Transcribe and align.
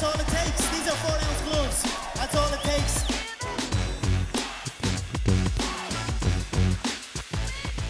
That's 0.00 0.14
all 0.14 0.20
it 0.20 0.28
takes. 0.28 0.68
These 0.70 0.86
are 0.86 0.96
40 0.96 1.24
ounce 1.26 1.42
balloons. 1.42 1.82
That's 2.14 2.34
all 2.36 2.52
it 2.54 2.60
takes. 2.62 3.04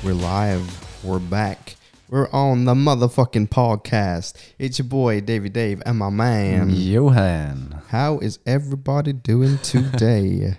We're 0.02 0.14
live. 0.14 0.64
We're 1.04 1.18
back. 1.18 1.76
We're 2.08 2.30
on 2.32 2.64
the 2.64 2.72
motherfucking 2.72 3.48
podcast. 3.50 4.36
It's 4.58 4.78
your 4.78 4.88
boy 4.88 5.20
Davy 5.20 5.50
Dave 5.50 5.82
and 5.84 5.98
my 5.98 6.08
man. 6.08 6.70
Johan. 6.70 7.82
How 7.88 8.20
is 8.20 8.38
everybody 8.46 9.12
doing 9.12 9.58
today? 9.62 10.56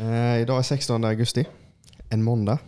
Eh, 0.00 0.40
idag 0.40 0.58
är 0.58 0.62
16 0.62 1.04
augusti. 1.04 1.44
En 2.08 2.22
måndag. 2.22 2.58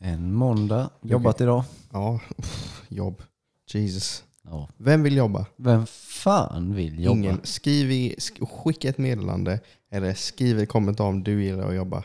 En 0.00 0.32
måndag. 0.32 0.90
Jobbat 1.02 1.40
idag. 1.40 1.64
Ja, 1.92 2.20
uff, 2.38 2.82
jobb. 2.88 3.22
Jesus. 3.66 4.22
Ja. 4.44 4.68
Vem 4.76 5.02
vill 5.02 5.16
jobba? 5.16 5.46
Vem 5.56 5.86
fan 5.86 6.74
vill 6.74 7.04
jobba? 7.04 7.18
Ingen. 7.18 7.40
Skriv 7.44 7.90
i, 7.90 8.14
sk- 8.18 8.46
skicka 8.46 8.88
ett 8.88 8.98
meddelande 8.98 9.60
eller 9.90 10.14
skriv 10.14 10.58
en 10.58 10.66
kommentar 10.66 11.04
om 11.04 11.22
du 11.22 11.44
gillar 11.44 11.68
att 11.68 11.74
jobba. 11.74 12.04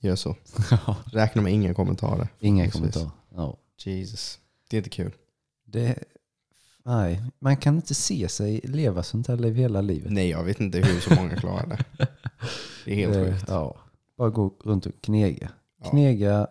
Gör 0.00 0.16
så. 0.16 0.36
Räkna 1.12 1.42
med 1.42 1.52
inga 1.52 1.74
kommentarer. 1.74 2.28
Inga 2.40 2.64
Precis. 2.64 2.72
kommentarer. 2.80 3.10
Ja. 3.34 3.56
Jesus. 3.84 4.38
Det 4.70 4.76
är 4.76 4.78
inte 4.78 4.90
kul. 4.90 5.12
Det, 5.64 5.98
nej, 6.84 7.22
man 7.38 7.56
kan 7.56 7.76
inte 7.76 7.94
se 7.94 8.28
sig 8.28 8.60
leva 8.64 9.02
sånt 9.02 9.28
här 9.28 9.36
liv 9.36 9.54
hela 9.54 9.80
livet. 9.80 10.12
Nej, 10.12 10.28
jag 10.30 10.44
vet 10.44 10.60
inte 10.60 10.78
hur 10.78 11.00
så 11.00 11.14
många 11.14 11.36
klarar 11.36 11.66
det. 11.66 11.84
Det 12.84 12.92
är 12.92 12.96
helt 12.96 13.12
Det- 13.14 13.32
sjukt. 13.32 13.44
Ja. 13.48 13.76
Bara 14.16 14.30
gå 14.30 14.54
runt 14.64 14.86
och 14.86 14.92
knega. 15.00 15.50
Ja. 15.82 15.90
Knega, 15.90 16.46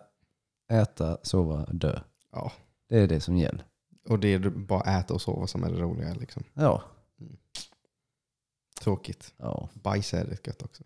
äta, 0.72 1.18
sova, 1.22 1.66
dö. 1.72 2.00
Ja. 2.32 2.52
Det 2.88 2.98
är 2.98 3.06
det 3.08 3.20
som 3.20 3.36
gäller. 3.36 3.64
Och 4.08 4.18
det 4.18 4.28
är 4.28 4.38
bara 4.50 4.98
äta 4.98 5.14
och 5.14 5.22
sova 5.22 5.46
som 5.46 5.64
är 5.64 5.70
det 5.70 5.80
roliga. 5.80 6.14
Liksom. 6.14 6.44
Ja. 6.54 6.82
Tråkigt. 8.80 9.34
ja. 9.36 9.68
Bajsa 9.74 10.20
är 10.20 10.24
rätt 10.24 10.46
gött 10.46 10.62
också. 10.62 10.84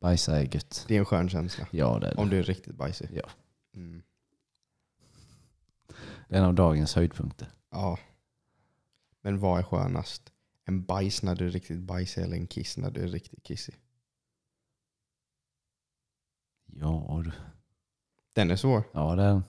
Bajsa 0.00 0.38
är 0.38 0.54
gött. 0.54 0.84
Det 0.88 0.94
är 0.94 0.98
en 0.98 1.04
skön 1.04 1.28
känsla. 1.28 1.66
Ja, 1.70 1.98
det 1.98 2.06
är 2.06 2.14
det. 2.14 2.20
Om 2.22 2.28
du 2.28 2.38
är 2.38 2.42
riktigt 2.42 2.74
bajsig. 2.74 3.08
Ja. 3.12 3.28
Mm. 3.74 4.02
Det 6.28 6.34
är 6.34 6.38
en 6.38 6.44
av 6.44 6.54
dagens 6.54 6.94
höjdpunkter. 6.94 7.48
ja. 7.70 7.98
Men 9.20 9.38
vad 9.38 9.58
är 9.58 9.62
skönast? 9.62 10.32
En 10.64 10.84
bajs 10.84 11.22
när 11.22 11.34
du 11.34 11.46
är 11.46 11.50
riktigt 11.50 11.78
bajsig 11.80 12.22
eller 12.22 12.36
en 12.36 12.46
kiss 12.46 12.76
när 12.76 12.90
du 12.90 13.02
är 13.02 13.08
riktigt 13.08 13.42
kissig? 13.42 13.74
Ja, 16.66 17.22
du. 17.24 17.32
Den 18.32 18.50
är 18.50 18.56
svår. 18.56 18.82
Ja, 18.92 19.14
den. 19.14 19.42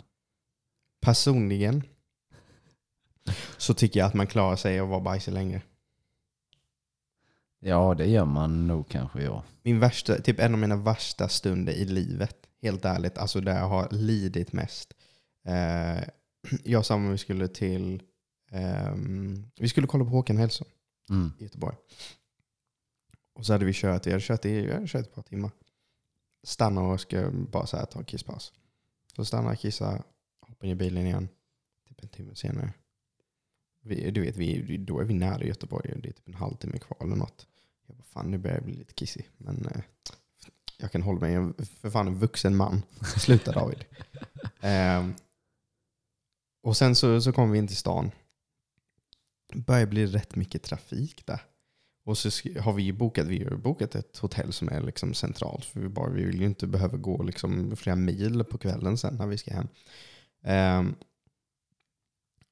Personligen 1.02 1.83
så 3.58 3.73
tycker 3.73 4.00
jag 4.00 4.08
att 4.08 4.14
man 4.14 4.28
klarar 4.28 4.55
sig 4.55 4.80
att 4.80 4.88
vara 4.89 5.00
bajsig 5.00 5.31
länge. 5.31 5.61
Ja, 7.59 7.94
det 7.94 8.05
gör 8.05 8.25
man 8.25 8.67
nog 8.67 8.89
kanske, 8.89 9.23
ja. 9.23 9.44
Min 9.64 9.80
värsta, 9.80 10.22
typ 10.22 10.39
en 10.39 10.53
av 10.53 10.59
mina 10.59 10.75
värsta 10.75 11.30
stunder 11.30 11.73
i 11.73 11.86
livet, 11.86 12.38
helt 12.61 12.86
ärligt, 12.86 13.17
alltså 13.17 13.42
där 13.42 13.58
jag 13.58 13.67
har 13.67 13.88
lidit 13.92 14.53
mest. 14.53 14.94
Eh, 15.45 16.03
jag 16.64 16.80
och 16.80 16.86
Samuel 16.86 17.11
vi 17.11 17.17
skulle 17.17 17.47
till, 17.47 18.03
ehm, 18.52 19.45
vi 19.55 19.70
skulle 19.70 19.88
kolla 19.88 20.03
på 20.03 20.09
Håkan 20.09 20.38
Hellström 20.38 20.70
Mm. 21.09 21.31
i 21.39 21.44
Göteborg. 21.44 21.75
Och 23.33 23.45
så 23.45 23.53
hade 23.53 23.66
vi 23.66 23.73
kört, 23.73 24.08
vi 24.08 24.11
hade 24.11 24.23
kört 24.23 24.45
i, 24.45 24.61
vi 24.61 24.73
hade 24.73 24.88
kört 24.88 25.05
ett 25.05 25.16
par 25.16 25.22
timmar. 25.22 25.52
Stannar 26.44 26.81
och 26.81 27.02
ska 27.02 27.31
bara 27.31 27.66
så 27.66 27.77
här 27.77 27.86
ta 27.86 28.00
en 28.00 28.05
kisspaus. 28.05 28.53
Så 29.16 29.25
stannar 29.25 29.50
jag, 29.50 29.59
kissar, 29.59 30.03
hoppar 30.59 30.67
in 30.67 30.71
i 30.71 30.75
bilen 30.75 31.05
igen. 31.05 31.30
Typ 31.87 32.03
en 32.03 32.09
timme 32.09 32.36
senare. 32.36 32.73
Vi, 33.81 34.11
du 34.11 34.21
vet, 34.21 34.37
vi, 34.37 34.77
då 34.77 34.99
är 34.99 35.05
vi 35.05 35.14
nära 35.14 35.43
Göteborg. 35.43 35.92
Det 36.02 36.09
är 36.09 36.14
typ 36.14 36.27
en 36.27 36.33
halvtimme 36.33 36.77
kvar 36.77 36.97
eller 37.02 37.15
något. 37.15 37.47
Jag 37.87 37.95
bara, 37.95 38.03
fan 38.03 38.31
nu 38.31 38.37
börjar 38.37 38.55
jag 38.55 38.65
bli 38.65 38.75
lite 38.75 38.93
kissig. 38.93 39.30
Men 39.37 39.65
eh, 39.65 39.81
jag 40.77 40.92
kan 40.92 41.02
hålla 41.02 41.20
mig. 41.20 41.33
Jag 41.33 41.59
är 41.59 41.65
för 41.65 41.89
fan 41.89 42.08
en 42.08 42.20
vuxen 42.20 42.55
man. 42.55 42.81
Sluta 43.17 43.52
David. 43.52 43.86
Ehm, 44.61 45.14
och 46.64 46.77
sen 46.77 46.95
så, 46.95 47.21
så 47.21 47.31
kom 47.31 47.52
vi 47.52 47.58
in 47.58 47.67
till 47.67 47.77
stan. 47.77 48.11
börjar 49.53 49.86
bli 49.86 50.05
rätt 50.05 50.36
mycket 50.36 50.64
trafik 50.64 51.26
där. 51.26 51.41
Och 52.03 52.17
så 52.17 52.30
har 52.59 52.73
vi 52.73 52.83
ju 52.83 52.93
bokat, 52.93 53.27
vi 53.27 53.43
har 53.43 53.55
bokat 53.55 53.95
ett 53.95 54.17
hotell 54.17 54.53
som 54.53 54.70
är 54.70 54.81
liksom 54.81 55.14
centralt. 55.14 55.65
För 55.65 55.80
vi, 55.80 55.89
bara, 55.89 56.09
vi 56.09 56.26
vill 56.26 56.39
ju 56.39 56.45
inte 56.45 56.67
behöva 56.67 56.97
gå 56.97 57.23
liksom 57.23 57.76
flera 57.76 57.95
mil 57.95 58.43
på 58.43 58.58
kvällen 58.58 58.97
sen 58.97 59.15
när 59.15 59.27
vi 59.27 59.37
ska 59.37 59.53
hem. 59.53 59.67
Ehm, 60.44 60.95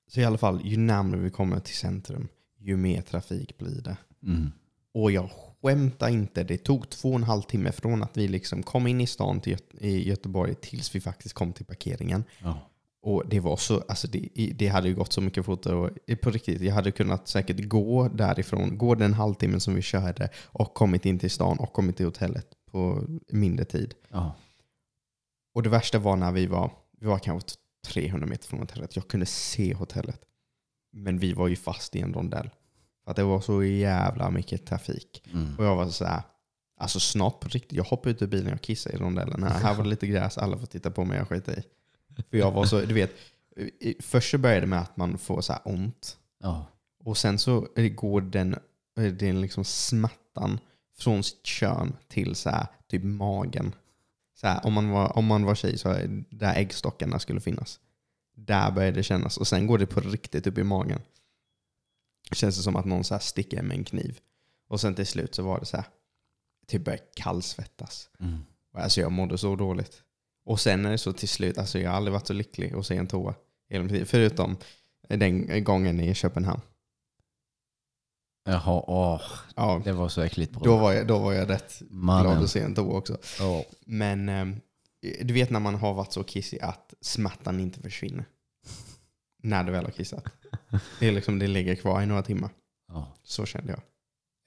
så 0.08 0.20
i 0.20 0.26
alla 0.26 0.38
fall, 0.38 0.62
ju 0.64 0.78
närmare 0.78 1.20
vi 1.20 1.30
kommer 1.30 1.60
till 1.60 1.76
centrum, 1.76 2.28
ju 2.58 2.78
mer 2.78 3.02
trafik 3.02 3.58
blir 3.58 3.82
det. 3.82 3.98
Mm. 4.24 4.52
Och 4.94 5.12
jag 5.12 5.30
skämtar 5.62 6.10
inte, 6.10 6.44
det 6.44 6.58
tog 6.58 6.90
två 6.90 7.10
och 7.10 7.16
en 7.16 7.24
halv 7.24 7.42
timme 7.42 7.72
från 7.72 8.04
att 8.04 8.18
vi 8.18 8.28
liksom 8.28 8.64
kom 8.64 8.88
in 8.88 9.02
i 9.02 9.08
stan 9.08 9.42
Göte- 9.46 9.78
i 9.78 10.10
Göteborg 10.10 10.56
tills 10.56 10.96
vi 10.96 11.02
faktiskt 11.02 11.36
kom 11.36 11.54
till 11.54 11.66
parkeringen. 11.66 12.24
Ja. 12.44 12.60
Och 13.02 13.24
det 13.28 13.40
var 13.40 13.58
så, 13.58 13.84
alltså 13.88 14.08
det, 14.08 14.30
det 14.56 14.68
hade 14.68 14.88
ju 14.88 14.96
gått 14.96 15.14
så 15.14 15.22
mycket 15.22 15.46
fortare. 15.46 15.76
Och 15.76 15.90
på 16.22 16.32
riktigt, 16.32 16.62
jag 16.62 16.74
hade 16.74 16.92
kunnat 16.92 17.28
säkert 17.28 17.70
gå 17.70 18.08
därifrån, 18.08 18.78
gå 18.78 18.96
den 18.96 19.14
halvtimmen 19.14 19.60
som 19.60 19.76
vi 19.76 19.82
körde 19.82 20.30
och 20.46 20.74
kommit 20.74 21.06
in 21.06 21.20
till 21.20 21.32
stan 21.32 21.60
och 21.60 21.74
kommit 21.74 21.98
till 21.98 22.06
hotellet 22.06 22.48
på 22.72 23.04
mindre 23.28 23.66
tid. 23.66 23.94
Ja. 24.10 24.36
Och 25.54 25.64
det 25.64 25.70
värsta 25.70 26.00
var 26.00 26.16
när 26.16 26.32
vi 26.32 26.46
var, 26.46 26.72
vi 27.00 27.08
var 27.08 27.20
kanske 27.20 27.58
300 27.86 28.28
meter 28.28 28.48
från 28.48 28.60
hotellet. 28.60 28.96
Jag 28.96 29.08
kunde 29.08 29.26
se 29.26 29.74
hotellet. 29.74 30.22
Men 30.92 31.20
vi 31.20 31.34
var 31.34 31.48
ju 31.48 31.56
fast 31.56 31.96
i 31.96 32.02
en 32.02 32.14
rondell. 32.14 32.50
För 33.04 33.12
att 33.12 33.16
det 33.16 33.24
var 33.24 33.42
så 33.42 33.64
jävla 33.64 34.32
mycket 34.32 34.66
trafik. 34.66 35.24
Mm. 35.34 35.56
Och 35.58 35.66
jag 35.66 35.76
var 35.76 35.90
så 35.90 36.06
här, 36.06 36.22
alltså 36.78 37.00
snart 37.00 37.40
på 37.40 37.48
riktigt. 37.48 37.78
Jag 37.78 37.84
hoppade 37.84 38.12
ut 38.12 38.22
ur 38.22 38.28
bilen 38.28 38.54
och 38.54 38.62
kissade 38.62 38.96
i 38.96 39.00
rondellen. 39.00 39.44
Här, 39.44 39.60
här 39.60 39.76
var 39.76 39.84
det 39.84 39.90
lite 39.90 40.08
gräs, 40.08 40.38
alla 40.38 40.58
får 40.58 40.66
titta 40.66 40.92
på 40.92 41.06
mig, 41.06 41.18
jag 41.18 41.28
skiter 41.28 41.60
i. 41.60 41.64
För 42.30 42.38
jag 42.38 42.52
var 42.52 42.66
så, 42.66 42.82
du 42.82 42.94
vet, 42.94 43.12
först 44.00 44.32
så 44.32 44.38
började 44.38 44.62
det 44.62 44.68
med 44.68 44.80
att 44.80 44.98
man 44.98 45.18
får 45.18 45.42
så 45.42 45.54
här 45.54 45.62
ont. 45.66 46.18
Ja. 46.40 46.66
Och 47.04 47.18
sen 47.18 47.40
så 47.40 47.68
går 47.76 48.22
den, 48.22 48.56
den 48.96 49.42
liksom 49.42 49.64
smattan 49.64 50.60
från 51.00 51.24
sitt 51.24 51.46
kön 51.46 51.96
till 52.08 52.36
så 52.36 52.50
här, 52.50 52.68
typ 52.88 53.04
magen. 53.04 53.76
Så 54.40 54.48
här, 54.48 54.66
om, 54.66 54.74
man 54.74 54.90
var, 54.90 55.18
om 55.18 55.26
man 55.26 55.46
var 55.46 55.56
tjej 55.56 55.78
så 55.78 55.90
är 55.90 56.24
där 56.30 56.56
äggstockarna 56.56 57.20
skulle 57.20 57.42
finnas. 57.42 57.80
Där 58.36 58.72
började 58.72 58.98
det 58.98 59.04
kännas. 59.04 59.38
Och 59.38 59.48
sen 59.48 59.68
går 59.68 59.78
det 59.78 59.86
på 59.86 60.00
riktigt 60.00 60.48
upp 60.48 60.58
i 60.58 60.64
magen. 60.64 61.02
Känns 62.32 62.58
det 62.58 62.64
som 62.64 62.76
att 62.76 62.86
någon 62.86 63.04
så 63.04 63.14
här 63.14 63.22
sticker 63.22 63.62
med 63.62 63.78
en 63.78 63.84
kniv. 63.84 64.20
Och 64.68 64.82
sen 64.82 64.96
till 64.96 65.08
slut 65.08 65.36
så 65.36 65.44
var 65.44 65.60
det 65.60 65.66
så 65.66 65.78
här, 65.78 65.86
typ 66.68 66.86
började 66.86 67.04
kallsvettas. 67.16 68.10
Mm. 68.20 68.40
Och 68.74 68.80
Alltså 68.80 69.02
jag 69.02 69.12
mådde 69.12 69.38
så 69.38 69.56
dåligt. 69.56 70.04
Och 70.46 70.60
sen 70.60 70.86
är 70.86 70.92
det 70.92 70.98
så 70.98 71.14
till 71.14 71.30
slut, 71.30 71.58
alltså 71.58 71.80
jag 71.80 71.90
har 71.90 71.98
aldrig 71.98 72.14
varit 72.14 72.28
så 72.28 72.34
lycklig 72.34 72.74
att 72.74 72.86
se 72.86 72.98
en 72.98 73.08
toa. 73.08 73.36
i 73.70 73.74
hela 73.74 73.84
mitt 73.84 73.94
liv. 73.94 74.06
Förutom 74.06 74.58
den 75.08 75.64
gången 75.64 76.00
i 76.00 76.14
Köpenhamn. 76.16 76.62
Jaha, 78.48 78.84
åh, 78.88 79.22
Ja, 79.56 79.82
det 79.84 79.92
var 79.94 80.10
så 80.10 80.22
äckligt 80.22 80.52
bra. 80.52 80.64
då 80.64 80.78
var 80.78 80.92
jag, 80.94 81.08
då 81.08 81.20
var 81.20 81.34
jag 81.34 81.50
rätt 81.50 81.80
glad 81.80 81.92
Mannen. 81.92 82.44
att 82.44 82.50
se 82.50 82.60
en 82.62 82.76
toa 82.76 82.98
också. 82.98 83.18
Ja. 83.40 83.64
Men 83.86 84.30
eh, 84.30 84.46
du 85.26 85.34
vet 85.34 85.50
när 85.50 85.60
man 85.60 85.76
har 85.76 85.94
varit 85.94 86.14
så 86.14 86.24
kissig 86.24 86.60
att 86.62 86.94
smärtan 87.02 87.60
inte 87.60 87.80
försvinner. 87.82 88.26
När 89.44 89.64
du 89.64 89.72
väl 89.72 89.84
har 89.86 89.92
kissat. 89.92 90.26
Det, 91.00 91.08
är 91.08 91.12
liksom, 91.12 91.40
det 91.40 91.48
ligger 91.48 91.76
kvar 91.76 92.02
i 92.02 92.06
några 92.06 92.24
timmar. 92.24 92.50
Ja. 92.88 93.08
Så 93.24 93.46
kände 93.46 93.72
jag. 93.72 93.82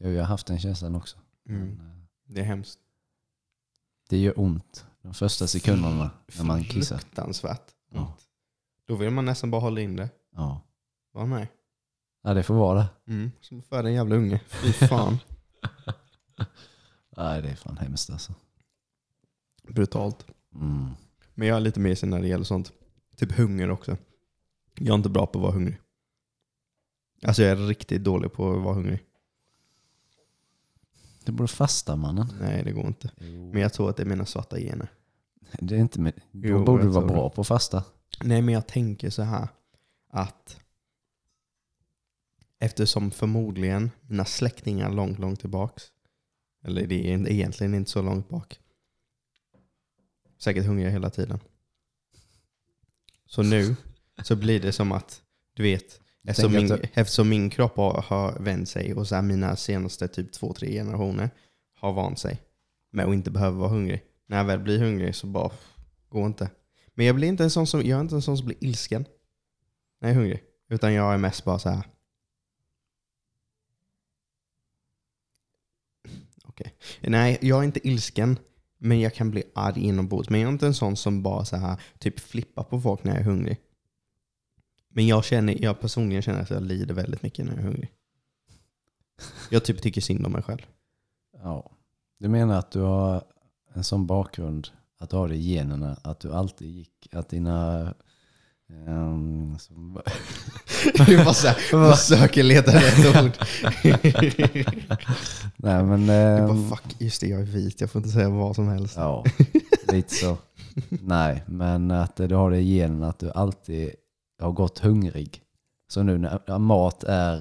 Jo, 0.04 0.10
Jag 0.10 0.20
har 0.22 0.26
haft 0.28 0.46
den 0.46 0.58
känslan 0.60 0.94
också. 0.94 1.16
Mm. 1.48 1.60
Men, 1.68 1.90
eh, 1.90 1.96
Det 2.24 2.40
är 2.40 2.44
hemskt. 2.44 2.78
Det 4.08 4.18
gör 4.18 4.40
ont 4.40 4.86
de 5.02 5.14
första 5.14 5.46
sekunderna 5.46 6.10
när 6.36 6.44
man 6.44 6.64
kissar. 6.64 6.98
Fruktansvärt. 6.98 7.66
Ont. 7.94 8.20
Då 8.86 8.94
vill 8.96 9.10
man 9.10 9.24
nästan 9.24 9.50
bara 9.50 9.60
hålla 9.60 9.80
in 9.80 9.96
det. 9.96 10.08
Ja. 10.36 10.60
Var 11.12 11.26
med. 11.26 11.46
Ja, 12.22 12.34
det 12.34 12.42
får 12.42 12.54
vara 12.54 12.78
det. 12.78 13.12
Mm. 13.12 13.30
Som 13.40 13.62
föda 13.62 13.88
en 13.88 13.94
jävla 13.94 14.16
unge. 14.16 14.40
Fy 14.48 14.72
fan. 14.72 15.18
Nej, 17.16 17.42
det 17.42 17.48
är 17.48 17.54
fan 17.54 17.76
hemskt 17.76 18.10
alltså. 18.10 18.34
Brutalt. 19.62 20.26
Mm. 20.54 20.90
Men 21.34 21.48
jag 21.48 21.56
är 21.56 21.60
lite 21.60 21.80
mesig 21.80 22.08
när 22.08 22.20
det 22.20 22.28
gäller 22.28 22.44
sånt. 22.44 22.72
Typ 23.16 23.32
hunger 23.32 23.70
också. 23.70 23.96
Jag 24.74 24.88
är 24.88 24.94
inte 24.94 25.08
bra 25.08 25.26
på 25.26 25.38
att 25.38 25.42
vara 25.42 25.52
hungrig. 25.52 25.80
Alltså 27.22 27.42
jag 27.42 27.50
är 27.50 27.56
riktigt 27.66 28.04
dålig 28.04 28.32
på 28.32 28.52
att 28.52 28.62
vara 28.62 28.74
hungrig. 28.74 29.04
Du 31.24 31.32
borde 31.32 31.48
fasta 31.48 31.96
mannen. 31.96 32.26
Nej 32.40 32.64
det 32.64 32.72
går 32.72 32.86
inte. 32.86 33.10
Men 33.18 33.62
jag 33.62 33.72
tror 33.72 33.90
att 33.90 33.96
det 33.96 34.02
är 34.02 34.06
mina 34.06 34.26
svarta 34.26 34.58
gener. 34.58 34.92
Det 35.58 35.74
är 35.74 35.78
inte 35.78 36.00
med, 36.00 36.12
då 36.32 36.48
Jo, 36.48 36.64
borde 36.64 36.82
du 36.82 36.88
vara 36.88 37.06
bra 37.06 37.30
på 37.30 37.40
att 37.40 37.46
fasta. 37.46 37.84
Nej 38.24 38.42
men 38.42 38.54
jag 38.54 38.66
tänker 38.66 39.10
så 39.10 39.22
här. 39.22 39.48
Att 40.10 40.60
eftersom 42.60 43.10
förmodligen 43.10 43.90
mina 44.08 44.24
släktingar 44.24 44.90
långt, 44.90 45.18
långt 45.18 45.40
tillbaks. 45.40 45.84
Eller 46.64 46.86
det 46.86 47.12
är 47.12 47.28
egentligen 47.28 47.74
inte 47.74 47.90
så 47.90 48.02
långt 48.02 48.28
bak. 48.28 48.58
Säkert 50.38 50.66
hungriga 50.66 50.90
hela 50.90 51.10
tiden. 51.10 51.40
Så 53.26 53.42
nu 53.42 53.76
så 54.22 54.36
blir 54.36 54.60
det 54.60 54.72
som 54.72 54.92
att, 54.92 55.22
du 55.54 55.62
vet, 55.62 56.00
Eftersom 56.22 56.52
min, 56.52 56.78
eftersom 56.92 57.28
min 57.28 57.50
kropp 57.50 57.76
har, 57.76 58.04
har 58.08 58.38
vänt 58.38 58.68
sig 58.68 58.94
och 58.94 59.08
så 59.08 59.14
här 59.14 59.22
mina 59.22 59.56
senaste 59.56 60.08
typ 60.08 60.32
två, 60.32 60.52
tre 60.52 60.72
generationer 60.72 61.30
har 61.74 61.92
vant 61.92 62.18
sig 62.18 62.40
med 62.90 63.06
att 63.06 63.14
inte 63.14 63.30
behöva 63.30 63.58
vara 63.58 63.68
hungrig. 63.68 64.02
När 64.26 64.36
jag 64.36 64.44
väl 64.44 64.58
blir 64.58 64.78
hungrig 64.78 65.14
så 65.14 65.26
bara, 65.26 65.50
går 66.08 66.26
inte. 66.26 66.50
Men 66.94 67.06
jag 67.06 67.14
blir 67.14 67.28
inte 67.28 67.44
en 67.44 67.50
sån 67.50 67.66
som, 67.66 67.80
jag 67.80 67.96
är 67.96 68.00
inte 68.00 68.14
en 68.14 68.22
sån 68.22 68.36
som 68.36 68.46
blir 68.46 68.64
ilsken 68.64 69.04
när 70.00 70.08
jag 70.08 70.16
är 70.16 70.20
hungrig. 70.20 70.42
Utan 70.68 70.92
jag 70.92 71.14
är 71.14 71.18
mest 71.18 71.44
bara 71.44 71.58
så 71.58 71.70
här. 71.70 71.84
Okay. 76.60 77.10
Nej, 77.10 77.38
jag 77.40 77.58
är 77.58 77.64
inte 77.64 77.88
ilsken. 77.88 78.38
Men 78.82 79.00
jag 79.00 79.14
kan 79.14 79.30
bli 79.30 79.42
arg 79.54 79.80
inombords. 79.80 80.30
Men 80.30 80.40
jag 80.40 80.48
är 80.48 80.52
inte 80.52 80.66
en 80.66 80.74
sån 80.74 80.96
som 80.96 81.22
bara 81.22 81.44
så 81.44 81.56
här, 81.56 81.80
typ 81.98 82.20
flippar 82.20 82.64
på 82.64 82.80
folk 82.80 83.04
när 83.04 83.12
jag 83.12 83.20
är 83.20 83.24
hungrig. 83.24 83.58
Men 84.88 85.06
jag, 85.06 85.24
känner, 85.24 85.62
jag 85.62 85.80
personligen 85.80 86.22
känner 86.22 86.42
att 86.42 86.50
jag 86.50 86.62
lider 86.62 86.94
väldigt 86.94 87.22
mycket 87.22 87.44
när 87.44 87.52
jag 87.52 87.60
är 87.60 87.64
hungrig. 87.64 87.90
Jag 89.50 89.64
typ 89.64 89.82
tycker 89.82 90.00
synd 90.00 90.26
om 90.26 90.32
mig 90.32 90.42
själv. 90.42 90.66
Ja. 91.32 91.70
Du 92.18 92.28
menar 92.28 92.58
att 92.58 92.70
du 92.70 92.80
har 92.80 93.24
en 93.74 93.84
sån 93.84 94.06
bakgrund, 94.06 94.68
att 94.98 95.10
du 95.10 95.16
har 95.16 95.28
det 95.28 95.34
i 95.36 95.52
generna, 95.54 95.96
att 96.02 96.20
du 96.20 96.32
alltid 96.32 96.68
gick, 96.68 97.08
att 97.12 97.28
dina 97.28 97.94
ehm, 98.86 99.58
som, 99.58 100.00
Du 101.06 101.16
bara 101.24 101.34
så 101.34 101.46
här, 101.48 101.94
försöker 101.94 102.42
leta 102.42 102.72
rätt 102.74 103.16
ord. 103.24 103.32
nej 105.56 105.82
men... 105.84 106.06
Du 106.06 106.12
ehm, 106.12 106.46
bara 106.46 106.76
fuck, 106.76 106.96
just 106.98 107.20
det 107.20 107.26
jag 107.26 107.40
är 107.40 107.44
vit, 107.44 107.80
jag 107.80 107.90
får 107.90 107.98
inte 107.98 108.10
säga 108.10 108.28
vad 108.28 108.54
som 108.56 108.68
helst. 108.68 108.94
Ja, 108.96 109.24
lite 109.92 110.14
så. 110.14 110.36
Nej, 110.90 111.44
men 111.46 111.90
att 111.90 112.16
du 112.16 112.34
har 112.34 112.50
det 112.50 112.58
i 112.58 112.76
generna 112.76 113.08
att 113.08 113.18
du 113.18 113.30
alltid 113.30 113.90
har 114.40 114.52
gått 114.52 114.78
hungrig. 114.78 115.42
Så 115.88 116.02
nu 116.02 116.18
när 116.18 116.58
mat 116.58 117.04
är 117.04 117.36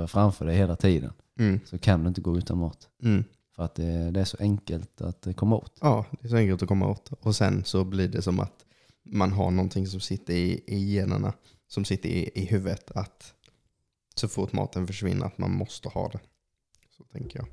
eh, 0.00 0.06
framför 0.06 0.46
dig 0.46 0.56
hela 0.56 0.76
tiden 0.76 1.12
Mm, 1.38 1.60
så 1.66 1.78
kan 1.78 2.02
du 2.02 2.08
inte 2.08 2.20
gå 2.20 2.38
utan 2.38 2.58
mat. 2.58 2.88
mm. 3.02 3.24
För 3.56 3.62
att 3.62 3.74
det, 3.74 4.10
det 4.10 4.20
är 4.20 4.24
så 4.24 4.36
enkelt 4.40 5.00
att 5.00 5.26
komma 5.36 5.56
åt. 5.56 5.72
Ja, 5.80 6.04
det 6.10 6.26
är 6.26 6.30
så 6.30 6.36
enkelt 6.36 6.62
att 6.62 6.68
komma 6.68 6.88
åt. 6.88 7.10
Och 7.20 7.36
sen 7.36 7.64
så 7.64 7.84
blir 7.84 8.08
det 8.08 8.22
som 8.22 8.40
att 8.40 8.64
man 9.06 9.32
har 9.32 9.50
någonting 9.50 9.86
som 9.86 10.00
sitter 10.00 10.34
i, 10.34 10.64
i 10.66 10.94
generna, 10.94 11.32
som 11.68 11.84
sitter 11.84 12.08
i, 12.08 12.30
i 12.34 12.44
huvudet. 12.44 12.90
Att 12.90 13.34
så 14.14 14.28
fort 14.28 14.52
maten 14.52 14.86
försvinner 14.86 15.26
att 15.26 15.38
man 15.38 15.50
måste 15.50 15.88
ha 15.88 16.08
det. 16.08 16.20
Så 16.96 17.04
tänker 17.04 17.38
jag. 17.38 17.48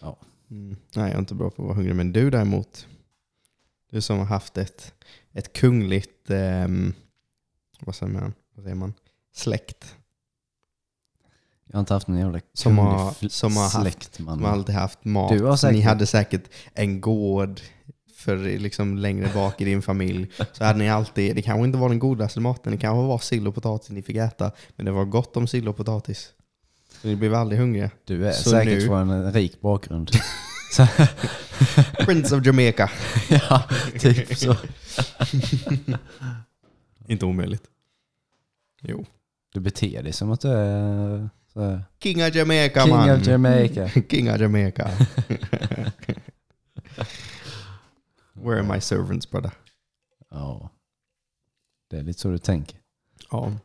Ja. 0.00 0.16
Mm. 0.50 0.76
Nej, 0.96 1.04
jag 1.06 1.14
är 1.14 1.18
inte 1.18 1.34
bra 1.34 1.50
på 1.50 1.62
att 1.62 1.66
vara 1.66 1.76
hungrig. 1.76 1.94
Men 1.96 2.12
du 2.12 2.30
däremot, 2.30 2.86
du 3.90 4.00
som 4.00 4.18
har 4.18 4.24
haft 4.26 4.58
ett, 4.58 4.94
ett 5.32 5.52
kungligt, 5.52 6.30
ehm, 6.30 6.94
vad, 7.80 7.94
säger 7.94 8.12
man? 8.12 8.34
vad 8.54 8.62
säger 8.64 8.76
man, 8.76 8.94
släkt. 9.32 9.96
Jag 11.64 11.74
har 11.74 11.80
inte 11.80 11.94
haft 11.94 12.08
någon 12.08 12.18
jävla 12.18 12.40
Som 12.52 12.78
har- 12.78 13.28
som 13.28 13.56
har 13.56 13.62
haft- 13.62 13.80
släkt 13.80 14.18
man. 14.18 14.36
Som 14.38 14.44
har 14.44 14.50
alltid 14.52 14.74
haft 14.74 15.04
mat. 15.04 15.32
Du 15.38 15.44
har 15.44 15.56
säkert- 15.56 15.74
Ni 15.76 15.80
hade 15.80 16.06
säkert 16.06 16.50
en 16.74 17.00
gård 17.00 17.60
för 18.20 18.36
liksom 18.58 18.98
längre 18.98 19.30
bak 19.34 19.60
i 19.60 19.64
din 19.64 19.82
familj. 19.82 20.30
Så 20.52 20.64
hade 20.64 20.78
ni 20.78 20.90
alltid, 20.90 21.36
det 21.36 21.42
kanske 21.42 21.64
inte 21.64 21.78
var 21.78 21.88
den 21.88 21.98
godaste 21.98 22.40
maten, 22.40 22.72
det 22.72 22.78
kanske 22.78 23.06
var 23.08 23.18
sill 23.18 23.48
och 23.48 23.54
potatis 23.54 23.90
ni 23.90 24.02
fick 24.02 24.16
äta. 24.16 24.52
Men 24.76 24.86
det 24.86 24.92
var 24.92 25.04
gott 25.04 25.36
om 25.36 25.46
sill 25.46 25.68
och 25.68 25.76
potatis. 25.76 26.30
Så 27.02 27.08
ni 27.08 27.16
blev 27.16 27.34
aldrig 27.34 27.60
hungriga. 27.60 27.90
Du 28.04 28.28
är 28.28 28.32
Så 28.32 28.50
säkert 28.50 28.72
nu- 28.72 28.80
från 28.86 29.10
en 29.10 29.32
rik 29.32 29.60
bakgrund. 29.60 30.10
Prince 31.98 32.36
of 32.36 32.46
Jamaica. 32.46 32.90
ja, 33.30 33.62
typ 33.98 34.36
så. 34.36 34.56
Inte 37.08 37.26
omöjligt. 37.26 37.62
Jo. 38.82 39.04
Du 39.54 39.60
beter 39.60 40.02
dig 40.02 40.12
som 40.12 40.30
att 40.30 40.40
du 40.40 40.48
är 40.48 41.28
så 41.52 41.80
King 42.02 42.24
of 42.24 42.34
Jamaica 42.34 42.82
King 42.84 42.90
man. 42.94 43.10
of 43.20 43.26
Jamaica. 43.26 43.88
King 44.10 44.30
of 44.32 44.40
Jamaica. 44.40 44.90
Where 48.42 48.60
are 48.60 48.74
my 48.74 48.80
servants 48.80 49.30
brother? 49.30 49.52
Ja. 50.30 50.70
Det 51.90 51.98
är 51.98 52.02
lite 52.02 52.20
så 52.20 52.30
du 52.30 52.38
tänker. 52.38 52.78
Ja. 53.30 53.58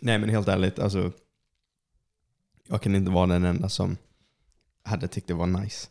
Nej 0.00 0.18
men 0.18 0.28
helt 0.28 0.48
ärligt, 0.48 0.78
alltså. 0.78 1.12
Jag 2.66 2.82
kan 2.82 2.94
inte 2.94 3.10
vara 3.10 3.26
den 3.26 3.44
enda 3.44 3.68
som 3.68 3.96
hade 4.82 5.08
tyckt 5.08 5.28
det 5.28 5.34
var 5.34 5.46
nice. 5.46 5.88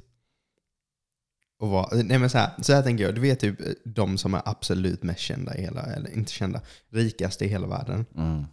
Och 1.59 1.69
vara, 1.69 1.95
nej 2.03 2.19
men 2.19 2.29
så 2.29 2.37
här, 2.37 2.63
så 2.63 2.73
här 2.73 2.83
tänker 2.83 3.03
jag, 3.03 3.15
du 3.15 3.21
vet 3.21 3.39
typ 3.39 3.59
de 3.85 4.17
som 4.17 4.33
är 4.33 4.41
absolut 4.45 5.03
mest 5.03 5.19
kända 5.19 5.57
i 5.57 5.61
hela, 5.61 5.81
eller 5.81 6.13
inte 6.13 6.31
kända, 6.31 6.61
rikaste 6.89 7.45
i 7.45 7.47
hela 7.47 7.67
världen. 7.67 8.05
Mm. 8.15 8.45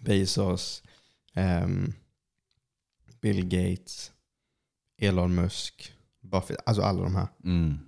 Bezos, 0.00 0.82
ehm, 1.34 1.92
Bill 3.20 3.44
Gates, 3.48 4.12
Elon 4.98 5.34
Musk, 5.34 5.92
Buffett, 6.20 6.58
alltså 6.66 6.82
alla 6.82 7.02
de 7.02 7.14
här. 7.14 7.28
Mm. 7.44 7.78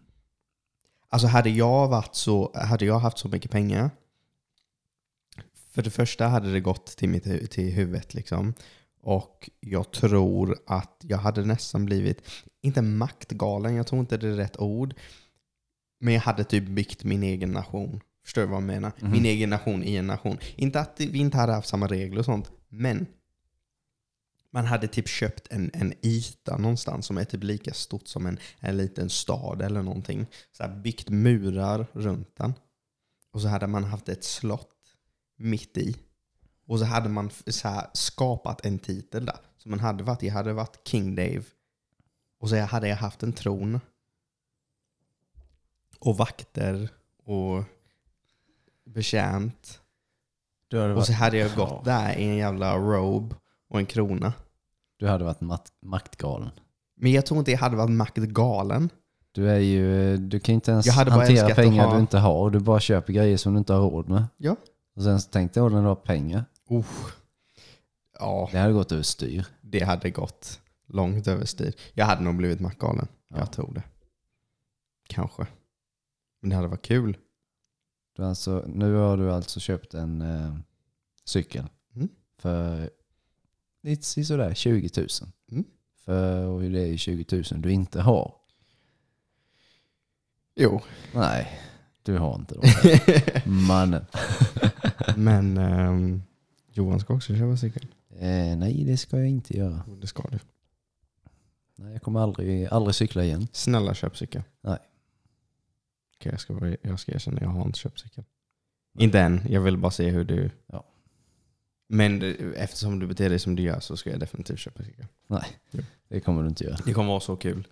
Alltså 1.16 1.28
hade 1.28 1.50
jag, 1.50 1.88
varit 1.88 2.14
så, 2.14 2.52
hade 2.54 2.84
jag 2.84 2.98
haft 2.98 3.18
så 3.18 3.28
mycket 3.28 3.50
pengar, 3.50 3.90
för 5.70 5.82
det 5.82 5.90
första 5.90 6.26
hade 6.26 6.52
det 6.52 6.60
gått 6.60 6.86
till, 6.86 7.08
mitt, 7.08 7.50
till 7.50 7.72
huvudet 7.72 8.14
liksom. 8.14 8.54
Och 9.02 9.50
jag 9.60 9.90
tror 9.90 10.58
att 10.66 10.96
jag 11.00 11.18
hade 11.18 11.44
nästan 11.44 11.84
blivit, 11.84 12.22
inte 12.62 12.82
maktgalen, 12.82 13.74
jag 13.74 13.86
tror 13.86 14.00
inte 14.00 14.16
det 14.16 14.28
är 14.28 14.32
rätt 14.32 14.60
ord. 14.60 14.94
Men 16.00 16.14
jag 16.14 16.20
hade 16.20 16.44
typ 16.44 16.68
byggt 16.68 17.04
min 17.04 17.22
egen 17.22 17.52
nation. 17.52 18.00
Förstår 18.24 18.42
du 18.42 18.48
vad 18.48 18.56
jag 18.56 18.62
menar? 18.62 18.92
Mhm. 19.00 19.12
Min 19.12 19.24
egen 19.26 19.50
nation 19.50 19.82
i 19.82 19.96
en 19.96 20.06
nation. 20.06 20.38
Inte 20.56 20.80
att 20.80 21.00
vi 21.00 21.18
inte 21.18 21.36
hade 21.36 21.52
haft 21.52 21.68
samma 21.68 21.86
regler 21.86 22.18
och 22.18 22.24
sånt, 22.24 22.50
men 22.68 23.06
man 24.50 24.66
hade 24.66 24.88
typ 24.88 25.08
köpt 25.08 25.46
en, 25.50 25.70
en 25.75 25.94
yta 26.02 26.56
någonstans 26.56 27.06
som 27.06 27.19
är 27.19 27.25
typ 27.25 27.43
lika 27.43 27.75
stort 27.75 28.08
som 28.08 28.26
en, 28.26 28.38
en 28.60 28.76
liten 28.76 29.10
stad 29.10 29.62
eller 29.62 29.82
någonting. 29.82 30.26
Så 30.52 30.62
här 30.62 30.76
byggt 30.76 31.08
murar 31.08 31.87
runt 31.93 32.37
den. 32.37 32.54
Och 33.32 33.40
så 33.40 33.48
hade 33.48 33.66
man 33.66 33.84
haft 33.84 34.08
ett 34.08 34.25
slott 34.25 34.72
mitt 35.37 35.76
i. 35.78 35.96
Och 36.66 36.78
så 36.78 36.84
hade 36.84 37.08
man 37.08 37.31
så 37.46 37.69
här 37.69 37.87
skapat 37.93 38.66
en 38.66 38.78
titel 38.78 39.26
där. 39.26 39.37
Så 39.56 39.69
man 39.69 39.81
hade 39.81 40.04
varit, 40.04 40.22
jag 40.22 40.32
hade 40.32 40.52
varit 40.52 40.88
King 40.88 41.14
Dave. 41.14 41.42
Och 42.40 42.49
så 42.49 42.56
hade 42.56 42.88
jag 42.88 42.96
haft 42.96 43.22
en 43.22 43.32
tron. 43.32 43.80
Och 45.99 46.16
vakter 46.16 46.88
och 47.25 47.64
betjänt. 48.85 49.80
Och 50.97 51.06
så 51.06 51.12
hade 51.12 51.37
jag 51.37 51.50
Ja. 51.50 51.54
gått 51.54 51.85
där 51.85 52.16
i 52.18 52.25
en 52.25 52.37
jävla 52.37 52.76
robe 52.76 53.35
och 53.68 53.78
en 53.78 53.87
krona. 53.87 54.32
du 54.99 55.08
hade 55.08 55.25
varit 55.25 55.40
mat- 55.40 55.73
maktgalen. 55.82 56.50
Men 56.96 57.12
jag 57.12 57.26
tror 57.26 57.38
inte 57.38 57.50
jag 57.50 57.58
hade 57.58 57.76
varit 57.76 57.90
maktgalen. 57.90 58.90
Du 59.32 59.50
är 59.50 59.58
ju, 59.58 60.16
du 60.16 60.40
kan 60.40 60.54
inte 60.54 60.70
ens 60.70 60.87
Jag 60.87 60.92
hade 60.92 61.11
bara 61.11 61.16
hantera 61.20 61.32
älskat 61.38 61.50
att 61.58 61.64
pengar 61.64 61.87
ha- 61.87 61.94
du 61.94 62.00
inte 62.00 62.18
har. 62.18 62.50
Du 62.50 62.61
bara 62.61 62.80
köper 62.80 63.12
grejer 63.12 63.37
som 63.37 63.52
du 63.52 63.58
inte 63.58 63.73
har 63.73 63.80
råd 63.90 64.08
med. 64.08 64.25
Ja. 64.37 64.56
Och 64.96 65.02
sen 65.02 65.20
så 65.20 65.30
tänkte 65.30 65.61
jag 65.61 65.73
när 65.73 65.80
du 65.82 65.87
har 65.88 65.94
pengar. 65.94 66.44
Usch. 66.70 67.14
Ja, 68.18 68.49
Det 68.52 68.58
hade 68.58 68.73
gått 68.73 68.92
överstyr. 68.92 69.46
det 69.61 69.80
hade 69.80 70.11
gått 70.11 70.61
långt 70.88 71.28
överstyr. 71.28 71.73
Jag 71.94 72.06
hade 72.06 72.23
nog 72.23 72.37
blivit 72.37 72.61
maktgalen. 72.61 73.08
Ja. 73.28 73.37
Jag 73.38 73.52
tror 73.52 73.73
det. 73.75 73.82
Kanske. 75.08 75.46
Men 76.40 76.50
det 76.50 76.56
hade 76.56 76.68
varit 76.68 76.82
kul. 76.82 77.16
Du 78.16 78.25
alltså, 78.25 78.64
nu 78.66 78.94
har 78.94 79.16
du 79.16 79.32
alltså 79.32 79.61
köpt 79.61 79.94
en 79.94 80.23
eh, 80.23 80.54
cykel 81.25 81.64
Mm. 81.96 82.08
för 82.38 82.90
lite 83.87 84.25
sådär 84.25 84.55
20 84.55 84.90
000. 84.97 85.09
Mm. 85.52 85.64
För 86.05 86.47
och 86.47 86.62
det 86.62 86.81
är 86.81 86.87
ju 86.87 86.99
20 86.99 87.37
000 87.37 87.45
du 87.62 87.73
inte 87.73 88.00
har. 88.00 88.35
Jo. 90.55 90.81
Nej, 91.14 91.61
du 92.02 92.19
har 92.19 92.35
inte 92.35 92.55
dem. 92.55 92.64
Mannen. 93.66 94.05
Men 95.16 95.57
ehm, 95.57 96.23
Johan 96.73 97.00
ska 97.00 97.14
också 97.14 97.37
köpa 97.37 97.57
cykel. 97.57 97.87
Eh, 98.11 98.57
nej, 98.57 98.85
det 98.85 98.97
ska 98.97 99.19
jag 99.19 99.28
inte 99.28 99.57
göra. 99.57 99.83
Det 100.00 100.07
ska 100.07 100.23
du. 100.31 100.38
Nej, 101.76 101.93
jag 101.93 102.02
kommer 102.02 102.21
aldrig, 102.21 102.66
aldrig 102.66 102.95
cykla 102.95 103.25
igen. 103.25 103.49
Snälla 103.52 103.95
köp 103.95 104.16
cykel. 104.16 104.43
Nej. 104.61 104.78
Okej, 106.16 106.33
jag, 106.33 106.40
ska, 106.40 106.76
jag 106.83 107.00
ska 107.00 107.12
erkänna, 107.12 107.40
jag 107.40 107.49
har 107.49 107.66
inte 107.66 107.78
köpt 107.78 108.00
cykel. 108.00 108.25
Inte 108.99 109.21
än, 109.21 109.40
jag 109.49 109.61
vill 109.61 109.76
bara 109.76 109.90
se 109.90 110.11
hur 110.11 110.25
du... 110.25 110.50
Ja. 110.66 110.85
Men 111.88 112.19
det- 112.19 112.35
eftersom 112.57 112.99
du 112.99 113.07
beter 113.07 113.28
dig 113.31 113.38
som 113.38 113.57
du 113.57 113.62
gör 113.62 113.81
så 113.81 113.97
ska 113.97 114.11
jag 114.11 114.21
definitivt 114.21 114.59
köpa 114.59 114.83
cykel. 114.85 115.07
Det 116.09 116.21
kommer 116.21 116.43
du 116.43 116.49
inte 116.49 116.64
göra. 116.64 116.78
Det 116.85 116.93
kommer 116.93 117.09
vara 117.11 117.21
så 117.21 117.37
kul. 117.37 117.66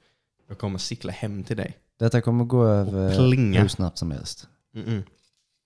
Jag 0.49 0.59
kommer 0.59 0.79
cykla 0.79 1.13
hem 1.13 1.45
till 1.45 1.57
dig. 1.57 1.79
Detta 1.99 2.21
kommer 2.21 2.45
gå 2.45 2.65
över 2.67 3.09
hur 3.63 3.69
snabbt 3.69 3.99
som 3.99 4.11
helst. 4.11 4.49
Mm-mm. 4.75 5.03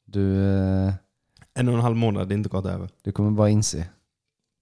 Du, 0.04 0.44
eh, 0.44 0.94
En 1.54 1.68
och 1.68 1.74
en 1.74 1.80
halv 1.80 1.96
månad, 1.96 2.28
det 2.28 2.34
är 2.34 2.36
inte 2.36 2.48
gått 2.48 2.66
över. 2.66 2.88
du 3.02 3.12
kommer 3.12 3.30
bara 3.30 3.48
inse. 3.50 3.88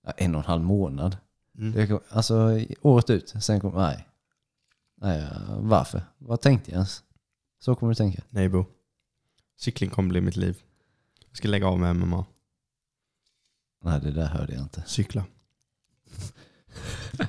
Ja, 0.07 0.13
en 0.17 0.35
och 0.35 0.41
en 0.41 0.47
halv 0.47 0.63
månad. 0.63 1.17
Mm. 1.59 1.73
Det 1.73 1.87
kom, 1.87 2.01
alltså 2.09 2.61
året 2.83 3.11
ut. 3.11 3.35
Sen 3.41 3.61
kommer, 3.61 3.79
nej. 3.81 4.07
nej. 4.97 5.27
Varför? 5.61 6.03
Vad 6.19 6.41
tänkte 6.41 6.71
jag 6.71 6.77
ens? 6.77 7.03
Så 7.59 7.75
kommer 7.75 7.91
du 7.91 7.95
tänka. 7.95 8.23
Nej 8.31 8.49
Bo. 8.49 8.65
Cykling 9.59 9.91
kommer 9.91 10.09
bli 10.09 10.21
mitt 10.21 10.37
liv. 10.37 10.63
Jag 11.29 11.37
ska 11.37 11.49
lägga 11.49 11.67
av 11.67 11.79
med 11.79 11.97
MMA. 11.97 12.25
Nej, 13.87 14.01
det 14.01 14.11
där 14.11 14.27
hörde 14.27 14.53
jag 14.53 14.63
inte. 14.63 14.83
Cykla. 14.87 15.25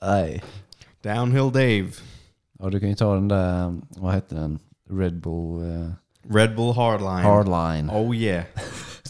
Nej. 0.00 0.44
Downhill 1.02 1.52
Dave. 1.52 1.90
Ja, 2.58 2.70
du 2.70 2.80
kan 2.80 2.88
ju 2.88 2.94
ta 2.94 3.14
den 3.14 3.28
där, 3.28 3.80
vad 3.88 4.12
hette 4.12 4.34
den? 4.34 4.58
Red 4.90 5.20
Bull 5.20 5.62
eh, 5.62 5.92
Red 6.34 6.56
Bull 6.56 6.74
Hardline. 6.74 7.24
Hardline. 7.24 7.90
Oh 7.90 8.16
yeah. 8.16 8.44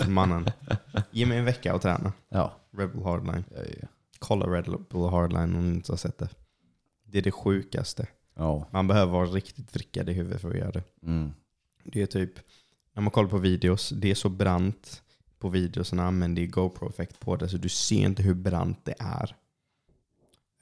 Mannen. 0.08 0.46
Ge 1.10 1.26
mig 1.26 1.38
en 1.38 1.44
vecka 1.44 1.74
att 1.74 1.82
träna. 1.82 2.12
Ja. 2.28 2.52
Red 2.76 2.92
Bull 2.92 3.02
Hardline. 3.04 3.44
Ja, 3.50 3.62
ja. 3.82 3.88
Kolla 4.18 4.46
Red 4.46 4.64
Bull 4.90 5.10
Hardline 5.10 5.56
om 5.56 5.70
ni 5.70 5.74
inte 5.76 5.92
har 5.92 5.96
sett 5.96 6.18
det. 6.18 6.28
Det 7.04 7.18
är 7.18 7.22
det 7.22 7.30
sjukaste. 7.32 8.06
ja. 8.36 8.68
Man 8.70 8.88
behöver 8.88 9.12
vara 9.12 9.26
riktigt 9.26 9.74
vrickad 9.74 10.08
i 10.08 10.12
huvudet 10.12 10.40
för 10.40 10.50
att 10.50 10.56
göra 10.56 10.70
det. 10.70 10.82
Mm. 11.02 11.32
Det 11.84 12.02
är 12.02 12.06
typ, 12.06 12.32
när 12.94 13.02
man 13.02 13.10
kollar 13.10 13.28
på 13.28 13.38
videos, 13.38 13.88
det 13.90 14.10
är 14.10 14.14
så 14.14 14.28
brant 14.28 15.02
på 15.40 15.48
videosarna 15.48 16.10
men 16.10 16.34
det 16.34 16.42
är 16.42 16.46
GoPro-effekt 16.46 17.20
på 17.20 17.36
det 17.36 17.48
så 17.48 17.56
du 17.56 17.68
ser 17.68 17.96
inte 18.06 18.22
hur 18.22 18.34
brant 18.34 18.84
det 18.84 18.94
är. 18.98 19.36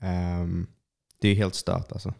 Ehm, 0.01 0.67
det 1.21 1.29
är 1.29 1.35
helt 1.35 1.55
stört 1.55 1.93
alltså. 1.93 2.15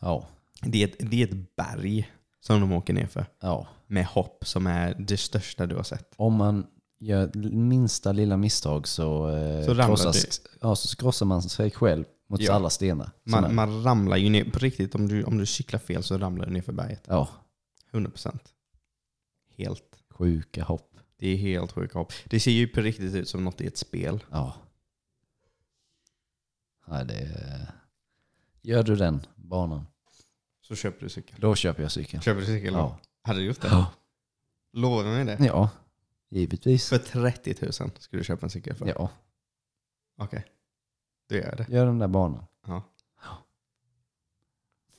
Ja. 0.00 0.26
Det 0.62 0.82
är, 0.82 0.88
ett, 0.88 0.96
det 1.10 1.22
är 1.22 1.26
ett 1.28 1.56
berg 1.56 2.12
som 2.40 2.60
de 2.60 2.72
åker 2.72 2.92
ner 2.94 3.06
för. 3.06 3.26
Ja. 3.40 3.66
Med 3.86 4.06
hopp 4.06 4.46
som 4.46 4.66
är 4.66 4.94
det 4.98 5.16
största 5.16 5.66
du 5.66 5.76
har 5.76 5.82
sett. 5.82 6.14
Om 6.16 6.34
man 6.34 6.66
gör 6.98 7.30
minsta 7.50 8.12
lilla 8.12 8.36
misstag 8.36 8.88
så, 8.88 9.30
eh, 9.30 9.66
Så 9.66 9.74
krossas, 9.74 10.40
ja, 10.60 10.76
så 10.76 10.96
krossar 10.96 11.26
man 11.26 11.42
sig 11.42 11.70
själv 11.70 12.04
mot 12.28 12.40
Ja. 12.40 12.52
alla 12.52 12.70
stenar. 12.70 13.10
Man, 13.24 13.54
man 13.54 13.82
ramlar 13.82 14.16
ju 14.16 14.30
ner, 14.30 14.44
på 14.44 14.58
riktigt 14.58 14.94
om 14.94 15.08
du, 15.08 15.24
om 15.24 15.38
du 15.38 15.46
cyklar 15.46 15.80
fel 15.80 16.02
så 16.02 16.18
ramlar 16.18 16.46
du 16.46 16.52
ner 16.52 16.62
för 16.62 16.72
berget. 16.72 17.04
Ja, 17.08 17.28
100%. 17.92 18.38
Helt. 19.56 19.84
sjuka 20.10 20.64
hopp. 20.64 20.97
Det 21.18 21.28
är 21.28 21.36
helt 21.36 21.72
sjukt 21.72 21.94
hopp. 21.94 22.12
Det 22.24 22.40
ser 22.40 22.50
ju 22.50 22.68
på 22.68 22.80
riktigt 22.80 23.14
ut 23.14 23.28
som 23.28 23.44
något 23.44 23.60
i 23.60 23.66
ett 23.66 23.76
spel. 23.76 24.24
Ja. 24.30 24.54
Nej, 26.86 27.04
det 27.04 27.14
är... 27.14 27.72
Gör 28.62 28.82
du 28.82 28.96
den 28.96 29.26
banan, 29.36 29.86
Så 30.60 30.74
köper 30.74 31.00
du 31.00 31.08
cykel. 31.08 31.36
då 31.40 31.54
köper 31.54 31.82
jag 31.82 31.92
cykeln. 31.92 32.22
Köper 32.22 32.40
du 32.40 32.46
cykel 32.46 32.72
då? 32.72 32.78
Ja. 32.78 32.98
Hade 33.22 33.38
du 33.38 33.44
gjort 33.46 33.60
det? 33.60 33.68
Ja. 33.68 33.92
Lovar 34.72 35.04
du 35.04 35.10
mig 35.10 35.24
det? 35.24 35.44
ja, 35.46 35.70
givetvis. 36.28 36.88
För 36.88 36.98
30 36.98 37.54
000 37.62 37.72
skulle 37.72 38.20
du 38.20 38.24
köpa 38.24 38.46
en 38.46 38.50
cykel 38.50 38.74
för? 38.76 38.86
Ja, 38.86 39.10
Okej. 40.18 40.44
Du 41.28 41.36
gör 41.36 41.56
det. 41.56 41.66
gör 41.74 41.86
den 41.86 41.98
där 41.98 42.08
banan. 42.08 42.44
Ja. 42.66 42.82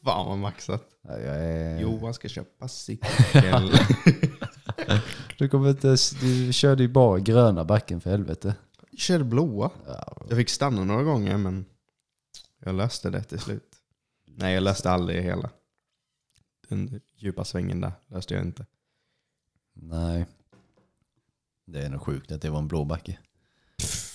Fan 0.03 0.25
vad 0.27 0.37
maxat. 0.37 0.83
Ja, 1.01 1.17
Jag 1.19 1.35
är... 1.45 1.79
Johan 1.79 2.13
ska 2.13 2.27
köpa 2.27 2.67
cykel. 2.67 3.09
Du, 5.39 5.49
kommer 5.49 5.69
inte, 5.69 5.95
du 6.21 6.53
körde 6.53 6.83
ju 6.83 6.89
bara 6.89 7.19
gröna 7.19 7.65
backen 7.65 8.01
för 8.01 8.09
helvete. 8.09 8.55
Jag 8.91 8.99
körde 8.99 9.23
blåa. 9.23 9.71
Ja, 9.87 10.25
Jag 10.29 10.37
fick 10.37 10.49
stanna 10.49 10.83
några 10.83 11.03
gånger 11.03 11.37
men 11.37 11.65
jag 12.59 12.75
löste 12.75 13.09
det 13.09 13.23
till 13.23 13.39
slut. 13.39 13.75
Nej 14.25 14.53
jag 14.53 14.63
löste 14.63 14.91
aldrig 14.91 15.23
hela. 15.23 15.49
Den 16.69 17.01
djupa 17.17 17.45
svängen 17.45 17.81
där 17.81 17.91
löste 18.07 18.33
jag 18.33 18.43
inte. 18.43 18.65
nej. 19.73 20.25
Det 21.65 21.81
är 21.81 21.89
nog 21.89 22.01
sjukt 22.01 22.31
att 22.31 22.41
det 22.41 22.49
var 22.49 22.59
en 22.59 22.67
blå 22.67 22.85
backe. 22.85 23.19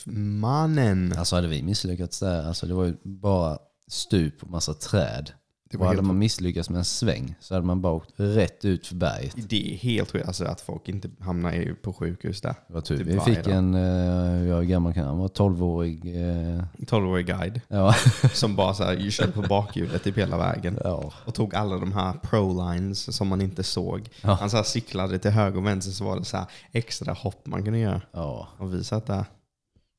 Mannen! 0.06 1.12
Alltså 1.18 1.36
hade 1.36 1.48
vi 1.48 1.62
misslyckats 1.62 2.20
där, 2.20 2.42
alltså 2.46 2.66
det 2.66 2.74
var 2.74 2.84
ju 2.84 2.96
bara 3.02 3.58
stup 3.88 4.42
och 4.42 4.50
massa 4.50 4.74
träd. 4.74 5.32
Det 5.74 5.78
och 5.78 5.80
var 5.80 5.86
hade 5.86 5.96
helt 5.96 6.06
man 6.06 6.18
misslyckats 6.18 6.70
med 6.70 6.78
en 6.78 6.84
sväng 6.84 7.34
så 7.40 7.54
hade 7.54 7.66
man 7.66 7.80
bara 7.80 7.92
åkt 7.92 8.12
rätt 8.16 8.64
ut 8.64 8.86
för 8.86 8.94
berget. 8.94 9.48
Det 9.48 9.74
är 9.74 9.76
helt 9.76 10.10
sjukt 10.10 10.26
alltså, 10.26 10.44
att 10.44 10.60
folk 10.60 10.88
inte 10.88 11.10
hamnar 11.20 11.74
på 11.82 11.92
sjukhus 11.92 12.40
där. 12.40 12.54
Det 12.66 12.74
var 12.74 12.80
tur. 12.80 12.98
Typ 12.98 13.06
Vi 13.06 13.20
fick 13.20 13.44
dag. 13.44 13.54
en, 13.54 13.74
uh, 13.74 14.48
jag 14.48 14.58
är 14.58 14.62
gammal 14.62 14.94
kan 14.94 15.06
han 15.06 15.18
vara, 15.18 15.28
12-årig. 15.28 16.06
eh, 16.06 16.64
12-årig 16.78 17.26
guide 17.26 17.60
ja. 17.68 17.94
som 18.32 18.56
bara 18.56 18.74
så 18.74 18.84
här, 18.84 19.10
körde 19.10 19.32
på 19.32 19.42
bakhjulet 19.42 20.04
typ 20.04 20.18
hela 20.18 20.38
vägen. 20.38 20.78
ja. 20.84 21.12
Och 21.24 21.34
tog 21.34 21.54
alla 21.54 21.78
de 21.78 21.92
här 21.92 22.12
pro-lines 22.12 23.12
som 23.12 23.28
man 23.28 23.40
inte 23.40 23.62
såg. 23.62 24.08
Ja. 24.22 24.32
Han 24.32 24.50
så 24.50 24.56
här 24.56 24.64
cyklade 24.64 25.18
till 25.18 25.30
höger 25.30 25.58
och 25.58 25.66
vänster 25.66 25.92
så 25.92 26.04
var 26.04 26.18
det 26.18 26.24
så 26.24 26.36
här 26.36 26.46
extra 26.72 27.12
hopp 27.12 27.46
man 27.46 27.64
kunde 27.64 27.78
göra. 27.78 28.02
Ja. 28.12 28.48
Och 28.58 28.74
vi 28.74 28.84
satt 28.84 29.06
där 29.06 29.24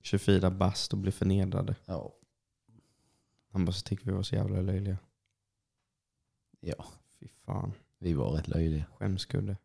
24 0.03 0.50
bast 0.50 0.94
och 0.94 1.00
blev 1.00 1.12
förnedrade. 1.12 1.75
Ja. 1.86 2.12
Han 3.53 3.65
bara 3.65 3.72
så 3.72 3.82
tyckte 3.82 4.10
vi 4.10 4.15
var 4.15 4.24
så 4.24 4.36
jävla 4.36 4.62
löjliga. 4.62 4.98
Ja. 6.66 6.86
Fy 7.20 7.28
fan. 7.46 7.72
Vi 8.00 8.14
var 8.14 8.32
rätt 8.32 8.48
löjliga. 8.48 8.86
Skämskudde. 9.00 9.58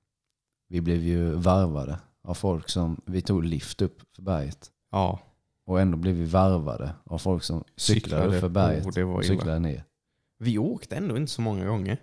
Vi 0.68 0.80
blev 0.80 1.02
ju 1.02 1.34
varvade 1.34 1.98
av 2.22 2.34
folk 2.34 2.68
som, 2.68 3.00
vi 3.06 3.22
tog 3.22 3.44
lift 3.44 3.82
upp 3.82 4.02
för 4.16 4.22
berget. 4.22 4.70
Ja. 4.90 5.20
Och 5.64 5.80
ändå 5.80 5.96
blev 5.98 6.14
vi 6.14 6.24
varvade 6.24 6.94
av 7.04 7.18
folk 7.18 7.42
som 7.42 7.64
cyklade, 7.76 8.26
upp 8.26 8.40
för 8.40 8.48
berget 8.48 8.86
Oh, 8.86 8.92
det 8.92 9.04
var 9.04 9.14
och 9.14 9.24
illa. 9.24 9.34
cyklade 9.34 9.58
ner. 9.58 9.84
Vi 10.38 10.58
åkte 10.58 10.96
ändå 10.96 11.16
inte 11.16 11.32
så 11.32 11.42
många 11.42 11.66
gånger. 11.66 11.98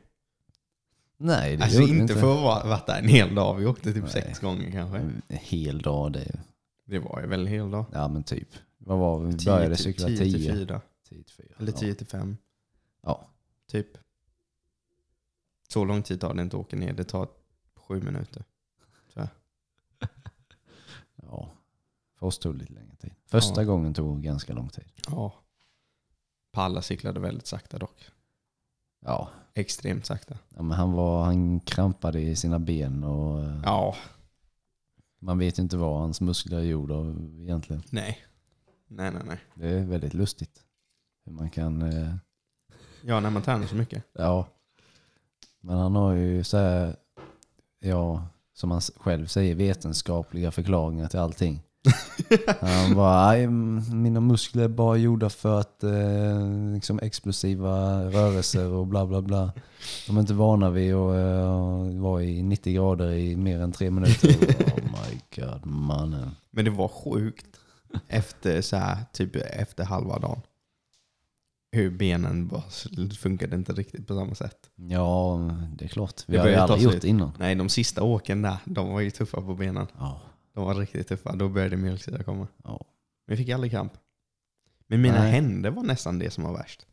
Nej, 1.18 1.58
det 1.58 1.64
Alltså 1.64 1.80
gjorde 1.82 1.94
vi 1.94 2.00
inte 2.00 2.14
för 2.14 2.34
att 2.34 2.64
ha 2.64 2.70
varit 2.70 2.86
där 2.86 3.00
en 3.00 3.08
hel 3.08 3.36
dag. 3.36 3.56
Vi 3.56 3.66
åkte 3.66 3.94
typ 3.94 4.04
Nej. 4.04 4.12
sex 4.12 4.40
gånger 4.40 4.72
kanske. 4.72 4.98
En 4.98 5.22
hel 5.28 5.80
dag 5.82 6.12
det. 6.12 6.40
Det 6.86 7.00
var 7.00 7.22
ju 7.22 7.28
väl 7.28 7.42
en 7.42 7.48
hel 7.48 7.72
dag. 7.72 7.86
Ja 7.94 8.08
men 8.08 8.24
typ. 8.24 8.50
Vad 8.78 8.98
var 8.98 9.20
vi? 9.20 9.32
Vi 9.32 9.38
Tio 9.38 9.46
började 9.52 9.76
cykla 9.76 10.08
tio 10.08 10.18
till 10.18 10.34
10. 10.34 10.54
fyra. 10.54 10.82
10 11.10 11.24
till 11.24 11.34
4. 11.36 11.48
Eller. 11.60 11.72
10 11.72 11.96
till 11.96 12.08
5. 12.08 12.38
Ja. 13.04 13.28
Typ. 13.72 13.88
Så 15.68 15.86
lång 15.86 16.04
tid 16.04 16.22
tar 16.22 16.34
det 16.34 16.42
inte 16.42 16.56
att 16.58 16.62
åka 16.62 16.76
ner. 16.76 16.94
Det 16.94 17.04
tar 17.04 17.28
sju 17.76 18.02
minuter. 18.02 18.44
ja. 21.16 21.50
För 22.20 22.26
oss 22.28 22.40
tog 22.40 22.54
det 22.56 22.60
lite 22.60 22.74
längre 22.74 22.96
tid. 22.96 23.14
Första 23.26 23.62
Ja. 23.62 23.66
gången 23.68 23.94
tog 23.94 24.24
ganska 24.24 24.54
lång 24.54 24.70
tid. 24.70 24.86
Ja. 25.08 25.34
Palla 26.52 26.82
cyklade 26.82 27.20
väldigt 27.20 27.48
sakta 27.48 27.78
dock. 27.80 28.10
Ja. 29.06 29.30
Extremt 29.54 30.06
sakta. 30.06 30.38
ja 30.56 30.62
men 30.62 30.78
han, 30.78 30.92
var, 30.92 31.24
han 31.26 31.60
krampade 31.60 32.22
i 32.22 32.36
sina 32.36 32.60
ben 32.60 33.04
och 33.04 33.44
eh, 33.44 33.62
Ja. 33.64 33.96
man 35.20 35.38
vet 35.40 35.60
inte 35.60 35.78
vad 35.78 36.00
hans 36.00 36.22
muskler 36.22 36.58
är 36.58 36.62
gjorda 36.64 36.96
av 36.96 37.32
egentligen. 37.40 37.84
Nej. 37.90 38.18
Nej, 38.88 39.12
nej, 39.12 39.22
nej. 39.26 39.40
Det 39.56 39.70
är 39.70 39.86
väldigt 39.86 40.14
lustigt. 40.14 40.64
Hur 41.26 41.32
man 41.32 41.50
kan... 41.50 41.82
Eh, 41.82 42.16
Ja, 43.02 43.20
när 43.20 43.30
man 43.30 43.42
tränar 43.42 43.68
så 43.68 43.76
mycket. 43.76 44.04
ja. 44.14 44.48
Men 45.62 45.78
han 45.78 45.96
har 45.96 46.14
ju 46.14 46.44
så 46.44 46.58
här, 46.58 46.96
ja, 47.80 48.28
som 48.54 48.72
han 48.72 48.82
själv 48.82 49.26
säger, 49.26 49.56
vetenskapliga 49.56 50.52
förklaringar 50.52 51.08
till 51.08 51.20
allting. 51.20 51.62
Han 52.62 52.96
bara, 52.96 53.28
"Nej, 53.28 53.44
mm, 53.44 54.02
mina 54.02 54.20
muskler 54.20 54.64
är 54.64 54.68
bara 54.68 54.98
gjorda 54.98 55.30
för 55.30 55.60
att 55.60 55.84
eh, 55.84 56.72
liksom 56.74 57.00
explosiva 57.00 58.04
rörelser 58.04 58.72
och 58.72 58.88
bla 58.88 59.06
bla 59.06 59.22
bla. 59.22 59.52
De 60.08 60.18
är 60.18 60.22
inte 60.22 60.34
vana 60.34 60.70
vid 60.70 60.94
att 60.94 61.16
eh, 61.16 62.00
vara 62.02 62.24
i 62.24 62.44
90 62.44 62.74
grader 62.74 63.12
i 63.12 63.36
mer 63.36 63.60
än 63.62 63.72
tre 63.72 63.92
minuter. 63.92 64.30
Oh 64.78 64.84
my 64.84 65.20
god, 65.36 65.66
mannen. 65.66 66.36
Men 66.52 66.66
det 66.66 66.72
var 66.72 66.88
sjukt. 66.88 67.48
Efter 68.08 68.62
så 68.62 68.78
här, 68.78 68.98
typ 69.14 69.36
efter 69.36 69.84
halva 69.86 70.20
dagen. 70.20 70.42
Hur 71.78 71.90
benen 71.90 72.48
bara 72.48 72.64
funkade 73.20 73.56
inte 73.56 73.74
riktigt 73.74 74.08
på 74.08 74.16
samma 74.16 74.36
sätt. 74.36 74.70
Ja, 74.76 75.40
det 75.78 75.86
är 75.86 75.90
klart. 75.90 76.24
Vi 76.28 76.34
Det 76.34 76.42
har 76.42 76.50
ju 76.50 76.56
aldrig 76.56 76.82
gjort 76.82 77.02
det 77.02 77.08
innan. 77.08 77.32
Nej, 77.40 77.56
de 77.56 77.70
sista 77.70 78.04
åken 78.04 78.42
där, 78.42 78.58
de 78.66 78.90
var 78.94 79.02
ju 79.02 79.12
tuffa 79.12 79.42
på 79.42 79.56
benen. 79.56 79.88
Ja, 79.98 80.22
De 80.54 80.66
var 80.66 80.76
riktigt 80.76 81.08
tuffa. 81.08 81.36
Då 81.36 81.50
började 81.50 81.78
mjölksyra 81.78 82.24
komma. 82.24 82.48
ja. 82.64 82.86
Men 83.28 83.38
vi 83.38 83.44
fick 83.44 83.54
aldrig 83.54 83.72
kramp. 83.72 83.94
Men 84.88 85.02
mina 85.02 85.20
Nej. 85.20 85.32
händer 85.32 85.70
var 85.72 85.84
nästan 85.84 86.20
det 86.20 86.32
som 86.32 86.44
var 86.44 86.54
värst. 86.54 86.86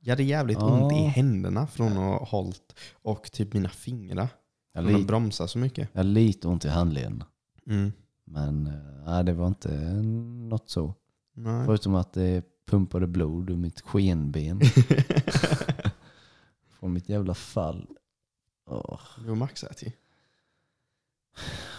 Jag 0.00 0.12
hade 0.12 0.22
jävligt 0.22 0.58
Ja. 0.60 0.82
ont 0.82 0.92
i 0.92 0.96
händerna 0.96 1.66
från 1.66 1.92
att 1.92 1.98
ha 1.98 2.24
hållit 2.24 2.74
och 3.02 3.32
typ 3.32 3.52
mina 3.54 3.68
fingrar. 3.68 4.28
Jag, 4.74 4.84
Från 4.84 4.94
att 5.00 5.06
bromsa 5.06 5.48
så 5.48 5.58
mycket. 5.58 5.88
jag 5.92 5.98
har 5.98 6.04
lite 6.04 6.48
ont 6.48 6.64
i 6.64 6.68
handleden. 6.68 7.24
Mm. 7.66 7.92
Men 8.24 8.62
nej, 9.06 9.24
det 9.24 9.32
var 9.32 9.46
inte 9.46 9.70
något 10.48 10.70
så. 10.70 10.94
Nej. 11.34 11.66
Förutom 11.66 11.94
att 11.94 12.12
det 12.12 12.44
pumpade 12.66 13.06
blod 13.06 13.50
ur 13.50 13.56
mitt 13.56 13.80
skenben 13.80 14.60
från 16.70 16.92
mitt 16.92 17.08
jävla 17.08 17.34
fall. 17.34 17.86
Åh, 18.66 19.00
det 19.22 19.28
var 19.28 19.34
maxat 19.34 19.82
ju. 19.82 19.90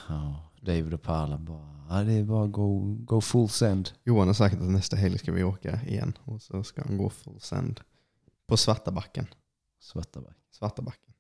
ja. 0.10 0.50
David 0.62 0.94
och 0.94 1.02
Parla 1.02 1.38
bara, 1.38 1.86
ja, 1.90 2.04
det 2.04 2.14
är 2.14 2.24
bara 2.24 2.48
go, 2.48 2.96
go 3.00 3.22
full 3.22 3.50
send. 3.50 3.90
Johan 4.04 4.28
har 4.28 4.34
sagt 4.34 4.56
att 4.56 4.72
nästa 4.72 4.96
helg 4.96 5.18
ska 5.18 5.32
vi 5.32 5.44
åka 5.44 5.80
igen. 5.88 6.18
Och 6.24 6.42
så 6.42 6.64
ska 6.64 6.84
han 6.84 6.98
gå 6.98 7.10
full 7.10 7.40
send. 7.40 7.82
På 8.48 8.58
Svarta 8.58 8.92
backen. 8.92 9.28
Svartaback. 9.80 10.38
Svarta 10.52 10.82
backen. 10.82 11.14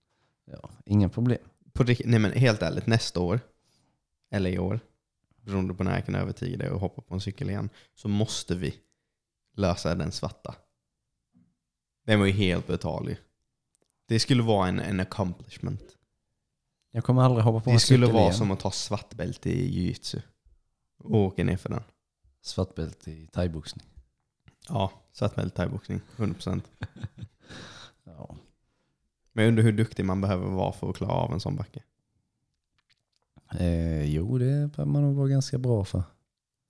Ja, 0.46 0.70
inga 0.86 1.10
problem. 1.10 1.39
På, 1.74 1.84
nej 2.05 2.20
men 2.20 2.32
helt 2.32 2.62
ärligt, 2.62 2.88
nästa 2.88 3.20
år. 3.20 3.39
Eller 4.29 4.50
i 4.50 4.60
år. 4.60 4.79
Beroende 5.41 5.74
på 5.74 5.84
när 5.84 5.96
jag 5.96 6.05
kan 6.05 6.15
övertyga 6.15 6.58
dig 6.58 6.70
och 6.70 6.79
hoppa 6.79 7.01
på 7.01 7.13
en 7.13 7.22
cykel 7.22 7.50
igen. 7.50 7.70
Så 7.96 8.08
måste 8.08 8.55
vi 8.55 8.75
lösa 9.54 9.96
den 9.96 10.12
svarta. 10.12 10.56
Den 12.06 12.20
var 12.20 12.26
ju 12.26 12.32
helt 12.32 12.68
brutal 12.68 13.10
ju. 13.10 13.16
Det 14.08 14.20
skulle 14.20 14.44
vara 14.44 14.68
en, 14.68 14.80
en 14.80 15.00
accomplishment. 15.00 15.98
Jag 16.92 17.04
kommer 17.04 17.22
aldrig 17.22 17.44
hoppa 17.44 17.64
på 17.64 17.70
en 17.70 17.76
Det 17.76 17.80
skulle 17.80 18.06
cykel 18.06 18.14
vara 18.14 18.24
igen. 18.24 18.36
som 18.38 18.52
att 18.52 18.60
ta 18.60 18.72
svartbälte 18.72 19.50
i 19.50 19.70
jiu-jitsu. 19.72 20.22
Och 20.98 21.16
åka 21.16 21.44
ner 21.44 21.58
för 21.58 21.70
den. 21.70 21.84
Svartbälte 22.42 23.12
i 23.12 23.28
thaiboxning. 23.28 23.86
Ja, 24.70 24.92
svartbälte 25.12 25.56
thaiboxning. 25.56 26.02
100%. 26.18 26.62
Ja. 28.06 28.36
Men 29.34 29.44
jag 29.44 29.50
undrar 29.50 29.64
hur 29.64 29.72
duktig 29.72 30.06
man 30.06 30.22
behöver 30.22 30.48
vara 30.50 30.72
för 30.74 30.90
att 30.90 30.96
klara 30.96 31.12
av 31.12 31.34
en 31.34 31.40
sån 31.40 31.56
backe. 31.56 31.84
Eh, 33.60 34.04
jo, 34.04 34.38
det 34.38 34.46
behöver 34.46 34.86
man 34.86 35.02
nog 35.02 35.16
vara 35.16 35.28
ganska 35.28 35.58
bra 35.58 35.86
för. 35.86 36.04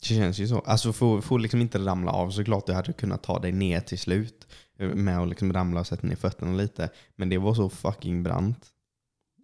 Det 0.07 0.15
känns 0.15 0.39
ju 0.39 0.47
så. 0.47 0.59
Alltså 0.59 0.93
får, 0.93 1.21
får 1.21 1.39
liksom 1.39 1.61
inte 1.61 1.79
ramla 1.79 2.11
av 2.11 2.29
såklart 2.31 2.65
du 2.67 2.73
hade 2.73 2.93
kunnat 2.93 3.23
ta 3.23 3.39
dig 3.39 3.51
ner 3.51 3.79
till 3.79 3.99
slut. 3.99 4.47
eh, 4.79 4.87
Med 4.87 5.19
att 5.19 5.29
liksom 5.29 5.53
ramla 5.53 5.79
och 5.79 5.87
sätta 5.87 6.07
ner 6.07 6.15
fötterna 6.15 6.51
lite. 6.53 6.89
Men 7.15 7.29
det 7.29 7.37
var 7.37 7.53
så 7.53 7.69
fucking 7.69 8.23
brant. 8.23 8.65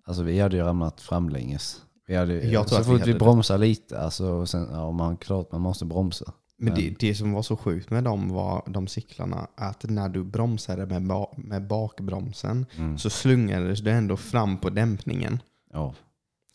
Alltså 0.06 0.24
vi 0.24 0.40
hade 0.40 0.58
ju 0.58 0.64
ramlat 0.64 1.02
framlänges. 1.02 1.82
Vi 2.08 2.16
hade, 2.16 2.34
Jag 2.34 2.68
tror 2.68 2.76
så 2.78 2.82
att 2.82 2.88
vi 2.96 3.00
fort 3.00 3.08
vi 3.08 3.14
det. 3.14 3.20
bromsar 3.20 3.58
lite, 3.58 4.00
alltså, 4.02 4.46
sen, 4.46 4.68
ja, 4.72 4.92
man, 4.92 5.18
klart 5.18 5.52
man 5.52 5.62
måste 5.62 5.86
bromsa. 5.86 6.34
Men 6.58 6.76
det, 6.76 6.82
Men- 6.86 6.96
det 7.00 7.16
som 7.16 7.32
var 7.34 7.42
så 7.42 7.58
sjukt 7.58 7.90
med 7.90 8.04
dem 8.04 8.30
var 8.30 8.64
de 8.68 8.88
cyklarna 8.88 9.48
att 9.56 9.84
när 9.90 10.10
du 10.10 10.24
bromsade 10.24 10.86
med, 10.86 11.08
ba, 11.08 11.28
med 11.38 11.68
bakbromsen 11.68 12.66
Mm. 12.78 12.98
så 12.98 13.10
slungades 13.10 13.80
du 13.82 13.92
ändå 13.92 14.18
fram 14.18 14.58
på 14.58 14.70
dämpningen. 14.70 15.40
Ja, 15.74 15.94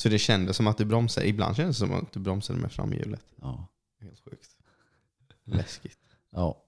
Så 0.03 0.09
det 0.09 0.19
kändes 0.19 0.57
som 0.57 0.67
att 0.67 0.79
du 0.79 0.85
bromsade. 0.85 1.29
Ibland 1.29 1.57
kändes 1.57 1.79
det 1.79 1.87
som 1.87 1.95
att 1.95 2.13
du 2.13 2.21
bromsade 2.21 2.59
med 2.59 2.73
framhjulet. 2.73 3.23
ja, 3.41 3.67
Helt 4.05 4.21
sjukt. 4.21 4.57
Läskigt. 5.45 5.99
ja. 6.31 6.61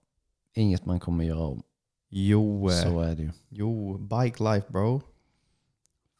Inget 0.54 0.86
man 0.86 1.00
kommer 1.00 1.24
göra 1.24 1.46
om. 1.46 1.62
Jo, 2.08 2.70
eh, 2.70 2.82
Så 2.82 3.00
är 3.00 3.16
det 3.16 3.22
ju. 3.22 3.30
jo, 3.48 3.98
bike 3.98 4.42
life 4.44 4.72
bro. 4.72 5.00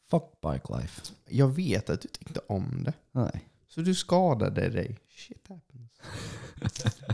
Fuck 0.09 0.23
bike 0.41 0.77
life. 0.77 1.01
Jag 1.29 1.47
vet 1.47 1.89
att 1.89 2.01
du 2.01 2.07
tyckte 2.07 2.39
om 2.47 2.83
det. 2.83 2.93
Nej. 3.11 3.49
Så 3.67 3.81
du 3.81 3.95
skadade 3.95 4.69
dig. 4.69 4.99
Shit 5.09 5.47
happens. 5.47 5.91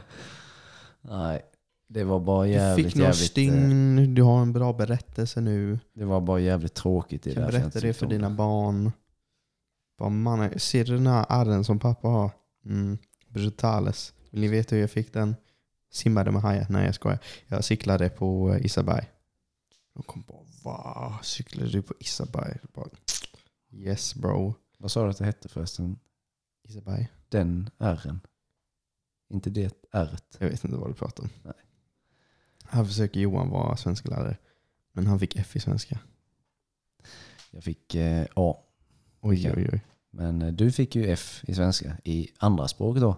Nej. 1.01 1.41
Det 1.87 2.03
var 2.03 2.19
bara 2.19 2.43
Du 2.45 2.49
jävligt, 2.51 2.85
fick 2.87 2.95
några 2.95 3.07
jävligt, 3.09 3.21
eh, 3.21 3.27
stygn, 3.31 4.15
du 4.15 4.21
har 4.21 4.41
en 4.41 4.53
bra 4.53 4.73
berättelse 4.73 5.41
nu. 5.41 5.79
det 5.93 6.05
var 6.05 6.21
bara 6.21 6.39
jävligt 6.39 6.73
tråkigt. 6.73 7.23
Du 7.23 7.33
kan 7.33 7.43
jag 7.43 7.51
berätta 7.51 7.79
det 7.79 7.93
för 7.93 8.05
dina 8.07 8.29
barn. 8.29 8.91
Bara, 9.97 10.59
ser 10.59 10.85
du 10.85 10.93
den 10.93 11.07
här 11.07 11.25
ärren 11.29 11.63
som 11.63 11.79
pappa 11.79 12.07
har? 12.07 12.31
Mm, 12.65 12.97
brutales. 13.33 14.13
Vill 14.29 14.41
ni 14.41 14.47
veta 14.47 14.75
hur 14.75 14.81
jag 14.81 14.91
fick 14.91 15.13
den? 15.13 15.35
Simmade 15.91 16.31
med 16.31 16.41
hajar. 16.41 16.67
Nej 16.69 16.85
jag 16.85 16.95
skojar. 16.95 17.19
Jag 17.47 17.63
cyklade 17.63 18.09
på 18.09 18.53
eh, 18.53 18.65
Isaberg. 18.65 19.09
De 19.93 20.03
kom 20.03 20.23
bara 20.27 20.43
va? 20.63 21.19
Cyklade 21.23 21.69
du 21.69 21.81
på 21.81 21.93
Isaberg? 21.99 22.57
Bara, 22.73 22.89
yes 23.71 24.15
bro. 24.15 24.53
Vad 24.77 24.91
sa 24.91 25.03
du 25.03 25.09
att 25.09 25.17
det 25.17 25.25
hette 25.25 25.49
förresten? 25.49 25.99
Isaberg? 26.63 27.11
Den 27.29 27.69
R'n. 27.77 28.19
Inte 29.29 29.49
det 29.49 29.73
R't. 29.91 30.37
Jag 30.39 30.49
vet 30.49 30.63
inte 30.63 30.77
vad 30.77 30.89
du 30.89 30.93
pratar 30.93 31.23
om. 31.23 31.29
Nej. 31.43 31.53
Här 32.65 32.85
försöker 32.85 33.19
Johan 33.19 33.49
vara 33.49 33.77
svenska 33.77 34.09
lärare. 34.09 34.37
Men 34.91 35.07
han 35.07 35.19
fick 35.19 35.35
F 35.35 35.55
i 35.55 35.59
svenska. 35.59 35.99
Jag 37.51 37.63
fick 37.63 37.95
eh, 37.95 38.25
A. 38.35 38.57
Oj 39.21 39.51
oj 39.55 39.69
oj. 39.73 39.81
Men 40.15 40.41
eh, 40.41 40.47
du 40.53 40.71
fick 40.71 40.95
ju 40.95 41.07
F 41.11 41.41
i 41.47 41.55
svenska. 41.55 41.97
I 42.03 42.27
andra 42.37 42.67
språk 42.67 42.97
då. 42.97 43.15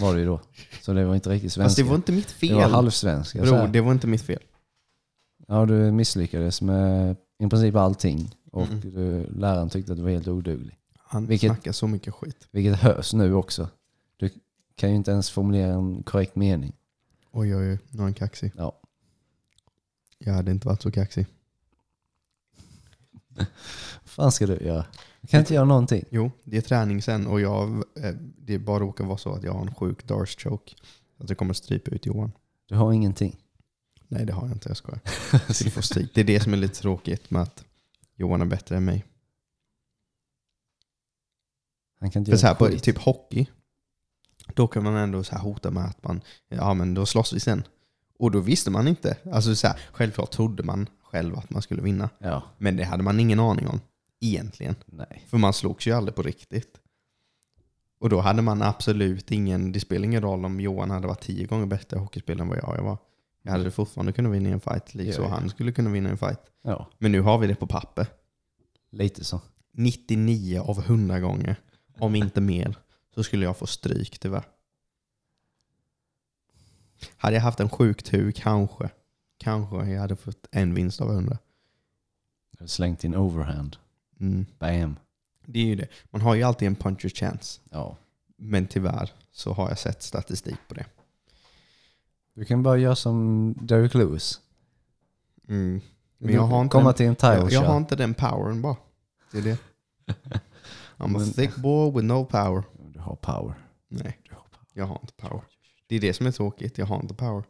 Var 0.00 0.14
det 0.14 0.20
ju 0.20 0.26
då. 0.26 0.40
Så 0.82 0.92
det 0.92 1.04
var 1.04 1.14
inte 1.14 1.30
riktigt 1.30 1.52
svenska. 1.52 1.66
Fast 1.68 1.76
det 1.76 1.82
var 1.82 1.94
inte 1.96 2.12
mitt 2.12 2.30
fel. 2.30 2.48
Det 2.48 2.54
var 2.54 2.68
halvsvenska. 2.68 3.42
Bro, 3.42 3.66
det 3.66 3.80
var 3.80 3.92
inte 3.92 4.06
mitt 4.06 4.22
fel. 4.22 4.42
Ja, 5.48 5.66
du 5.66 5.90
misslyckades 5.92 6.62
med 6.62 7.16
i 7.38 7.46
princip 7.48 7.74
allting. 7.76 8.34
Och 8.52 8.66
Mm. 8.66 8.80
du, 8.80 9.26
läraren 9.36 9.70
tyckte 9.70 9.92
att 9.92 9.98
du 9.98 10.04
var 10.04 10.10
helt 10.10 10.28
oduglig. 10.28 10.78
Han 10.98 11.26
Vilket- 11.26 11.50
snackar 11.50 11.72
så 11.72 11.86
mycket 11.86 12.14
skit. 12.14 12.48
Vilket 12.50 12.76
hörs 12.80 13.12
nu 13.12 13.34
också. 13.34 13.68
Du 14.16 14.30
kan 14.74 14.90
ju 14.90 14.96
inte 14.96 15.10
ens 15.10 15.30
formulera 15.30 15.72
en 15.74 16.02
korrekt 16.02 16.36
mening. 16.36 16.72
Oj 17.32 17.56
oj 17.56 17.70
oj, 17.70 17.78
nu 17.90 17.98
är 17.98 18.02
han 18.02 18.14
kaxig. 18.14 18.52
Ja. 18.56 18.80
Jag 20.18 20.32
hade 20.34 20.50
inte 20.50 20.68
varit 20.68 20.82
så 20.82 20.90
kaxig. 20.90 21.26
Vad 23.36 23.46
fan 24.04 24.32
ska 24.32 24.46
du 24.46 24.56
göra? 24.56 24.86
Kan 25.30 25.40
inte 25.40 25.54
göra 25.54 25.64
någonting. 25.64 26.04
Jo, 26.10 26.30
det 26.44 26.56
är 26.56 26.60
träning 26.60 27.02
sen 27.02 27.26
och 27.26 27.40
jag, 27.40 27.84
eh, 28.00 28.14
det 28.38 28.58
bara 28.58 28.80
råkar 28.80 29.04
vara 29.04 29.18
så 29.18 29.32
att 29.32 29.42
jag 29.42 29.52
har 29.52 29.60
en 29.60 29.74
sjuk 29.74 30.06
Darce 30.06 30.40
choke. 30.40 30.74
Att 31.18 31.28
det 31.28 31.34
kommer 31.34 31.54
strypa 31.54 31.90
ut 31.90 32.06
Johan. 32.06 32.32
Du 32.68 32.74
har 32.74 32.92
ingenting. 32.92 33.36
Nej 34.08 34.26
det 34.26 34.32
har 34.32 34.46
jag 34.46 34.56
inte, 34.56 34.68
jag 34.68 34.76
skojar. 34.76 35.00
Det 36.14 36.20
är 36.20 36.24
det 36.24 36.40
som 36.40 36.52
är 36.52 36.56
lite 36.56 36.80
tråkigt 36.80 37.30
med 37.30 37.42
att 37.42 37.64
Johan 38.16 38.40
är 38.40 38.44
bättre 38.46 38.76
än 38.76 38.84
mig. 38.84 39.04
Han 42.00 42.10
kan 42.10 42.20
inte 42.20 42.30
För 42.30 42.38
så 42.38 42.46
här, 42.46 42.54
på 42.54 42.66
skit. 42.66 42.82
typ 42.82 42.98
hockey, 42.98 43.46
då 44.54 44.66
kan 44.66 44.82
man 44.84 44.96
ändå 44.96 45.24
så 45.24 45.34
här 45.34 45.42
hota 45.42 45.70
med 45.70 45.84
att 45.84 46.02
man, 46.04 46.20
ja 46.48 46.74
men 46.74 46.94
då 46.94 47.06
slåss 47.06 47.32
vi 47.32 47.40
sen. 47.40 47.62
Och 48.18 48.30
då 48.30 48.40
visste 48.40 48.70
man 48.70 48.88
inte. 48.88 49.16
Alltså 49.32 49.54
så 49.56 49.66
här, 49.66 49.80
självklart 49.92 50.30
trodde 50.30 50.62
man 50.62 50.88
själv 51.02 51.36
att 51.38 51.50
man 51.50 51.62
skulle 51.62 51.82
vinna. 51.82 52.10
Ja, 52.18 52.42
Men 52.58 52.76
det 52.76 52.84
hade 52.84 53.02
man 53.02 53.20
ingen 53.20 53.40
aning 53.40 53.66
om. 53.68 53.80
Egentligen. 54.20 54.74
nej. 54.86 55.24
För 55.28 55.38
man 55.38 55.52
slogs 55.52 55.86
ju 55.86 55.92
aldrig 55.92 56.14
på 56.14 56.22
riktigt. 56.22 56.80
Och 57.98 58.08
då 58.08 58.20
hade 58.20 58.42
man 58.42 58.62
absolut 58.62 59.30
ingen, 59.30 59.72
det 59.72 59.80
spelar 59.80 60.04
ingen 60.04 60.22
roll 60.22 60.44
om 60.44 60.60
Johan 60.60 60.90
hade 60.90 61.06
varit 61.06 61.20
tio 61.22 61.46
gånger 61.46 61.66
bättre 61.66 61.98
hockeyspelare 61.98 62.42
än 62.42 62.48
vad 62.48 62.58
jag 62.58 62.82
var. 62.84 62.98
Jag 63.42 63.52
hade 63.52 63.70
fortfarande 63.70 64.12
kunnat 64.12 64.32
vinna 64.32 64.48
en 64.50 64.60
fight, 64.60 64.94
liksom 64.94 65.24
Ja, 65.24 65.30
ja. 65.30 65.36
han 65.36 65.48
skulle 65.48 65.72
kunna 65.72 65.90
vinna 65.90 66.10
en 66.10 66.18
fight. 66.18 66.40
Ja, 66.62 66.90
Men 66.98 67.12
nu 67.12 67.20
har 67.20 67.38
vi 67.38 67.46
det 67.46 67.54
på 67.54 67.66
papper. 67.66 68.06
lite 68.90 69.24
så. 69.24 69.40
99 69.72 70.60
av 70.60 70.78
100 70.78 71.20
gånger, 71.20 71.56
om 71.98 72.14
inte 72.14 72.40
mer, 72.40 72.76
så 73.14 73.22
skulle 73.22 73.44
jag 73.44 73.56
få 73.56 73.66
stryk 73.66 74.18
tyvärr. 74.18 74.44
Hade 77.16 77.34
jag 77.36 77.42
haft 77.42 77.60
en 77.60 77.68
sjuk 77.70 78.02
tur, 78.02 78.30
kanske. 78.32 78.90
Kanske 79.38 79.76
jag 79.90 80.00
hade 80.00 80.16
fått 80.16 80.46
en 80.50 80.74
vinst 80.74 81.00
av 81.00 81.10
100. 81.10 81.38
Du 82.50 82.62
har 82.62 82.66
slängt 82.68 83.04
in 83.04 83.14
overhand. 83.16 83.76
Mm. 84.20 84.46
Bam. 84.58 84.96
Det 85.46 85.58
är 85.60 85.64
ju 85.64 85.74
det. 85.76 85.88
Man 86.10 86.20
har 86.22 86.34
ju 86.34 86.42
alltid 86.42 86.68
en 86.68 86.76
puncher 86.76 87.08
chance. 87.08 87.60
Ja. 87.70 87.96
Men 88.36 88.66
tyvärr 88.66 89.12
så 89.32 89.52
har 89.52 89.68
jag 89.68 89.78
sett 89.78 90.02
statistik 90.02 90.56
på 90.68 90.74
det. 90.74 90.86
Du 92.34 92.44
kan 92.44 92.62
bara 92.62 92.76
göra 92.76 92.96
som 92.96 93.54
Derek 93.60 93.94
Lewis. 93.94 94.40
Mm. 95.48 95.80
Men 96.18 96.34
jag 96.34 96.42
har 96.42 96.60
inte 96.62 96.72
Komma 96.72 96.84
den- 96.84 96.94
till 96.94 97.06
en 97.06 97.14
title 97.16 97.34
Jag, 97.36 97.52
jag 97.52 97.60
har 97.60 97.76
inte 97.76 97.96
den 97.96 98.14
powern 98.14 98.62
bara. 98.62 98.76
Det 99.32 99.38
är 99.38 99.42
det. 99.42 99.58
I'm 100.96 101.22
a 101.30 101.32
thick 101.36 101.56
boy 101.56 101.90
with 101.92 102.04
no 102.06 102.24
power. 102.24 102.62
Du 102.92 102.98
har 103.00 103.16
power. 103.16 103.54
Nej, 103.88 104.18
Du 104.28 104.34
har 104.34 104.40
power. 104.42 104.66
jag 104.72 104.86
har 104.86 104.98
inte 105.02 105.12
power. 105.12 105.42
Det 105.86 105.96
är 105.96 106.00
det 106.00 106.12
som 106.12 106.26
är 106.26 106.32
tråkigt. 106.32 106.78
Jag 106.78 106.86
har 106.86 107.00
inte 107.00 107.14
power. 107.14 107.44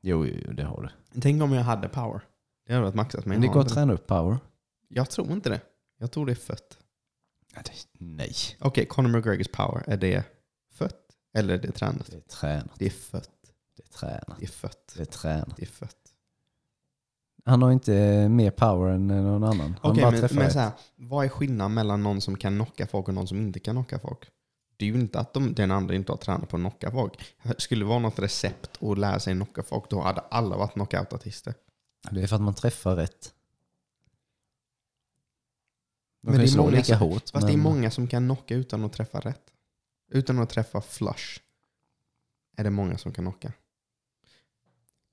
Jo, 0.00 0.26
jo, 0.26 0.34
jo, 0.46 0.52
det 0.52 0.64
har 0.64 0.82
du. 1.14 1.20
Tänk 1.20 1.42
om 1.42 1.52
jag 1.52 1.62
hade 1.62 1.88
power. 1.88 2.20
Det 2.66 2.72
hade 2.72 2.84
varit 2.84 2.94
maxat. 2.94 3.26
Men 3.26 3.40
Men 3.40 3.48
det 3.48 3.54
går 3.54 3.60
att 3.60 3.68
träna 3.68 3.92
upp 3.92 4.06
power. 4.06 4.38
jag 4.88 5.10
tror 5.10 5.32
inte 5.32 5.48
det. 5.50 5.60
Jag 5.98 6.10
tror 6.10 6.26
det 6.26 6.32
är 6.32 6.36
fött. 6.36 6.78
Nej. 7.92 8.34
Okej, 8.60 8.86
Conor 8.86 9.08
McGregors 9.08 9.48
power. 9.48 9.84
Är 9.86 9.96
det 9.96 10.24
fött? 10.72 11.00
Eller 11.34 11.54
är 11.54 11.58
det 11.58 11.72
tränat? 11.72 12.06
Det 12.10 12.16
är 12.16 12.20
tränat. 12.20 12.78
Det 12.78 12.86
är 12.86 12.90
fött. 12.90 13.30
Det 13.76 13.82
är 13.82 13.88
tränat. 13.88 14.38
Det 14.38 14.44
är 14.44 14.48
fött. 14.48 14.92
Det 14.96 15.00
är 15.00 15.04
tränat. 15.04 15.56
Det 15.56 15.62
är 15.62 15.66
fött. 15.66 15.96
Han 17.44 17.62
har 17.62 17.72
inte 17.72 18.28
mer 18.28 18.50
power 18.50 18.92
än 18.92 19.06
någon 19.06 19.44
annan. 19.44 19.76
Han 19.82 19.90
Okej, 19.92 20.02
bara 20.02 20.10
men, 20.10 20.28
men 20.32 20.50
så 20.50 20.58
här, 20.58 20.70
vad 20.96 21.24
är 21.24 21.28
skillnaden 21.28 21.74
mellan 21.74 22.02
någon 22.02 22.20
som 22.20 22.36
kan 22.36 22.54
knocka 22.54 22.86
folk 22.86 23.08
och 23.08 23.14
någon 23.14 23.28
som 23.28 23.38
inte 23.38 23.60
kan 23.60 23.74
knocka 23.74 23.98
folk? 23.98 24.28
Det 24.76 24.84
är 24.84 24.88
ju 24.88 25.00
inte 25.00 25.20
att 25.20 25.34
de, 25.34 25.54
den 25.54 25.70
andra 25.70 25.94
inte 25.94 26.12
har 26.12 26.16
tränat 26.16 26.48
på 26.48 26.56
att 26.56 26.62
knocka 26.62 26.90
folk. 26.90 27.34
Skulle 27.58 27.84
det 27.84 27.88
vara 27.88 27.98
något 27.98 28.18
recept 28.18 28.82
att 28.82 28.98
lära 28.98 29.20
sig 29.20 29.34
knocka 29.34 29.62
folk, 29.62 29.90
då 29.90 30.00
hade 30.00 30.20
alla 30.20 30.56
varit 30.56 30.72
knockout-artister. 30.72 31.54
Det 32.10 32.22
är 32.22 32.26
för 32.26 32.36
att 32.36 32.42
man 32.42 32.54
träffar 32.54 32.96
rätt. 32.96 33.34
De 36.20 36.26
Men 36.26 36.32
kan 36.34 36.38
det 36.40 36.44
är 36.46 36.48
slå 36.48 36.62
många 36.62 36.76
lika 36.76 36.98
som- 36.98 37.08
hårt. 37.08 37.30
Fast 37.30 37.46
det 37.46 37.52
är 37.52 37.56
men- 37.56 37.60
många 37.62 37.90
som 37.90 38.08
kan 38.08 38.24
knocka 38.28 38.54
utan 38.54 38.84
att 38.84 38.92
träffa 38.92 39.20
rätt. 39.20 39.52
Utan 40.08 40.38
att 40.38 40.50
träffa 40.50 40.80
flush. 40.80 41.40
Är 42.56 42.64
det 42.64 42.70
många 42.70 42.98
som 42.98 43.12
kan 43.12 43.24
knocka. 43.24 43.52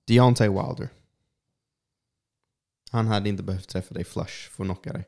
Deontay 0.05 0.49
Wilder. 0.49 0.89
Han 2.91 3.07
hade 3.07 3.29
inte 3.29 3.43
behövt 3.43 3.69
träffa 3.69 3.93
dig 3.93 4.03
flush 4.03 4.49
för 4.51 4.63
att 4.63 4.67
knocka 4.67 4.93
dig. 4.93 5.05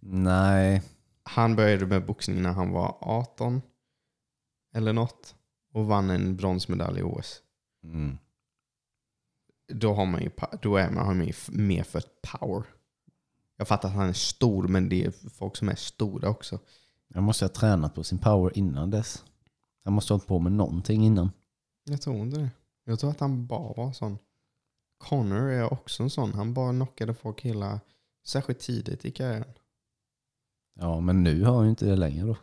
Nej. 0.00 0.82
Han 1.22 1.56
började 1.56 1.86
med 1.86 2.06
boxning 2.06 2.42
när 2.42 2.52
han 2.52 2.70
var 2.70 2.96
18 3.00 3.62
eller 4.74 4.92
något 4.92 5.34
och 5.72 5.86
vann 5.86 6.10
en 6.10 6.36
bronsmedalj 6.36 7.00
i 7.00 7.02
OS. 7.02 7.42
Mm. 7.84 8.18
Då, 9.68 9.94
har 9.94 10.06
man 10.06 10.22
ju, 10.22 10.30
då 10.62 10.76
är 10.76 10.90
man, 10.90 11.06
har 11.06 11.14
man 11.14 11.26
ju 11.26 11.32
mer 11.48 11.82
för 11.82 12.02
power. 12.22 12.64
Jag 13.56 13.68
fattar 13.68 13.88
att 13.88 13.94
han 13.94 14.08
är 14.08 14.12
stor, 14.12 14.68
men 14.68 14.88
det 14.88 15.04
är 15.04 15.10
folk 15.30 15.56
som 15.56 15.68
är 15.68 15.74
stora 15.74 16.28
också. 16.28 16.58
Jag 17.08 17.22
måste 17.22 17.44
ha 17.44 17.50
tränat 17.50 17.94
på 17.94 18.04
sin 18.04 18.18
power 18.18 18.58
innan 18.58 18.90
dess. 18.90 19.24
Han 19.84 19.92
måste 19.92 20.12
ha 20.12 20.16
hållit 20.16 20.28
på 20.28 20.38
med 20.38 20.52
någonting 20.52 21.04
innan. 21.04 21.30
Jag 21.84 22.02
tror 22.02 22.16
inte 22.16 22.38
det. 22.38 22.50
Jag 22.84 22.98
tror 22.98 23.10
att 23.10 23.20
han 23.20 23.46
bara 23.46 23.72
var 23.72 23.92
sån 23.92 24.18
Connor 24.98 25.50
är 25.50 25.72
också 25.72 26.02
en 26.02 26.10
sån. 26.10 26.34
Han 26.34 26.54
bara 26.54 26.72
knockade 26.72 27.14
folk 27.14 27.40
hela, 27.40 27.80
särskilt 28.26 28.60
tidigt 28.60 29.04
i 29.04 29.10
karriären. 29.10 29.52
Ja, 30.74 31.00
men 31.00 31.22
nu 31.22 31.44
har 31.44 31.54
han 31.54 31.64
ju 31.64 31.70
inte 31.70 31.86
det 31.86 31.96
längre 31.96 32.26
då. 32.26 32.36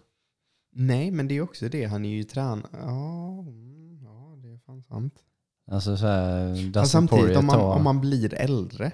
Nej, 0.71 1.11
men 1.11 1.27
det 1.27 1.37
är 1.37 1.41
också 1.41 1.69
det. 1.69 1.85
Han 1.85 2.05
är 2.05 2.09
ju 2.09 2.23
tränare. 2.23 2.69
Ja, 2.71 3.39
mm, 3.39 3.99
ja, 4.03 4.35
det 4.43 4.49
är 4.49 4.57
fan 4.57 4.83
sant. 4.83 5.23
Alltså 5.71 5.97
så 5.97 6.05
här, 6.05 6.73
Fast 6.73 6.91
samtidigt, 6.91 7.37
om 7.37 7.45
man, 7.45 7.59
om 7.59 7.83
man 7.83 8.01
blir 8.01 8.33
äldre. 8.33 8.91